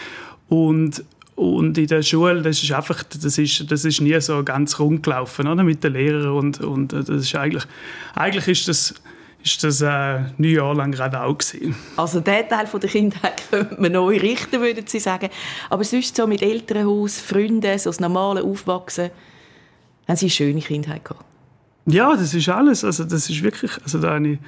Und 0.49 1.05
und 1.41 1.79
in 1.79 1.87
der 1.87 2.03
Schule, 2.03 2.43
das 2.43 2.63
ist 2.63 2.71
einfach, 2.71 3.03
das 3.03 3.39
ist, 3.39 3.71
das 3.71 3.87
ist 3.87 4.03
nie 4.03 4.21
so 4.21 4.45
ganz 4.45 4.79
rund 4.79 5.03
gelaufen, 5.03 5.49
oder? 5.49 5.65
Mit 5.65 5.83
den 5.83 5.95
Lehrern 5.95 6.37
und, 6.37 6.61
und 6.61 6.93
das 6.93 7.09
ist 7.09 7.35
eigentlich, 7.35 7.65
eigentlich 8.15 8.47
ist 8.47 8.69
das, 8.69 8.95
ist 9.43 9.65
das 9.65 9.81
äh, 9.81 10.21
neun 10.37 10.53
Jahre 10.53 10.75
lang 10.75 10.93
gerade 10.93 11.23
auch 11.23 11.39
gewesen. 11.39 11.75
Also 11.97 12.21
der 12.21 12.47
Teil 12.47 12.67
von 12.67 12.79
der 12.79 12.91
Kindheit 12.91 13.43
könnte 13.51 13.81
man 13.81 13.93
neu 13.93 14.19
richten, 14.19 14.61
würden 14.61 14.87
Sie 14.87 15.01
sagen. 15.01 15.31
Aber 15.71 15.83
sonst 15.83 16.15
so 16.15 16.27
mit 16.27 16.43
Elternhaus, 16.43 17.19
Freunden, 17.19 17.79
so 17.79 17.89
das 17.89 18.01
normale 18.01 18.45
Aufwachsen, 18.45 19.09
haben 20.07 20.17
Sie 20.17 20.27
eine 20.27 20.31
schöne 20.31 20.61
Kindheit 20.61 21.07
gehabt? 21.07 21.25
Ja, 21.87 22.15
das 22.17 22.35
ist 22.35 22.51
alles. 22.51 22.85
Also 22.85 23.05
das 23.05 23.31
ist 23.31 23.43
wirklich, 23.43 23.73
also 23.83 23.99
da 23.99 24.11
habe 24.17 24.29
ich, 24.29 24.39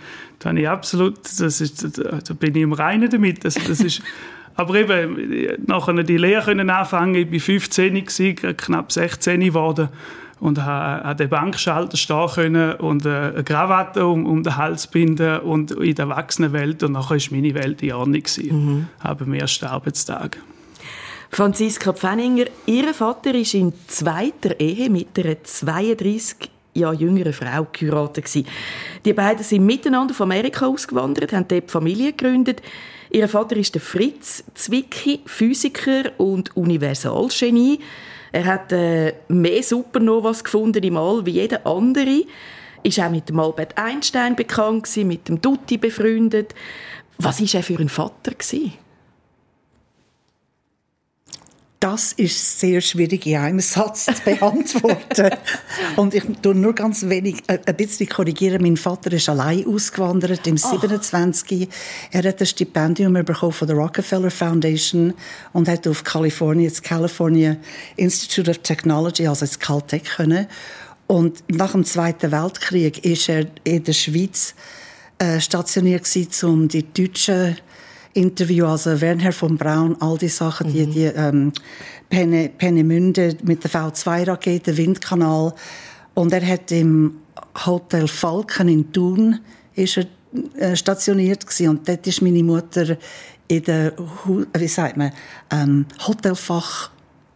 da 0.41 0.51
habe 0.51 0.61
ich 0.61 0.69
absolut, 0.69 1.21
das 1.25 1.63
ist, 1.63 1.99
da, 1.99 2.19
da 2.19 2.35
bin 2.35 2.55
ich 2.55 2.61
im 2.61 2.75
Reinen 2.75 3.09
damit. 3.09 3.47
Also 3.47 3.61
das 3.67 3.81
ist 3.81 4.03
Aber 4.55 4.75
eben, 4.75 5.57
nachher 5.67 6.03
die 6.03 6.17
Lehre 6.17 6.45
können 6.45 6.71
anfangen. 6.71 7.15
Ich 7.15 7.33
war 7.33 7.41
15, 7.41 7.95
gewesen, 7.95 8.57
knapp 8.57 8.93
16 8.93 9.41
geworden 9.41 9.89
und 10.43 10.61
habe 10.65 11.05
an 11.05 11.17
den 11.17 11.29
Bankschalter 11.29 11.97
stehen 11.97 12.27
können 12.35 12.75
und 12.75 13.07
äh, 13.07 13.09
eine 13.09 13.45
Krawatte 13.45 14.05
um, 14.05 14.27
um 14.27 14.43
den 14.43 14.57
Hals 14.57 14.89
binden 14.89 15.39
und 15.39 15.71
in 15.71 15.95
der 15.95 16.07
Erwachsenenwelt 16.07 16.83
und 16.83 16.93
nachher 16.93 17.17
war 17.17 17.23
meine 17.31 17.55
Welt 17.55 17.81
in 17.81 17.93
Ordnung. 17.93 18.25
Mhm. 18.37 18.89
Aber 18.99 19.25
am 19.25 19.35
ersten 19.35 19.67
Arbeitstag. 19.67 20.39
Franziska 21.31 21.93
Pfenninger, 21.93 22.47
Ihr 22.67 22.93
Vater 22.93 23.35
ist 23.37 23.55
in 23.55 23.73
zweiter 23.87 24.59
Ehe 24.59 24.91
mit 24.91 25.17
einer 25.17 25.43
32 25.43 26.51
Jahre 26.75 26.97
jüngeren 26.97 27.33
Frau 27.33 27.69
geheiratet. 27.73 28.45
Die 29.05 29.13
beiden 29.13 29.45
sind 29.45 29.65
miteinander 29.65 30.13
von 30.13 30.25
Amerika 30.25 30.67
ausgewandert, 30.67 31.33
haben 31.33 31.47
dort 31.47 31.71
Familie 31.71 32.13
gegründet. 32.13 32.63
Ihr 33.15 33.29
Vater 33.29 33.59
ist 33.59 33.75
der 33.75 33.83
Fritz 33.83 34.43
Zwicky, 34.55 35.21
Physiker 35.27 36.13
und 36.17 36.57
Universalgenie. 36.57 37.79
Er 38.33 38.47
hat 38.47 38.73
äh, 38.73 39.13
mehr 39.29 39.63
Supernovas 39.63 40.43
gefunden 40.43 40.83
im 40.83 40.97
All 40.97 41.27
wie 41.27 41.33
jeder 41.33 41.67
andere. 41.67 42.25
Ist 42.83 42.99
auch 42.99 43.11
mit 43.11 43.29
dem 43.29 43.39
Albert 43.39 43.77
Einstein 43.77 44.35
bekannt 44.35 44.85
gewesen, 44.85 45.09
mit 45.09 45.29
dem 45.29 45.43
Dutti 45.43 45.77
befreundet. 45.77 46.55
Was 47.19 47.39
ist 47.39 47.55
er 47.55 47.63
für 47.63 47.79
ein 47.79 47.91
Vater 47.91 48.31
gewesen? 48.31 48.73
Das 51.83 52.13
ist 52.13 52.61
sehr 52.61 52.81
schwierig 52.81 53.27
in 53.27 53.39
einem 53.39 53.59
Satz 53.59 54.05
zu 54.05 54.13
beantworten. 54.25 55.31
und 55.97 56.15
ich 56.15 56.23
tue 56.41 56.55
nur 56.55 56.77
ganz 56.77 57.09
wenig, 57.09 57.43
äh, 57.49 57.59
ein 57.67 57.77
bisschen 57.77 58.09
korrigieren. 58.09 58.63
Mein 58.63 58.77
Vater 58.77 59.13
ist 59.13 59.29
allein 59.29 59.67
ausgewandert 59.67 60.47
im 60.47 60.57
27. 60.57 61.69
Er 62.13 62.23
hat 62.23 62.39
ein 62.39 62.47
Stipendium 62.47 63.15
bekommen 63.15 63.51
von 63.51 63.67
der 63.67 63.77
Rockefeller 63.77 64.31
Foundation 64.31 65.13
und 65.53 65.69
hat 65.69 65.89
auf 65.89 66.05
Kalifornien, 66.05 66.69
das 66.69 66.83
California 66.83 67.57
Institute 67.97 68.49
of 68.49 68.59
Technology, 68.59 69.27
also 69.27 69.41
das 69.41 69.59
Caltech 69.59 70.05
können. 70.05 70.47
Und 71.09 71.43
nach 71.49 71.73
dem 71.73 71.85
Zweiten 71.85 72.31
Weltkrieg 72.31 73.05
ist 73.05 73.29
er 73.29 73.47
in 73.65 73.83
der 73.83 73.93
Schweiz 73.93 74.55
äh, 75.19 75.41
stationiert 75.41 76.05
gewesen, 76.05 76.49
um 76.49 76.69
die 76.69 76.85
deutschen 76.93 77.57
Interview, 78.15 78.67
also 78.67 79.01
Werner 79.01 79.33
von 79.33 79.57
Braun, 79.57 79.97
all 80.01 80.19
die 80.19 80.29
Sachen, 80.29 80.69
mhm. 80.69 80.73
die, 80.73 80.87
die 80.87 81.05
ähm, 81.05 81.53
Penne, 82.09 82.51
Pennemünde 82.51 83.37
mit 83.43 83.65
der 83.65 83.71
V2-Rakete, 83.71 84.77
Windkanal. 84.77 85.55
Und 86.15 86.33
er 86.33 86.47
hat 86.47 86.71
im 86.73 87.19
Hotel 87.67 88.09
Falken 88.09 88.69
in 88.69 88.93
Thun 88.93 89.41
ist 89.75 89.99
er, 89.99 90.07
äh, 90.59 90.77
stationiert 90.77 91.47
gewesen. 91.47 91.69
und 91.69 91.89
dort 91.89 92.07
ist 92.07 92.23
meine 92.23 92.43
Mutter 92.43 92.97
in 93.49 93.63
der, 93.65 93.93
wie 94.57 94.69
sagt 94.69 94.97
man, 94.97 95.13
ähm, 95.51 95.87
Hotelfach 96.07 96.91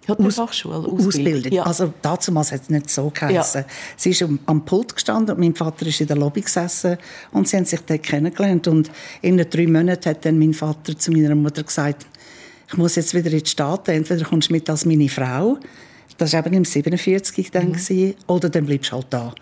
Hotelfachschule, 0.09 0.77
Ausbildung. 0.77 1.07
Ausbildung. 1.07 1.53
Ja. 1.53 1.63
Also 1.65 1.93
damals 2.03 2.53
hat 2.53 2.63
es 2.63 2.71
nicht 2.71 2.91
so 2.91 3.11
geheißen. 3.13 3.63
Ja. 3.63 3.67
Sie 3.97 4.11
ist 4.11 4.25
am 4.47 4.65
Pult 4.65 4.95
gestanden 4.95 5.35
und 5.35 5.41
mein 5.41 5.55
Vater 5.55 5.87
ist 5.87 6.01
in 6.01 6.07
der 6.07 6.17
Lobby 6.17 6.43
gesessen 6.43 6.99
und 7.33 7.49
sie 7.49 7.57
haben 7.57 7.65
sich 7.65 7.81
dort 7.81 8.03
kennengelernt 8.03 8.69
und 8.69 8.91
in 9.23 9.37
drei 9.39 9.67
Monaten 9.67 10.11
hat 10.11 10.25
dann 10.25 10.39
mein 10.39 10.55
Vater 10.55 10.97
zu 10.97 11.11
meiner 11.11 11.35
Mutter 11.35 11.63
gesagt, 11.63 12.07
ich 12.69 12.77
muss 12.77 12.97
jetzt 12.97 13.15
wieder 13.15 13.31
in 13.31 13.43
die 13.43 13.51
Staaten, 13.51 13.93
entweder 13.93 14.25
kommst 14.25 14.49
du 14.49 14.53
mit 14.53 14.69
als 14.69 14.85
meine 14.85 15.09
Frau, 15.09 15.59
das 16.19 16.33
war 16.33 16.47
eben 16.47 16.55
im 16.55 16.65
47 16.65 17.51
dann, 17.51 17.73
mhm. 17.73 18.15
oder 18.27 18.49
dann 18.49 18.67
bleibst 18.67 18.91
du 18.91 18.97
halt 18.97 19.07
da. 19.11 19.35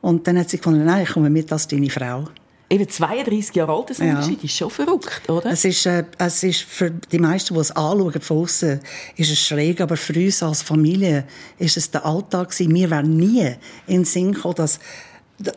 Und 0.00 0.26
dann 0.26 0.38
hat 0.38 0.48
sie 0.48 0.56
gefunden, 0.56 0.84
nein, 0.84 1.02
ich 1.02 1.10
komme 1.10 1.28
mit 1.28 1.52
als 1.52 1.68
deine 1.68 1.90
Frau. 1.90 2.28
Eben 2.72 2.88
32 2.88 3.56
Jahre 3.56 3.72
alt, 3.72 3.90
das 3.90 3.98
ja. 3.98 4.20
ist 4.20 4.56
schon 4.56 4.70
verrückt, 4.70 5.28
oder? 5.28 5.50
Es 5.50 5.64
ist, 5.64 5.86
äh, 5.86 6.04
es 6.18 6.44
ist 6.44 6.62
für 6.62 6.90
die 6.90 7.18
meisten, 7.18 7.54
die 7.54 7.60
es 7.60 7.72
anschauen, 7.72 8.20
von 8.20 8.38
außen, 8.38 8.80
ist 9.16 9.30
es 9.30 9.40
schräg, 9.40 9.80
aber 9.80 9.96
für 9.96 10.14
uns 10.14 10.40
als 10.40 10.62
Familie 10.62 11.24
ist 11.58 11.76
es 11.76 11.90
der 11.90 12.06
Alltag 12.06 12.50
gewesen. 12.50 12.72
Wir 12.72 12.90
wären 12.90 13.16
nie 13.16 13.56
in 13.88 13.96
den 13.96 14.04
Sinn 14.04 14.32
gekommen, 14.32 14.54
dass 14.54 14.78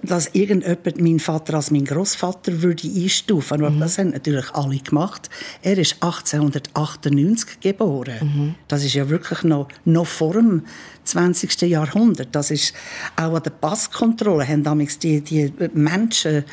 dass 0.01 0.29
irgendjemand 0.33 1.01
meinen 1.01 1.19
Vater 1.19 1.55
als 1.55 1.69
mein 1.69 1.83
Großvater 1.83 2.61
würde 2.61 2.87
einstufen. 2.87 3.61
Mhm. 3.61 3.79
Das 3.79 3.97
haben 3.97 4.11
natürlich 4.11 4.49
alle 4.53 4.77
gemacht. 4.77 5.29
Er 5.61 5.77
ist 5.77 5.95
1898 6.01 7.59
geboren. 7.59 8.15
Mhm. 8.21 8.55
Das 8.67 8.83
ist 8.83 8.93
ja 8.93 9.09
wirklich 9.09 9.43
noch, 9.43 9.67
noch 9.83 10.07
vor 10.07 10.33
dem 10.33 10.63
20. 11.03 11.63
Jahrhundert. 11.63 12.29
Das 12.31 12.49
ist 12.49 12.73
auch 13.17 13.35
an 13.35 13.43
der 13.43 13.51
Passkontrolle 13.51 14.47
haben 14.47 14.63
damals 14.63 14.99
die, 14.99 15.19
die 15.19 15.51
Menschen 15.73 16.45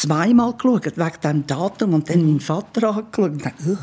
zweimal 0.00 0.52
geschaut, 0.54 0.96
wegen 0.96 1.20
diesem 1.22 1.46
Datum, 1.46 1.94
und 1.94 2.08
dann 2.08 2.24
meinen 2.24 2.40
Vater 2.40 2.88
angeschaut 2.88 3.32
und 3.32 3.44
dachte, 3.44 3.78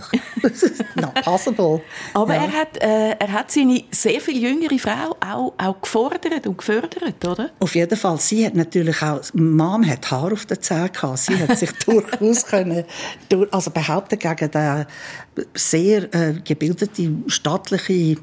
not 0.95 1.13
possible. 1.23 1.81
Aber 2.13 2.35
ja. 2.35 2.43
er, 2.43 2.51
hat, 2.51 2.77
äh, 2.81 3.11
er 3.11 3.31
hat 3.31 3.51
seine 3.51 3.83
sehr 3.91 4.19
viel 4.21 4.41
jüngere 4.41 4.77
Frau 4.77 5.15
auch, 5.19 5.53
auch 5.57 5.81
gefordert 5.81 6.45
und 6.45 6.57
gefördert, 6.57 7.25
oder? 7.25 7.49
Auf 7.59 7.75
jeden 7.75 7.97
Fall. 7.97 8.19
Sie 8.19 8.45
hat 8.45 8.55
natürlich 8.55 9.01
auch, 9.01 9.21
Mom 9.33 9.87
hat 9.87 10.09
Haar 10.11 10.33
auf 10.33 10.45
den 10.45 10.61
Zähnen 10.61 10.91
gehabt. 10.91 11.19
Sie 11.19 11.37
hat 11.37 11.57
sich 11.57 11.71
durchaus 11.85 12.45
können, 12.45 12.85
durch, 13.29 13.51
also 13.53 13.71
behaupten 13.71 14.19
gegen 14.19 14.51
den 14.51 14.85
sehr 15.53 16.13
äh, 16.13 16.33
gebildete, 16.43 17.11
stattliche, 17.27 18.17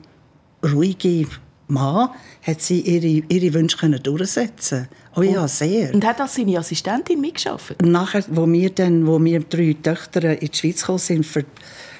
ruhige 0.65 1.27
Mann 1.71 2.11
hat 2.43 2.61
sie 2.63 2.81
ihre, 2.81 3.25
ihre 3.29 3.55
Wünsche 3.55 3.77
können 3.77 4.03
durchsetzen 4.03 4.89
Oh 5.17 5.23
ja, 5.23 5.49
sehr. 5.49 5.93
Und 5.93 6.05
hat 6.05 6.21
als 6.21 6.37
seine 6.37 6.59
Assistentin 6.59 7.21
mitgearbeitet? 7.21 7.83
Nachher, 7.83 8.23
wo 8.29 8.51
wir 8.51 8.71
dann, 8.71 9.07
wo 9.07 9.23
wir 9.23 9.41
drei 9.41 9.77
Töchter 9.83 10.41
in 10.41 10.49
die 10.49 10.57
Schweiz 10.57 10.81
gekommen 10.81 10.99
sind, 10.99 11.27
für, 11.27 11.45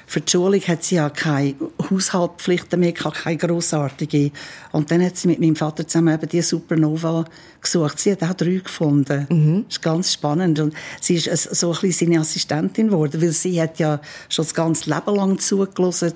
für 0.07 0.21
die 0.21 0.31
Schulung 0.31 0.61
hat 0.61 0.83
sie 0.83 0.95
ja 0.95 1.09
keine 1.09 1.55
Haushaltspflichten 1.89 2.79
mehr 2.79 2.93
keine 2.93 3.37
grossartige. 3.37 4.31
Und 4.71 4.91
dann 4.91 5.03
hat 5.03 5.17
sie 5.17 5.27
mit 5.27 5.41
meinem 5.41 5.57
Vater 5.57 5.85
zusammen 5.85 6.13
eben 6.13 6.29
die 6.29 6.41
Supernova 6.41 7.25
gesucht. 7.61 7.99
Sie 7.99 8.13
hat 8.13 8.23
auch 8.23 8.33
drei 8.33 8.61
gefunden. 8.63 9.27
Mhm. 9.29 9.65
Das 9.67 9.77
ist 9.77 9.81
ganz 9.81 10.13
spannend. 10.13 10.59
Und 10.59 10.73
sie 11.01 11.15
ist 11.15 11.53
so 11.53 11.73
ein 11.73 11.81
bisschen 11.81 12.07
seine 12.07 12.21
Assistentin 12.21 12.87
geworden, 12.87 13.21
weil 13.21 13.31
sie 13.31 13.61
hat 13.61 13.77
ja 13.77 13.99
schon 14.29 14.45
das 14.45 14.53
ganze 14.53 14.89
Leben 14.89 15.15
lang 15.15 15.37
zugelassen, 15.37 16.13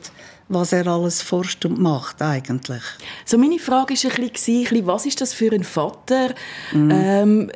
was 0.47 0.73
er 0.73 0.87
alles 0.87 1.21
forscht 1.21 1.65
und 1.65 1.79
macht 1.79 2.21
eigentlich. 2.21 2.83
So 3.25 3.37
meine 3.37 3.59
Frage 3.59 3.93
ist 3.93 4.05
ein 4.05 4.29
bisschen, 4.29 4.85
was 4.85 5.05
ist 5.05 5.21
das 5.21 5.33
für 5.33 5.51
ein 5.51 5.63
Vater? 5.63 6.33
Mhm. 6.71 6.91
Ähm, 6.91 7.51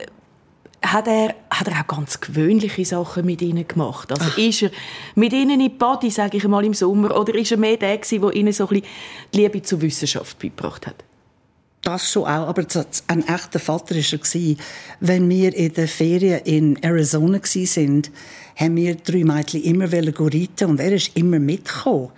hat 0.82 1.08
er, 1.08 1.36
hat 1.50 1.68
er 1.68 1.82
auch 1.82 1.88
ganz 1.88 2.20
gewöhnliche 2.20 2.86
Sachen 2.86 3.26
mit 3.26 3.42
ihnen 3.42 3.68
gemacht? 3.68 4.12
Also 4.12 4.32
Ach. 4.32 4.38
ist 4.38 4.64
er 4.64 4.72
mit 5.16 5.34
ihnen 5.34 5.52
in 5.52 5.60
die 5.60 5.70
Body, 5.70 6.10
sage 6.10 6.38
ich 6.38 6.48
mal, 6.48 6.64
im 6.64 6.74
Sommer, 6.74 7.18
oder 7.18 7.36
ist 7.36 7.52
er 7.52 7.58
mehr 7.58 7.78
der 7.78 7.98
gewesen, 7.98 8.22
der 8.22 8.34
ihnen 8.34 8.54
so 8.54 8.64
ein 8.64 8.70
bisschen 8.70 8.88
die 9.34 9.38
Liebe 9.38 9.62
zur 9.62 9.82
Wissenschaft 9.82 10.40
beigebracht 10.40 10.88
hat? 10.88 11.04
Das 11.82 12.12
schon 12.12 12.24
auch, 12.24 12.48
aber 12.48 12.66
ein 13.08 13.28
echter 13.28 13.60
Vater 13.60 13.96
war 13.96 14.42
er. 14.42 14.56
Wenn 15.00 15.30
wir 15.30 15.56
in 15.56 15.74
den 15.74 15.88
Ferien 15.88 16.42
in 16.44 16.84
Arizona 16.84 17.40
waren, 17.40 18.02
haben 18.58 18.76
wir 18.76 18.96
drei 18.96 19.24
Mädchen 19.24 19.64
immer 19.64 19.92
reiten 19.92 20.70
und 20.70 20.80
er 20.80 20.92
ist 20.92 21.16
immer 21.16 21.40
mitgekommen. 21.40 22.10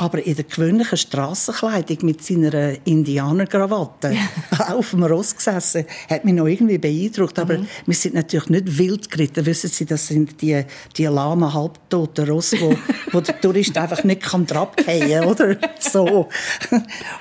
Aber 0.00 0.24
in 0.24 0.34
der 0.34 0.44
gewöhnlichen 0.44 0.96
Strassenkleidung 0.96 1.98
mit 2.02 2.24
seiner 2.24 2.74
Indianerkrawatte 2.86 4.16
auf 4.68 4.92
dem 4.92 5.02
Ross 5.02 5.36
gesessen, 5.36 5.84
hat 6.08 6.24
mich 6.24 6.32
noch 6.32 6.46
irgendwie 6.46 6.78
beeindruckt. 6.78 7.38
Aber 7.38 7.58
mhm. 7.58 7.66
wir 7.84 7.94
sind 7.94 8.14
natürlich 8.14 8.48
nicht 8.48 8.78
wild 8.78 9.10
geritten. 9.10 9.44
Wissen 9.44 9.68
Sie, 9.68 9.84
das 9.84 10.06
sind 10.06 10.40
die, 10.40 10.64
die 10.96 11.04
lahmen, 11.04 11.52
halbtoten 11.52 12.26
Ross, 12.30 12.54
wo, 12.58 12.74
wo 13.12 13.20
der 13.20 13.38
Tourist 13.42 13.76
einfach 13.76 14.02
nicht 14.02 14.22
kann 14.22 14.46
kann, 14.46 15.24
oder? 15.24 15.56
So. 15.80 16.28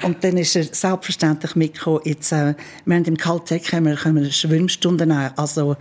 Und 0.04 0.24
dann 0.24 0.38
ist 0.38 0.56
er 0.56 0.64
selbstverständlich 0.64 1.56
mitgekommen. 1.56 2.02
Jetzt, 2.06 2.32
äh, 2.32 2.56
wir 2.86 2.96
haben 2.96 3.06
im 3.06 3.18
Caltech 3.18 3.74
haben 3.74 3.86
wir, 3.86 3.96
können 3.96 4.24
wir 4.24 4.32
Schwimmstunden 4.32 5.10
nehmen. 5.10 5.32
Also, 5.38 5.76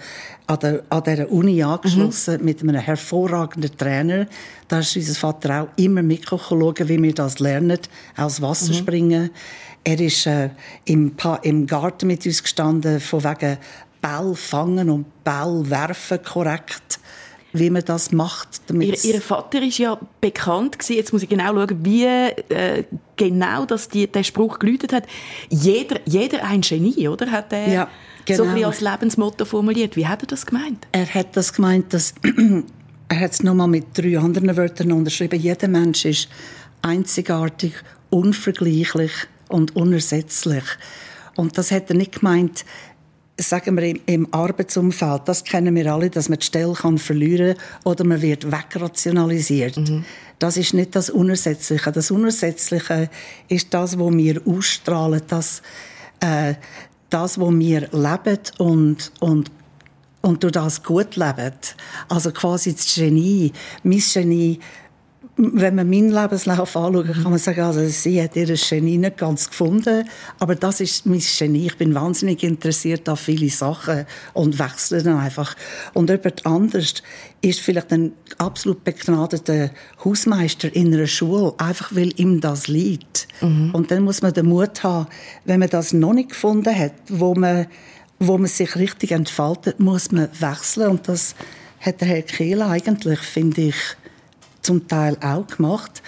an, 0.48 0.58
der, 0.60 0.82
an 0.88 1.02
dieser 1.04 1.30
Uni 1.30 1.62
angeschlossen 1.62 2.38
mhm. 2.38 2.44
mit 2.44 2.62
einem 2.62 2.76
hervorragenden 2.76 3.76
Trainer. 3.76 4.26
Da 4.68 4.80
ist 4.80 4.96
unser 4.96 5.14
Vater 5.14 5.62
auch 5.62 5.68
immer 5.76 6.02
mitgekommen, 6.02 6.74
wie 6.78 7.02
wir 7.02 7.14
das 7.14 7.38
lernen, 7.38 7.78
aus 8.16 8.42
Wasser 8.42 8.72
mhm. 8.72 8.76
springen. 8.76 9.30
Er 9.82 9.98
ist 9.98 10.26
äh, 10.26 10.50
im, 10.84 11.12
im 11.42 11.66
Garten 11.66 12.06
mit 12.06 12.26
uns 12.26 12.42
gestanden, 12.42 13.00
von 13.00 13.24
wegen 13.24 13.58
Ball 14.00 14.34
fangen 14.34 14.90
und 14.90 15.24
Ball 15.24 15.68
werfen 15.68 16.22
korrekt 16.22 17.00
wie 17.52 17.70
man 17.70 17.84
das 17.84 18.12
macht. 18.12 18.48
Ihr, 18.72 19.04
ihr, 19.04 19.20
Vater 19.20 19.62
ist 19.62 19.78
ja 19.78 19.98
bekannt 20.20 20.78
gewesen. 20.78 20.96
Jetzt 20.96 21.12
muss 21.12 21.22
ich 21.22 21.28
genau 21.28 21.54
schauen, 21.54 21.84
wie 21.84 22.04
äh, 22.04 22.84
genau 23.16 23.64
das 23.64 23.88
die, 23.88 24.06
der 24.06 24.22
Spruch 24.22 24.58
geläutet 24.58 24.92
hat. 24.92 25.04
Jeder, 25.48 26.00
jeder 26.04 26.44
ein 26.44 26.60
Genie, 26.60 27.08
oder? 27.08 27.30
Hat 27.30 27.52
er 27.52 27.68
ja, 27.68 27.88
genau. 28.24 28.44
so 28.44 28.50
ein 28.50 28.64
als 28.64 28.80
Lebensmotto 28.80 29.44
formuliert. 29.44 29.96
Wie 29.96 30.06
hat 30.06 30.22
er 30.22 30.26
das 30.26 30.44
gemeint? 30.44 30.86
Er 30.92 31.06
hat 31.06 31.36
das 31.36 31.52
gemeint, 31.52 31.92
dass 31.94 32.14
er 33.08 33.20
hat 33.20 33.32
es 33.32 33.42
nochmal 33.42 33.68
mit 33.68 33.86
drei 33.96 34.18
anderen 34.18 34.56
Wörtern 34.56 34.92
unterschrieben. 34.92 35.40
Jeder 35.40 35.68
Mensch 35.68 36.04
ist 36.04 36.28
einzigartig, 36.82 37.72
unvergleichlich 38.10 39.12
und 39.48 39.74
unersetzlich. 39.76 40.64
Und 41.36 41.56
das 41.56 41.70
hat 41.70 41.90
er 41.90 41.96
nicht 41.96 42.20
gemeint, 42.20 42.64
sagen 43.40 43.76
wir 43.76 43.84
im, 43.84 44.00
im 44.06 44.34
Arbeitsumfeld, 44.34 45.22
das 45.26 45.44
kennen 45.44 45.74
wir 45.74 45.92
alle, 45.92 46.10
dass 46.10 46.28
man 46.28 46.38
die 46.38 46.46
Stelle 46.46 46.72
kann 46.72 46.98
verlieren 46.98 47.56
oder 47.84 48.04
man 48.04 48.20
wird 48.20 48.50
wegrationalisiert. 48.50 49.76
Mhm. 49.76 50.04
Das 50.38 50.56
ist 50.56 50.74
nicht 50.74 50.94
das 50.94 51.10
Unersetzliche. 51.10 51.92
Das 51.92 52.10
Unersetzliche 52.10 53.08
ist 53.48 53.72
das, 53.72 53.98
was 53.98 54.12
wir 54.16 54.42
ausstrahlen, 54.44 55.22
das, 55.28 55.62
äh, 56.20 56.54
das, 57.10 57.40
was 57.40 57.58
wir 57.58 57.88
leben 57.92 58.38
und, 58.58 59.12
und 59.20 59.50
und 60.28 60.42
durch 60.42 60.52
das 60.52 60.82
gut 60.82 61.16
leben. 61.16 61.52
Also 62.08 62.30
quasi 62.32 62.74
das 62.74 62.94
Genie, 62.94 63.52
mein 63.82 64.02
Genie 64.12 64.60
wenn 65.40 65.76
man 65.76 65.88
meinen 65.88 66.10
Lebenslauf 66.10 66.76
anschaut, 66.76 67.06
kann 67.06 67.30
man 67.30 67.38
sagen, 67.38 67.60
also 67.60 67.86
sie 67.86 68.20
hat 68.20 68.34
ihr 68.34 68.52
Genie 68.56 68.98
nicht 68.98 69.18
ganz 69.18 69.48
gefunden, 69.48 70.08
aber 70.40 70.56
das 70.56 70.80
ist 70.80 71.06
mein 71.06 71.22
Genie. 71.38 71.66
Ich 71.66 71.76
bin 71.76 71.94
wahnsinnig 71.94 72.42
interessiert 72.42 73.08
an 73.08 73.16
viele 73.16 73.48
Sachen 73.48 74.04
und 74.32 74.58
wechsle 74.58 75.00
dann 75.00 75.18
einfach. 75.18 75.54
Und 75.94 76.10
jemand 76.10 76.44
anders 76.44 76.94
ist 77.40 77.60
vielleicht 77.60 77.92
ein 77.92 78.14
absolut 78.38 78.82
begnadeter 78.82 79.70
Hausmeister 80.04 80.74
in 80.74 80.92
einer 80.92 81.06
Schule, 81.06 81.54
einfach 81.58 81.94
weil 81.94 82.12
ihm 82.18 82.40
das 82.40 82.66
liegt. 82.66 83.28
Mhm. 83.40 83.72
Und 83.72 83.92
dann 83.92 84.02
muss 84.02 84.22
man 84.22 84.32
den 84.32 84.46
Mut 84.46 84.82
haben, 84.82 85.06
wenn 85.44 85.60
man 85.60 85.70
das 85.70 85.92
noch 85.92 86.14
nicht 86.14 86.30
gefunden 86.30 86.76
hat, 86.76 86.94
wo 87.08 87.36
man, 87.36 87.68
wo 88.18 88.38
man 88.38 88.48
sich 88.48 88.76
richtig 88.76 89.12
entfaltet, 89.12 89.80
muss 89.80 90.10
man 90.10 90.28
wechseln. 90.40 90.90
Und 90.90 91.08
das 91.08 91.34
hat 91.80 92.00
der 92.00 92.08
Herr 92.08 92.22
Kehl 92.22 92.62
eigentlich, 92.62 93.20
finde 93.20 93.62
ich, 93.62 93.76
zum 94.62 94.88
Teil 94.88 95.16
auch 95.20 95.46
gemacht. 95.46 96.02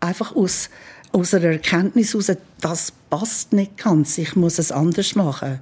Einfach 0.00 0.34
aus, 0.34 0.70
aus 1.12 1.34
einer 1.34 1.46
Erkenntnis 1.46 2.12
heraus, 2.12 2.32
das 2.60 2.92
passt 3.10 3.52
nicht 3.52 3.76
ganz, 3.76 4.18
ich 4.18 4.34
muss 4.36 4.58
es 4.58 4.72
anders 4.72 5.14
machen. 5.14 5.60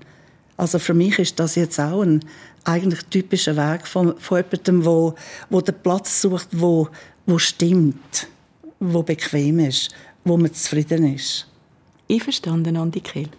Also 0.56 0.78
für 0.78 0.94
mich 0.94 1.18
ist 1.18 1.40
das 1.40 1.54
jetzt 1.54 1.80
auch 1.80 2.02
ein 2.02 2.20
eigentlich 2.64 3.02
typischer 3.06 3.56
Weg 3.56 3.86
von, 3.86 4.18
von 4.18 4.38
jemandem, 4.38 4.84
wo, 4.84 5.14
wo 5.48 5.60
den 5.60 5.74
Platz 5.82 6.20
sucht, 6.20 6.48
wo, 6.52 6.88
wo 7.26 7.38
stimmt, 7.38 8.28
wo 8.78 9.02
bequem 9.02 9.58
ist, 9.60 9.90
wo 10.24 10.36
man 10.36 10.52
zufrieden 10.52 11.14
ist. 11.14 11.46
Einverstanden, 12.10 12.76
Andi 12.76 13.00
Kehl? 13.00 13.30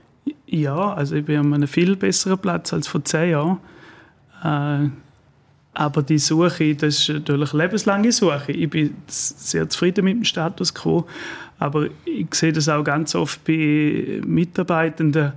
Ja, 0.51 0.93
also 0.93 1.15
ich 1.15 1.23
bin 1.23 1.37
an 1.37 1.53
einem 1.53 1.67
viel 1.67 1.95
besseren 1.95 2.37
Platz 2.37 2.73
als 2.73 2.85
vor 2.85 3.03
zehn 3.05 3.31
Jahren. 3.31 3.59
Äh, 4.43 4.89
aber 5.73 6.03
die 6.03 6.19
Suche, 6.19 6.75
das 6.75 6.99
ist 6.99 7.09
natürlich 7.09 7.53
eine 7.53 7.63
lebenslange 7.63 8.11
Suche. 8.11 8.51
Ich 8.51 8.69
bin 8.69 8.93
sehr 9.07 9.69
zufrieden 9.69 10.03
mit 10.03 10.17
dem 10.17 10.23
Status 10.25 10.73
quo, 10.73 11.07
aber 11.57 11.87
ich 12.03 12.35
sehe 12.35 12.51
das 12.51 12.67
auch 12.67 12.83
ganz 12.83 13.15
oft 13.15 13.41
bei 13.45 14.19
Mitarbeitenden, 14.25 15.31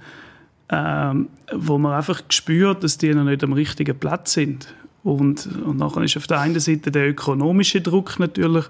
ähm, 0.71 1.29
wo 1.53 1.79
man 1.79 1.93
einfach 1.93 2.21
spürt, 2.31 2.83
dass 2.83 2.99
die 2.99 3.15
noch 3.15 3.23
nicht 3.23 3.45
am 3.45 3.53
richtigen 3.53 3.97
Platz 3.97 4.33
sind. 4.33 4.75
Und, 5.05 5.47
und 5.65 5.77
nachher 5.77 6.03
ist 6.03 6.17
auf 6.17 6.27
der 6.27 6.41
einen 6.41 6.59
Seite 6.59 6.91
der 6.91 7.11
ökonomische 7.11 7.81
Druck 7.81 8.19
natürlich, 8.19 8.65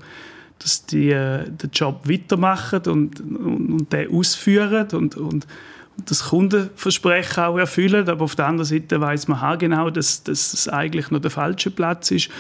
dass 0.59 0.85
die 0.85 1.09
äh, 1.09 1.49
den 1.49 1.71
Job 1.73 2.07
weitermachen 2.07 2.83
und, 2.87 3.21
und, 3.21 3.73
und 3.73 3.93
den 3.95 4.15
ausführen 4.15 4.89
und, 4.93 5.17
und 5.17 5.47
das 5.97 6.25
Kundenversprechen 6.25 7.45
auch 7.45 7.59
erfüllen. 7.59 8.09
Aber 8.09 8.25
auf 8.25 8.35
der 8.35 8.47
anderen 8.47 8.67
Seite 8.67 9.01
weiß 9.01 9.29
man 9.29 9.59
genau, 9.59 9.91
dass, 9.91 10.23
dass 10.23 10.53
es 10.53 10.69
eigentlich 10.69 11.11
noch 11.11 11.21
der 11.21 11.31
falsche 11.31 11.71
Platz 11.71 12.11
ist. 12.11 12.31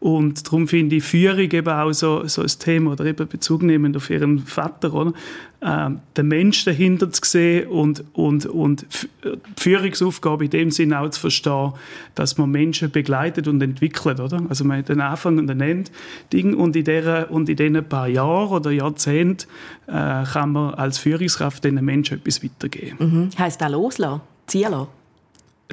Und 0.00 0.46
darum 0.46 0.68
finde 0.68 0.96
ich 0.96 1.04
Führung 1.04 1.50
eben 1.50 1.68
auch 1.68 1.92
so, 1.92 2.26
so 2.26 2.42
ein 2.42 2.48
Thema, 2.58 2.92
oder 2.92 3.04
eben 3.06 3.26
Bezug 3.26 3.62
nehmend 3.62 3.96
auf 3.96 4.10
ihren 4.10 4.38
Vater, 4.38 4.94
oder? 4.94 5.12
Ähm, 5.60 5.98
den 6.16 6.28
Mensch 6.28 6.64
dahinter 6.64 7.10
zu 7.10 7.20
sehen 7.24 7.66
und, 7.66 8.04
und, 8.12 8.46
und 8.46 8.86
die 9.24 9.60
Führungsaufgabe 9.60 10.44
in 10.44 10.50
dem 10.50 10.70
Sinne 10.70 11.00
auch 11.00 11.10
zu 11.10 11.18
verstehen, 11.18 11.72
dass 12.14 12.38
man 12.38 12.48
Menschen 12.52 12.92
begleitet 12.92 13.48
und 13.48 13.60
entwickelt, 13.60 14.20
oder? 14.20 14.40
Also 14.48 14.64
man 14.64 14.78
hat 14.78 14.88
den 14.88 15.00
Anfang 15.00 15.38
und 16.54 16.76
in, 16.76 16.84
der, 16.84 17.28
und 17.32 17.48
in 17.48 17.56
diesen 17.56 17.84
paar 17.84 18.06
Jahren 18.06 18.52
oder 18.52 18.70
Jahrzehnten 18.70 19.48
äh, 19.88 20.22
kann 20.24 20.52
man 20.52 20.74
als 20.74 20.98
Führungskraft 20.98 21.64
diesen 21.64 21.84
Menschen 21.84 22.18
etwas 22.18 22.44
weitergeben. 22.44 22.96
Mhm. 23.00 23.30
Heißt 23.36 23.60
auch 23.60 23.68
loslassen, 23.68 24.20
ziehen 24.46 24.70
lassen? 24.70 24.86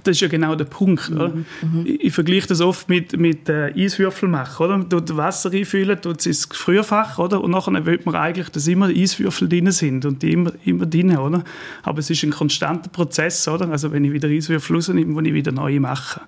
Das 0.04 0.18
ist 0.18 0.22
ja 0.22 0.28
genau 0.28 0.56
der 0.56 0.66
Punkt. 0.66 1.10
Mhm. 1.10 1.46
Mhm. 1.62 1.86
Ich, 1.86 2.04
ich, 2.06 2.14
vergleiche 2.14 2.48
das 2.48 2.60
oft 2.60 2.90
mit, 2.90 3.18
mit 3.18 3.48
äh, 3.48 3.72
Eiswürfel 3.74 4.28
machen. 4.28 4.66
Oder? 4.66 4.78
Man 4.78 4.90
tut 4.90 5.16
Wasser 5.16 5.52
einfüllen, 5.54 6.02
tut 6.02 6.20
es 6.20 6.26
ins 6.26 6.50
Gefrierfach, 6.50 7.18
oder? 7.18 7.42
und 7.42 7.52
nachher 7.52 7.86
will 7.86 8.00
man 8.04 8.16
eigentlich, 8.16 8.50
dass 8.50 8.68
immer 8.68 8.88
Eiswürfel 8.88 9.48
drin 9.48 9.72
sind 9.72 10.06
und 10.06 10.22
die 10.22 10.34
immer, 10.34 10.52
immer 10.66 10.86
drin. 10.86 11.18
Oder? 11.18 11.46
Aber 11.84 12.00
es 12.00 12.10
ist 12.10 12.24
ein 12.24 12.32
konstanter 12.32 12.90
Prozess. 12.90 13.48
Oder? 13.48 13.70
Also 13.70 13.94
wenn 13.94 14.04
ich 14.04 14.12
wieder 14.12 14.28
Eiswürfel 14.28 14.76
rausnehme, 14.76 15.12
muss 15.12 15.24
ich 15.24 15.34
wieder 15.34 15.54
neue 15.54 15.80
machen. 15.80 16.22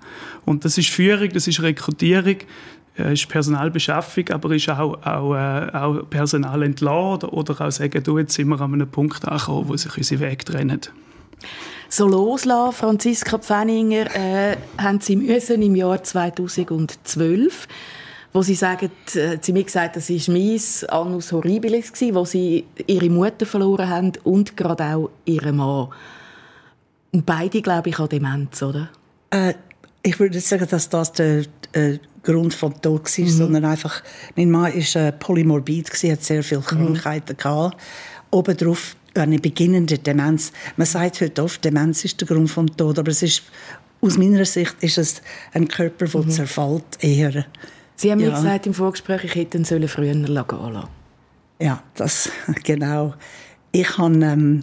Und 0.46 0.64
das 0.64 0.78
ist 0.78 0.88
Führung, 0.88 1.28
das 1.28 1.46
ist 1.46 1.60
Rekrutierung, 1.60 2.36
äh, 2.98 3.12
ist 3.12 3.28
Personalbeschaffung, 3.28 4.30
aber 4.30 4.50
ist 4.54 4.70
auch, 4.70 5.02
auch, 5.04 5.34
äh, 5.34 5.70
auch 5.74 6.08
Personal 6.08 6.62
entladen 6.62 7.28
oder, 7.28 7.52
oder 7.52 7.66
auch 7.66 7.70
sagen, 7.70 8.02
du, 8.02 8.18
jetzt 8.18 8.32
sind 8.32 8.48
wir 8.48 8.58
an 8.62 8.72
einem 8.72 8.88
Punkt 8.88 9.28
angekommen, 9.28 9.68
wo 9.68 9.76
sich 9.76 9.94
unsere 9.94 10.22
Wege 10.22 10.44
trennen 10.44 10.80
so 11.88 12.06
loslassen. 12.06 12.74
Franziska 12.74 13.38
Pfenninger 13.38 14.14
äh, 14.14 14.56
haben 14.78 15.00
sie 15.00 15.16
müssen 15.16 15.62
im 15.62 15.74
Jahr 15.74 16.02
2012 16.02 17.66
wo 18.32 18.42
sie 18.42 18.54
sagen, 18.54 18.90
äh, 19.14 19.38
sie 19.40 19.52
mir 19.52 19.64
gesagt, 19.64 19.96
das 19.96 20.10
ist 20.10 20.28
mein 20.28 20.60
Annus 20.90 21.32
Horribilis 21.32 21.92
gewesen, 21.92 22.14
wo 22.14 22.24
sie 22.24 22.66
ihre 22.86 23.08
Mutter 23.08 23.46
verloren 23.46 23.88
haben 23.88 24.12
und 24.24 24.56
gerade 24.56 24.84
auch 24.84 25.10
ihren 25.24 25.56
Mann. 25.56 25.88
Und 27.12 27.24
beide, 27.24 27.62
glaube 27.62 27.88
ich, 27.88 27.98
an 27.98 28.08
Demenz, 28.08 28.62
oder? 28.62 28.90
Äh, 29.30 29.54
ich 30.02 30.20
würde 30.20 30.36
nicht 30.36 30.46
sagen, 30.46 30.66
dass 30.70 30.88
das 30.88 31.12
der 31.12 31.44
äh, 31.72 31.98
Grund 32.22 32.54
vom 32.54 32.80
Tod 32.80 33.04
war, 33.04 33.24
mhm. 33.24 33.28
sondern 33.28 33.64
einfach, 33.64 34.02
mein 34.36 34.50
Mann 34.50 34.72
war 34.72 35.02
äh, 35.02 35.12
polymorbid, 35.12 35.90
gewesen, 35.90 36.12
hat 36.12 36.22
sehr 36.22 36.42
viele 36.42 36.60
mhm. 36.60 36.64
Krankheiten 36.64 37.32
mhm. 37.32 37.36
gehabt. 37.38 37.76
Obendrauf 38.30 38.94
eine 39.18 39.38
beginnende 39.38 39.98
Demenz. 39.98 40.52
Man 40.76 40.86
sagt 40.86 41.20
heute 41.20 41.42
oft, 41.42 41.64
Demenz 41.64 42.04
ist 42.04 42.20
der 42.20 42.28
Grund 42.28 42.50
vom 42.50 42.74
Tod, 42.76 42.98
aber 42.98 43.10
es 43.10 43.22
ist, 43.22 43.42
aus 44.00 44.16
meiner 44.16 44.44
Sicht 44.44 44.76
ist 44.80 44.98
es 44.98 45.22
ein 45.52 45.68
Körper, 45.68 46.06
der 46.06 46.22
mhm. 46.22 46.30
zerfällt 46.30 46.84
eher. 47.00 47.46
Sie 47.96 48.12
haben 48.12 48.20
ja. 48.20 48.28
mir 48.28 48.34
gesagt 48.36 48.66
im 48.66 48.74
Vorgespräch, 48.74 49.24
ich 49.24 49.34
hätte 49.34 49.58
ihn 49.58 49.64
früher 49.64 50.12
gehen 50.12 50.24
lassen. 50.26 50.88
Ja, 51.60 51.82
das, 51.94 52.30
genau. 52.64 53.14
Ich 53.72 53.98
habe 53.98 54.14
ähm, 54.14 54.62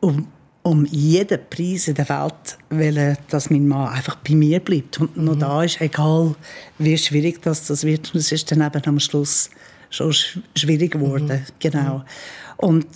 um, 0.00 0.28
um 0.62 0.84
jeden 0.86 1.38
Preis 1.48 1.88
in 1.88 1.94
der 1.94 2.08
Welt 2.08 2.58
wollen, 2.70 3.16
dass 3.28 3.50
mein 3.50 3.66
Mann 3.66 3.88
einfach 3.88 4.16
bei 4.16 4.34
mir 4.34 4.60
bleibt 4.60 5.00
und 5.00 5.16
mhm. 5.16 5.24
noch 5.24 5.38
da 5.38 5.62
ist, 5.62 5.80
egal 5.80 6.34
wie 6.78 6.96
schwierig 6.98 7.40
das, 7.42 7.66
das 7.66 7.84
wird. 7.84 8.12
Und 8.12 8.20
es 8.20 8.32
ist 8.32 8.50
dann 8.50 8.60
eben 8.60 8.84
am 8.84 9.00
Schluss 9.00 9.50
schon 9.90 10.12
schwierig 10.54 10.92
geworden. 10.92 11.28
Mhm. 11.28 11.52
Genau. 11.58 12.04
Und 12.58 12.86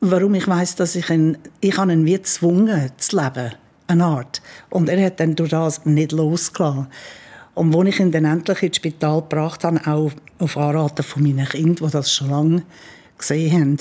warum 0.00 0.34
ich 0.34 0.46
weiß, 0.46 0.76
dass 0.76 0.94
ich 0.94 1.10
ihn, 1.10 1.38
ich 1.60 1.76
habe 1.76 1.92
ihn 1.92 2.04
wie 2.04 2.14
gezwungen 2.14 2.90
zu 2.96 3.16
leben, 3.16 3.52
eine 3.86 4.04
Art. 4.04 4.42
Und 4.70 4.88
er 4.88 5.04
hat 5.04 5.20
dann 5.20 5.34
durch 5.34 5.50
das 5.50 5.84
nicht 5.84 6.12
losgelassen. 6.12 6.88
Und 7.54 7.74
als 7.74 7.88
ich 7.88 8.00
ihn 8.00 8.12
dann 8.12 8.24
endlich 8.24 8.62
ins 8.62 8.76
Spital 8.76 9.20
gebracht 9.22 9.64
habe, 9.64 9.80
auch 9.86 10.12
auf 10.38 10.56
Anraten 10.56 11.02
von 11.02 11.22
meinen 11.22 11.48
Kindern, 11.48 11.88
die 11.88 11.92
das 11.92 12.12
schon 12.12 12.30
lange 12.30 12.62
gesehen 13.16 13.52
haben, 13.52 13.76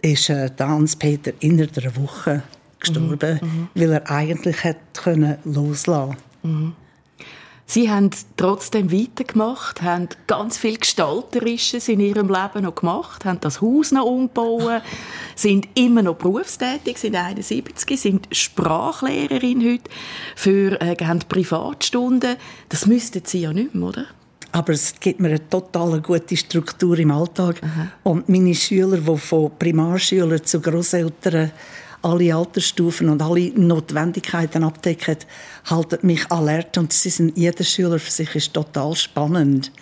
ist 0.00 0.30
äh, 0.30 0.50
Hans-Peter 0.58 1.32
innerhalb 1.40 1.76
einer 1.78 1.96
Woche 1.96 2.42
gestorben, 2.80 3.38
mhm. 3.40 3.48
mhm. 3.48 3.68
weil 3.74 3.92
er 3.92 4.10
eigentlich 4.10 4.64
hätte 4.64 5.38
loslassen 5.44 6.16
können. 6.42 6.64
Mhm. 6.64 6.72
Sie 7.66 7.90
haben 7.90 8.10
trotzdem 8.36 8.92
weitergemacht, 8.92 9.82
haben 9.82 10.08
ganz 10.26 10.58
viel 10.58 10.76
Gestalterisches 10.76 11.88
in 11.88 12.00
ihrem 12.00 12.28
Leben 12.28 12.64
noch 12.64 12.74
gemacht, 12.74 13.24
haben 13.24 13.40
das 13.40 13.60
Haus 13.60 13.92
noch 13.92 14.04
umgebaut, 14.04 14.82
sind 15.36 15.68
immer 15.74 16.02
noch 16.02 16.16
berufstätig, 16.16 16.98
sind 16.98 17.16
71, 17.16 17.98
sind 17.98 18.28
Sprachlehrerin 18.30 19.64
heute, 19.64 19.90
für, 20.36 20.80
äh, 20.80 20.96
haben 21.02 21.20
Privatstunden. 21.20 22.36
Das 22.68 22.86
müssten 22.86 23.22
Sie 23.24 23.40
ja 23.40 23.52
nicht 23.52 23.74
mehr, 23.74 23.88
oder? 23.88 24.06
aber 24.52 24.74
es 24.74 25.00
gibt 25.00 25.18
mir 25.18 25.28
eine 25.28 25.48
total 25.48 26.00
gute 26.00 26.36
Struktur 26.36 26.98
im 26.98 27.10
Alltag. 27.10 27.60
Aha. 27.62 27.88
Und 28.02 28.28
meine 28.28 28.54
Schüler, 28.54 28.98
die 28.98 29.16
von 29.16 29.50
Primarschülern 29.58 30.44
zu 30.44 30.60
Großeltern 30.60 31.50
alle 32.02 32.34
Altersstufen 32.34 33.08
und 33.08 33.22
alle 33.22 33.50
Notwendigkeiten 33.50 34.64
abdecken, 34.64 35.18
halten 35.64 36.06
mich 36.06 36.30
alert 36.30 36.76
und 36.78 36.92
sie 36.92 37.10
sind, 37.10 37.36
jeder 37.36 37.64
Schüler 37.64 37.98
für 37.98 38.10
sich 38.10 38.34
ist 38.34 38.54
total 38.54 38.94
spannend. 38.94 39.72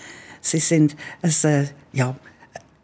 Sie 0.40 0.58
sind, 0.58 0.96
es, 1.22 1.44
äh, 1.44 1.66
ja, 1.92 2.14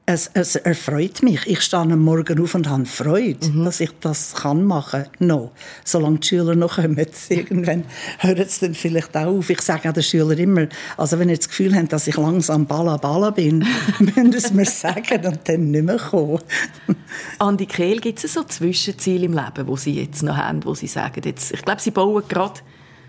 es, 0.09 0.31
es 0.35 0.55
erfreut 0.55 1.25
mich. 1.25 1.45
Ich 1.47 1.63
stehe 1.63 1.83
am 1.83 1.99
Morgen 1.99 2.41
auf 2.41 2.55
und 2.55 2.69
habe 2.69 2.87
Freude, 2.87 3.49
mhm. 3.49 3.65
dass 3.65 3.81
ich 3.81 3.91
das 4.01 4.37
kann 4.37 4.63
machen 4.65 5.03
kann. 5.03 5.27
No. 5.27 5.51
Solange 5.85 6.21
die 6.21 6.29
Schüler 6.29 6.55
noch 6.55 6.77
kommen, 6.77 6.97
irgendwann 7.29 7.85
hört 8.21 8.39
es 8.39 8.61
dann 8.61 8.75
vielleicht 8.75 9.17
auch 9.17 9.27
auf. 9.27 9.51
Ich 9.51 9.61
sage 9.63 9.89
auch 9.89 9.93
den 9.93 10.05
Schülern 10.05 10.39
immer, 10.39 10.69
also 10.97 11.19
wenn 11.19 11.29
ihr 11.29 11.37
das 11.37 11.49
Gefühl 11.49 11.75
habt, 11.75 11.93
dass 11.93 12.07
ich 12.07 12.17
langsam 12.17 12.67
balla 12.67 12.97
balla 12.99 13.31
bin, 13.31 13.67
müsst 13.99 14.17
ihr 14.17 14.35
es 14.37 14.53
mir 14.53 14.65
sagen 14.65 15.27
und 15.27 15.41
dann 15.45 15.73
nicht 15.73 15.85
mehr 15.85 15.99
kommen. 15.99 16.39
Andi 17.41 17.67
Kehl, 17.67 17.99
gibt 17.99 18.23
es 18.23 18.33
so 18.33 18.45
Zwischenziele 18.45 19.27
im 19.27 19.33
Leben, 19.33 19.67
wo 19.67 19.75
Sie 19.75 20.01
jetzt 20.01 20.23
noch 20.23 20.37
haben, 20.37 20.65
wo 20.65 20.75
Sie 20.75 20.87
sagen, 20.87 21.21
jetzt, 21.25 21.53
ich 21.53 21.63
glaube, 21.63 21.81
Sie 21.81 21.91
bauen 21.91 22.23
gerade 22.29 22.61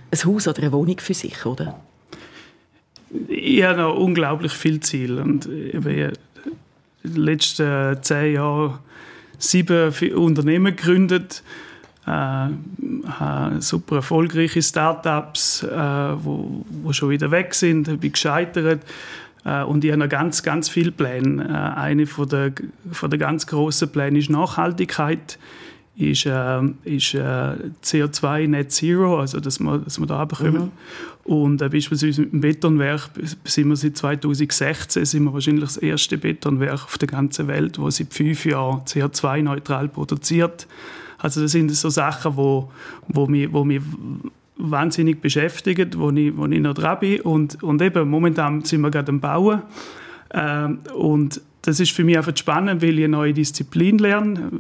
ein 0.09 0.25
Haus 0.25 0.47
oder 0.47 0.63
eine 0.63 0.71
Wohnung 0.71 0.97
für 0.99 1.13
sich, 1.13 1.45
oder? 1.45 1.79
Ich 3.27 3.63
habe 3.63 3.81
noch 3.81 3.95
unglaublich 3.95 4.51
viele 4.51 4.79
Ziele 4.79 5.21
und 5.21 5.47
letzten 7.15 8.01
zehn 8.01 8.33
Jahren 8.33 8.79
sieben 9.37 9.93
Unternehmen 10.15 10.75
gegründet, 10.75 11.43
äh, 12.05 12.47
super 13.59 13.97
erfolgreiche 13.97 14.61
Startups, 14.61 15.63
äh, 15.63 15.69
wo, 15.69 16.65
wo 16.83 16.93
schon 16.93 17.09
wieder 17.09 17.31
weg 17.31 17.53
sind, 17.53 17.99
bin 17.99 18.11
gescheitert 18.11 18.81
äh, 19.45 19.63
und 19.63 19.83
ich 19.83 19.91
habe 19.91 19.99
noch 19.99 20.09
ganz, 20.09 20.43
ganz 20.43 20.69
viele 20.69 20.91
Pläne. 20.91 21.43
Äh, 21.43 21.79
eine 21.79 22.05
von 22.05 22.29
der, 22.29 22.51
von 22.91 23.09
der 23.09 23.19
ganz 23.19 23.47
grossen 23.47 23.89
Pläne 23.89 24.19
ist 24.19 24.29
Nachhaltigkeit 24.29 25.37
ist, 25.97 26.25
äh, 26.27 26.61
ist 26.83 27.13
äh, 27.15 27.55
CO2 27.83 28.47
Net 28.47 28.71
Zero, 28.71 29.19
also 29.19 29.39
dass 29.39 29.59
wir, 29.59 29.79
dass 29.79 29.99
wir 29.99 30.05
da 30.05 30.25
bekommen. 30.25 30.65
Mhm. 30.65 30.71
Und 31.27 31.61
äh, 31.61 31.67
beispielsweise 31.67 32.21
mit 32.21 32.31
dem 32.31 32.39
Betonwerk 32.39 33.09
sind 33.43 33.67
wir 33.67 33.75
seit 33.75 33.97
2016 33.97 35.03
sind 35.03 35.25
wir 35.25 35.33
wahrscheinlich 35.33 35.65
das 35.65 35.75
erste 35.75 36.17
Betonwerk 36.17 36.85
auf 36.85 36.97
der 36.97 37.09
ganzen 37.09 37.49
Welt, 37.49 37.77
das 37.77 37.97
seit 37.97 38.13
fünf 38.13 38.45
Jahren 38.45 38.83
CO2-neutral 38.85 39.89
produziert. 39.89 40.67
Also 41.17 41.41
das 41.41 41.51
sind 41.51 41.69
so 41.71 41.89
Sachen, 41.89 42.37
wo, 42.37 42.71
wo, 43.09 43.27
mich, 43.27 43.51
wo 43.51 43.67
wahnsinnig 44.55 45.19
beschäftigen, 45.19 45.91
wo 45.97 46.11
ich, 46.11 46.35
wo 46.37 46.45
ich 46.45 46.61
noch 46.61 46.75
dran 46.75 46.99
bin. 47.01 47.19
Und, 47.19 47.61
und 47.61 47.81
eben, 47.81 48.09
momentan 48.09 48.63
sind 48.63 48.79
wir 48.79 48.89
gerade 48.89 49.11
am 49.11 49.19
Bauen 49.19 49.63
Ähm, 50.33 50.79
und 50.95 51.41
das 51.61 51.81
ist 51.81 51.91
für 51.91 52.05
mich 52.05 52.17
einfach 52.17 52.35
spannend, 52.35 52.81
weil 52.81 52.97
ich 52.97 53.03
eine 53.03 53.17
neue 53.17 53.33
Disziplin 53.33 53.97
lerne. 53.97 54.51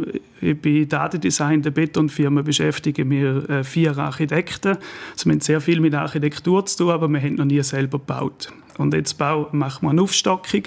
Ich 0.41 0.59
bin 0.61 0.89
Datendesign 0.89 1.61
der 1.61 1.71
Betonfirma, 1.71 2.41
beschäftige 2.41 3.09
wir 3.09 3.49
äh, 3.49 3.63
vier 3.63 3.97
Architekten. 3.97 4.77
Also 5.13 5.25
wir 5.25 5.33
haben 5.33 5.39
sehr 5.39 5.61
viel 5.61 5.79
mit 5.79 5.95
Architektur 5.95 6.65
zu 6.65 6.79
tun, 6.79 6.91
aber 6.91 7.07
wir 7.07 7.21
haben 7.21 7.35
noch 7.35 7.45
nie 7.45 7.63
selber 7.63 7.99
gebaut. 7.99 8.51
Und 8.77 8.93
jetzt 8.93 9.17
machen 9.19 9.79
wir 9.81 9.89
eine 9.89 10.01
Aufstockung, 10.01 10.63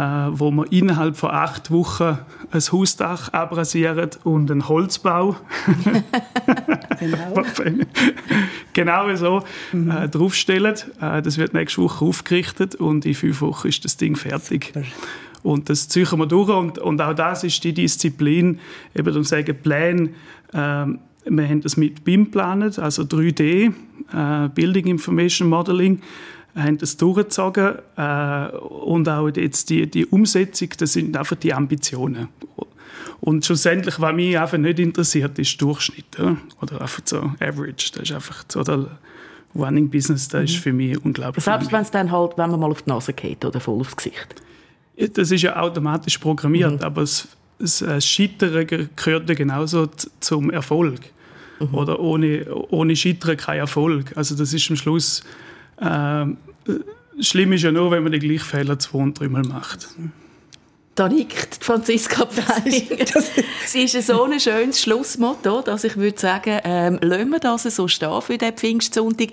wo 0.00 0.50
wir 0.50 0.70
innerhalb 0.72 1.16
von 1.16 1.30
acht 1.30 1.70
Wochen 1.70 2.18
ein 2.50 2.60
Hausdach 2.60 3.32
abrasieren 3.32 4.10
und 4.24 4.50
einen 4.50 4.68
Holzbau. 4.68 5.36
genau. 7.00 7.42
genau 8.72 9.16
so 9.16 9.44
mhm. 9.72 9.90
äh, 9.90 10.08
draufstellen. 10.08 10.76
Äh, 11.00 11.22
das 11.22 11.38
wird 11.38 11.54
nächste 11.54 11.82
Woche 11.82 12.04
aufgerichtet 12.04 12.74
und 12.74 13.06
in 13.06 13.14
fünf 13.14 13.40
Wochen 13.40 13.68
ist 13.68 13.84
das 13.84 13.96
Ding 13.96 14.16
fertig. 14.16 14.72
Super. 14.74 14.86
Und 15.42 15.70
das 15.70 15.88
ziehen 15.88 16.18
wir 16.18 16.26
durch 16.26 16.50
und, 16.50 16.78
und 16.78 17.00
auch 17.00 17.14
das 17.14 17.44
ist 17.44 17.62
die 17.64 17.72
Disziplin, 17.72 18.58
eben 18.94 19.16
um 19.16 19.24
sagen, 19.24 19.56
Pläne, 19.62 20.10
ähm, 20.52 20.98
wir 21.24 21.48
haben 21.48 21.60
das 21.60 21.76
mit 21.76 22.04
BIM 22.04 22.24
geplant, 22.24 22.78
also 22.78 23.02
3D, 23.02 23.72
äh, 24.12 24.48
Building 24.48 24.86
Information 24.86 25.48
Modeling, 25.48 26.00
haben 26.58 26.78
das 26.78 26.96
durchgezogen 26.96 27.76
äh, 27.96 28.48
und 28.48 29.08
auch 29.08 29.28
jetzt 29.28 29.70
die, 29.70 29.88
die 29.88 30.06
Umsetzung, 30.06 30.68
das 30.78 30.92
sind 30.92 31.16
einfach 31.16 31.36
die 31.36 31.54
Ambitionen. 31.54 32.28
Und 33.20 33.44
schlussendlich, 33.44 34.00
was 34.00 34.14
mich 34.14 34.38
einfach 34.38 34.58
nicht 34.58 34.78
interessiert, 34.78 35.38
ist 35.38 35.60
Durchschnitt 35.60 36.06
ja? 36.18 36.36
oder 36.60 36.80
einfach 36.80 37.02
so 37.04 37.32
Average. 37.40 37.90
Das 37.92 38.02
ist 38.02 38.12
einfach 38.12 38.44
so 38.48 38.62
der 38.62 38.86
Running 39.54 39.88
Business, 39.90 40.28
das 40.28 40.44
ist 40.44 40.56
mhm. 40.56 40.60
für 40.60 40.72
mich 40.72 41.04
unglaublich. 41.04 41.44
Selbst 41.44 41.72
wenn 41.72 41.82
es 41.82 41.90
dann 41.90 42.12
halt, 42.12 42.36
wenn 42.36 42.50
man 42.50 42.60
mal 42.60 42.70
auf 42.70 42.82
die 42.82 42.90
Nase 42.90 43.12
geht 43.12 43.44
oder 43.44 43.60
voll 43.60 43.80
aufs 43.80 43.96
Gesicht. 43.96 44.34
Das 45.14 45.30
ist 45.30 45.42
ja 45.42 45.56
automatisch 45.60 46.18
programmiert, 46.18 46.80
mhm. 46.80 46.84
aber 46.84 47.00
das, 47.00 47.28
das 47.58 48.06
Scheitern 48.06 48.66
gehört 48.94 49.28
ja 49.28 49.34
genauso 49.34 49.88
zum 50.20 50.50
Erfolg. 50.50 51.00
Mhm. 51.58 51.74
Oder 51.74 51.98
ohne, 51.98 52.46
ohne 52.68 52.94
Scheitern 52.94 53.36
kein 53.36 53.58
Erfolg. 53.58 54.16
Also 54.16 54.36
das 54.36 54.52
ist 54.52 54.70
am 54.70 54.76
Schluss... 54.76 55.24
Äh, 55.80 56.26
schlimm 57.20 57.52
ist 57.52 57.62
ja 57.62 57.72
nur, 57.72 57.90
wenn 57.90 58.02
man 58.02 58.12
den 58.12 58.20
gleichen 58.20 58.44
Fehler 58.44 58.78
zwei 58.78 58.98
und 58.98 59.18
dreimal 59.18 59.42
macht. 59.42 59.88
Da 60.94 61.08
nickt 61.08 61.62
Franziska 61.62 62.26
Pfeininger. 62.26 63.04
Sie 63.66 63.82
ist 63.82 64.06
so 64.06 64.24
ein 64.24 64.40
schönes 64.40 64.82
Schlussmotto, 64.82 65.62
dass 65.62 65.84
ich 65.84 65.96
würde 65.96 66.18
sagen, 66.18 66.58
ähm, 66.64 66.98
lassen 67.00 67.30
wir 67.30 67.38
das 67.38 67.62
so 67.62 67.86
stehen 67.86 68.20
für 68.20 68.36
den 68.36 68.52
Pfingstsonntag. 68.52 69.28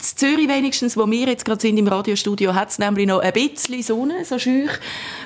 In 0.00 0.04
Zürich 0.16 0.48
wenigstens, 0.48 0.96
wo 0.96 1.10
wir 1.10 1.26
jetzt 1.26 1.44
gerade 1.44 1.60
sind 1.60 1.76
im 1.76 1.88
Radiostudio, 1.88 2.54
hat 2.54 2.70
es 2.70 2.78
nämlich 2.78 3.08
noch 3.08 3.18
ein 3.18 3.32
bisschen 3.32 3.82
Sonne, 3.82 4.24
so 4.24 4.38
schüch, 4.38 4.70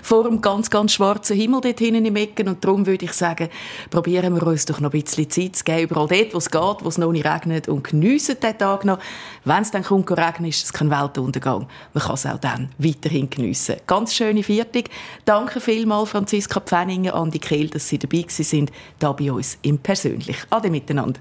vor 0.03 0.25
einem 0.25 0.41
ganz, 0.41 0.71
ganz 0.71 0.95
schwarzen 0.95 1.37
Himmel 1.37 1.61
dort 1.61 1.79
hinten 1.79 2.07
im 2.07 2.17
Ecken. 2.17 2.49
Und 2.49 2.65
darum 2.65 2.87
würde 2.87 3.05
ich 3.05 3.13
sagen, 3.13 3.51
probieren 3.91 4.35
wir 4.35 4.47
uns 4.47 4.65
doch 4.65 4.81
noch 4.81 4.91
ein 4.91 5.03
bisschen 5.03 5.29
Zeit 5.29 5.57
zu 5.57 5.65
geben, 5.65 5.83
überall 5.83 6.09
dort, 6.09 6.33
wo 6.33 6.39
es 6.39 6.51
geht, 6.51 6.85
wo 6.85 6.89
es 6.89 6.97
noch 6.97 7.13
nicht 7.13 7.27
regnet 7.27 7.69
und 7.69 7.85
geniessen 7.85 8.37
den 8.43 8.57
Tag 8.57 8.87
noch. 8.87 8.99
Wenn 9.45 9.61
es 9.61 9.71
dann 9.73 9.85
kommt, 9.85 10.11
regnen, 10.11 10.49
ist 10.49 10.65
es 10.65 10.73
kein 10.73 10.91
Weltuntergang. 10.91 11.69
Man 11.93 12.03
kann 12.03 12.15
es 12.15 12.25
auch 12.25 12.39
dann 12.39 12.71
weiterhin 12.79 13.29
geniessen. 13.29 13.77
Ganz 13.87 14.15
schöne 14.15 14.43
Viertig. 14.43 14.89
Danke 15.27 15.61
vielmals, 15.61 16.09
Franziska 16.09 16.61
Pfenninger, 16.61 17.15
Andi 17.15 17.39
Kehl, 17.39 17.69
dass 17.69 17.89
Sie 17.89 17.99
dabei 17.99 18.25
sind, 18.29 18.73
hier 18.99 19.13
bei 19.13 19.33
uns 19.33 19.59
im 19.61 19.79
Persönlich. 19.79 20.39
Ade 20.49 20.71
miteinander. 20.71 21.21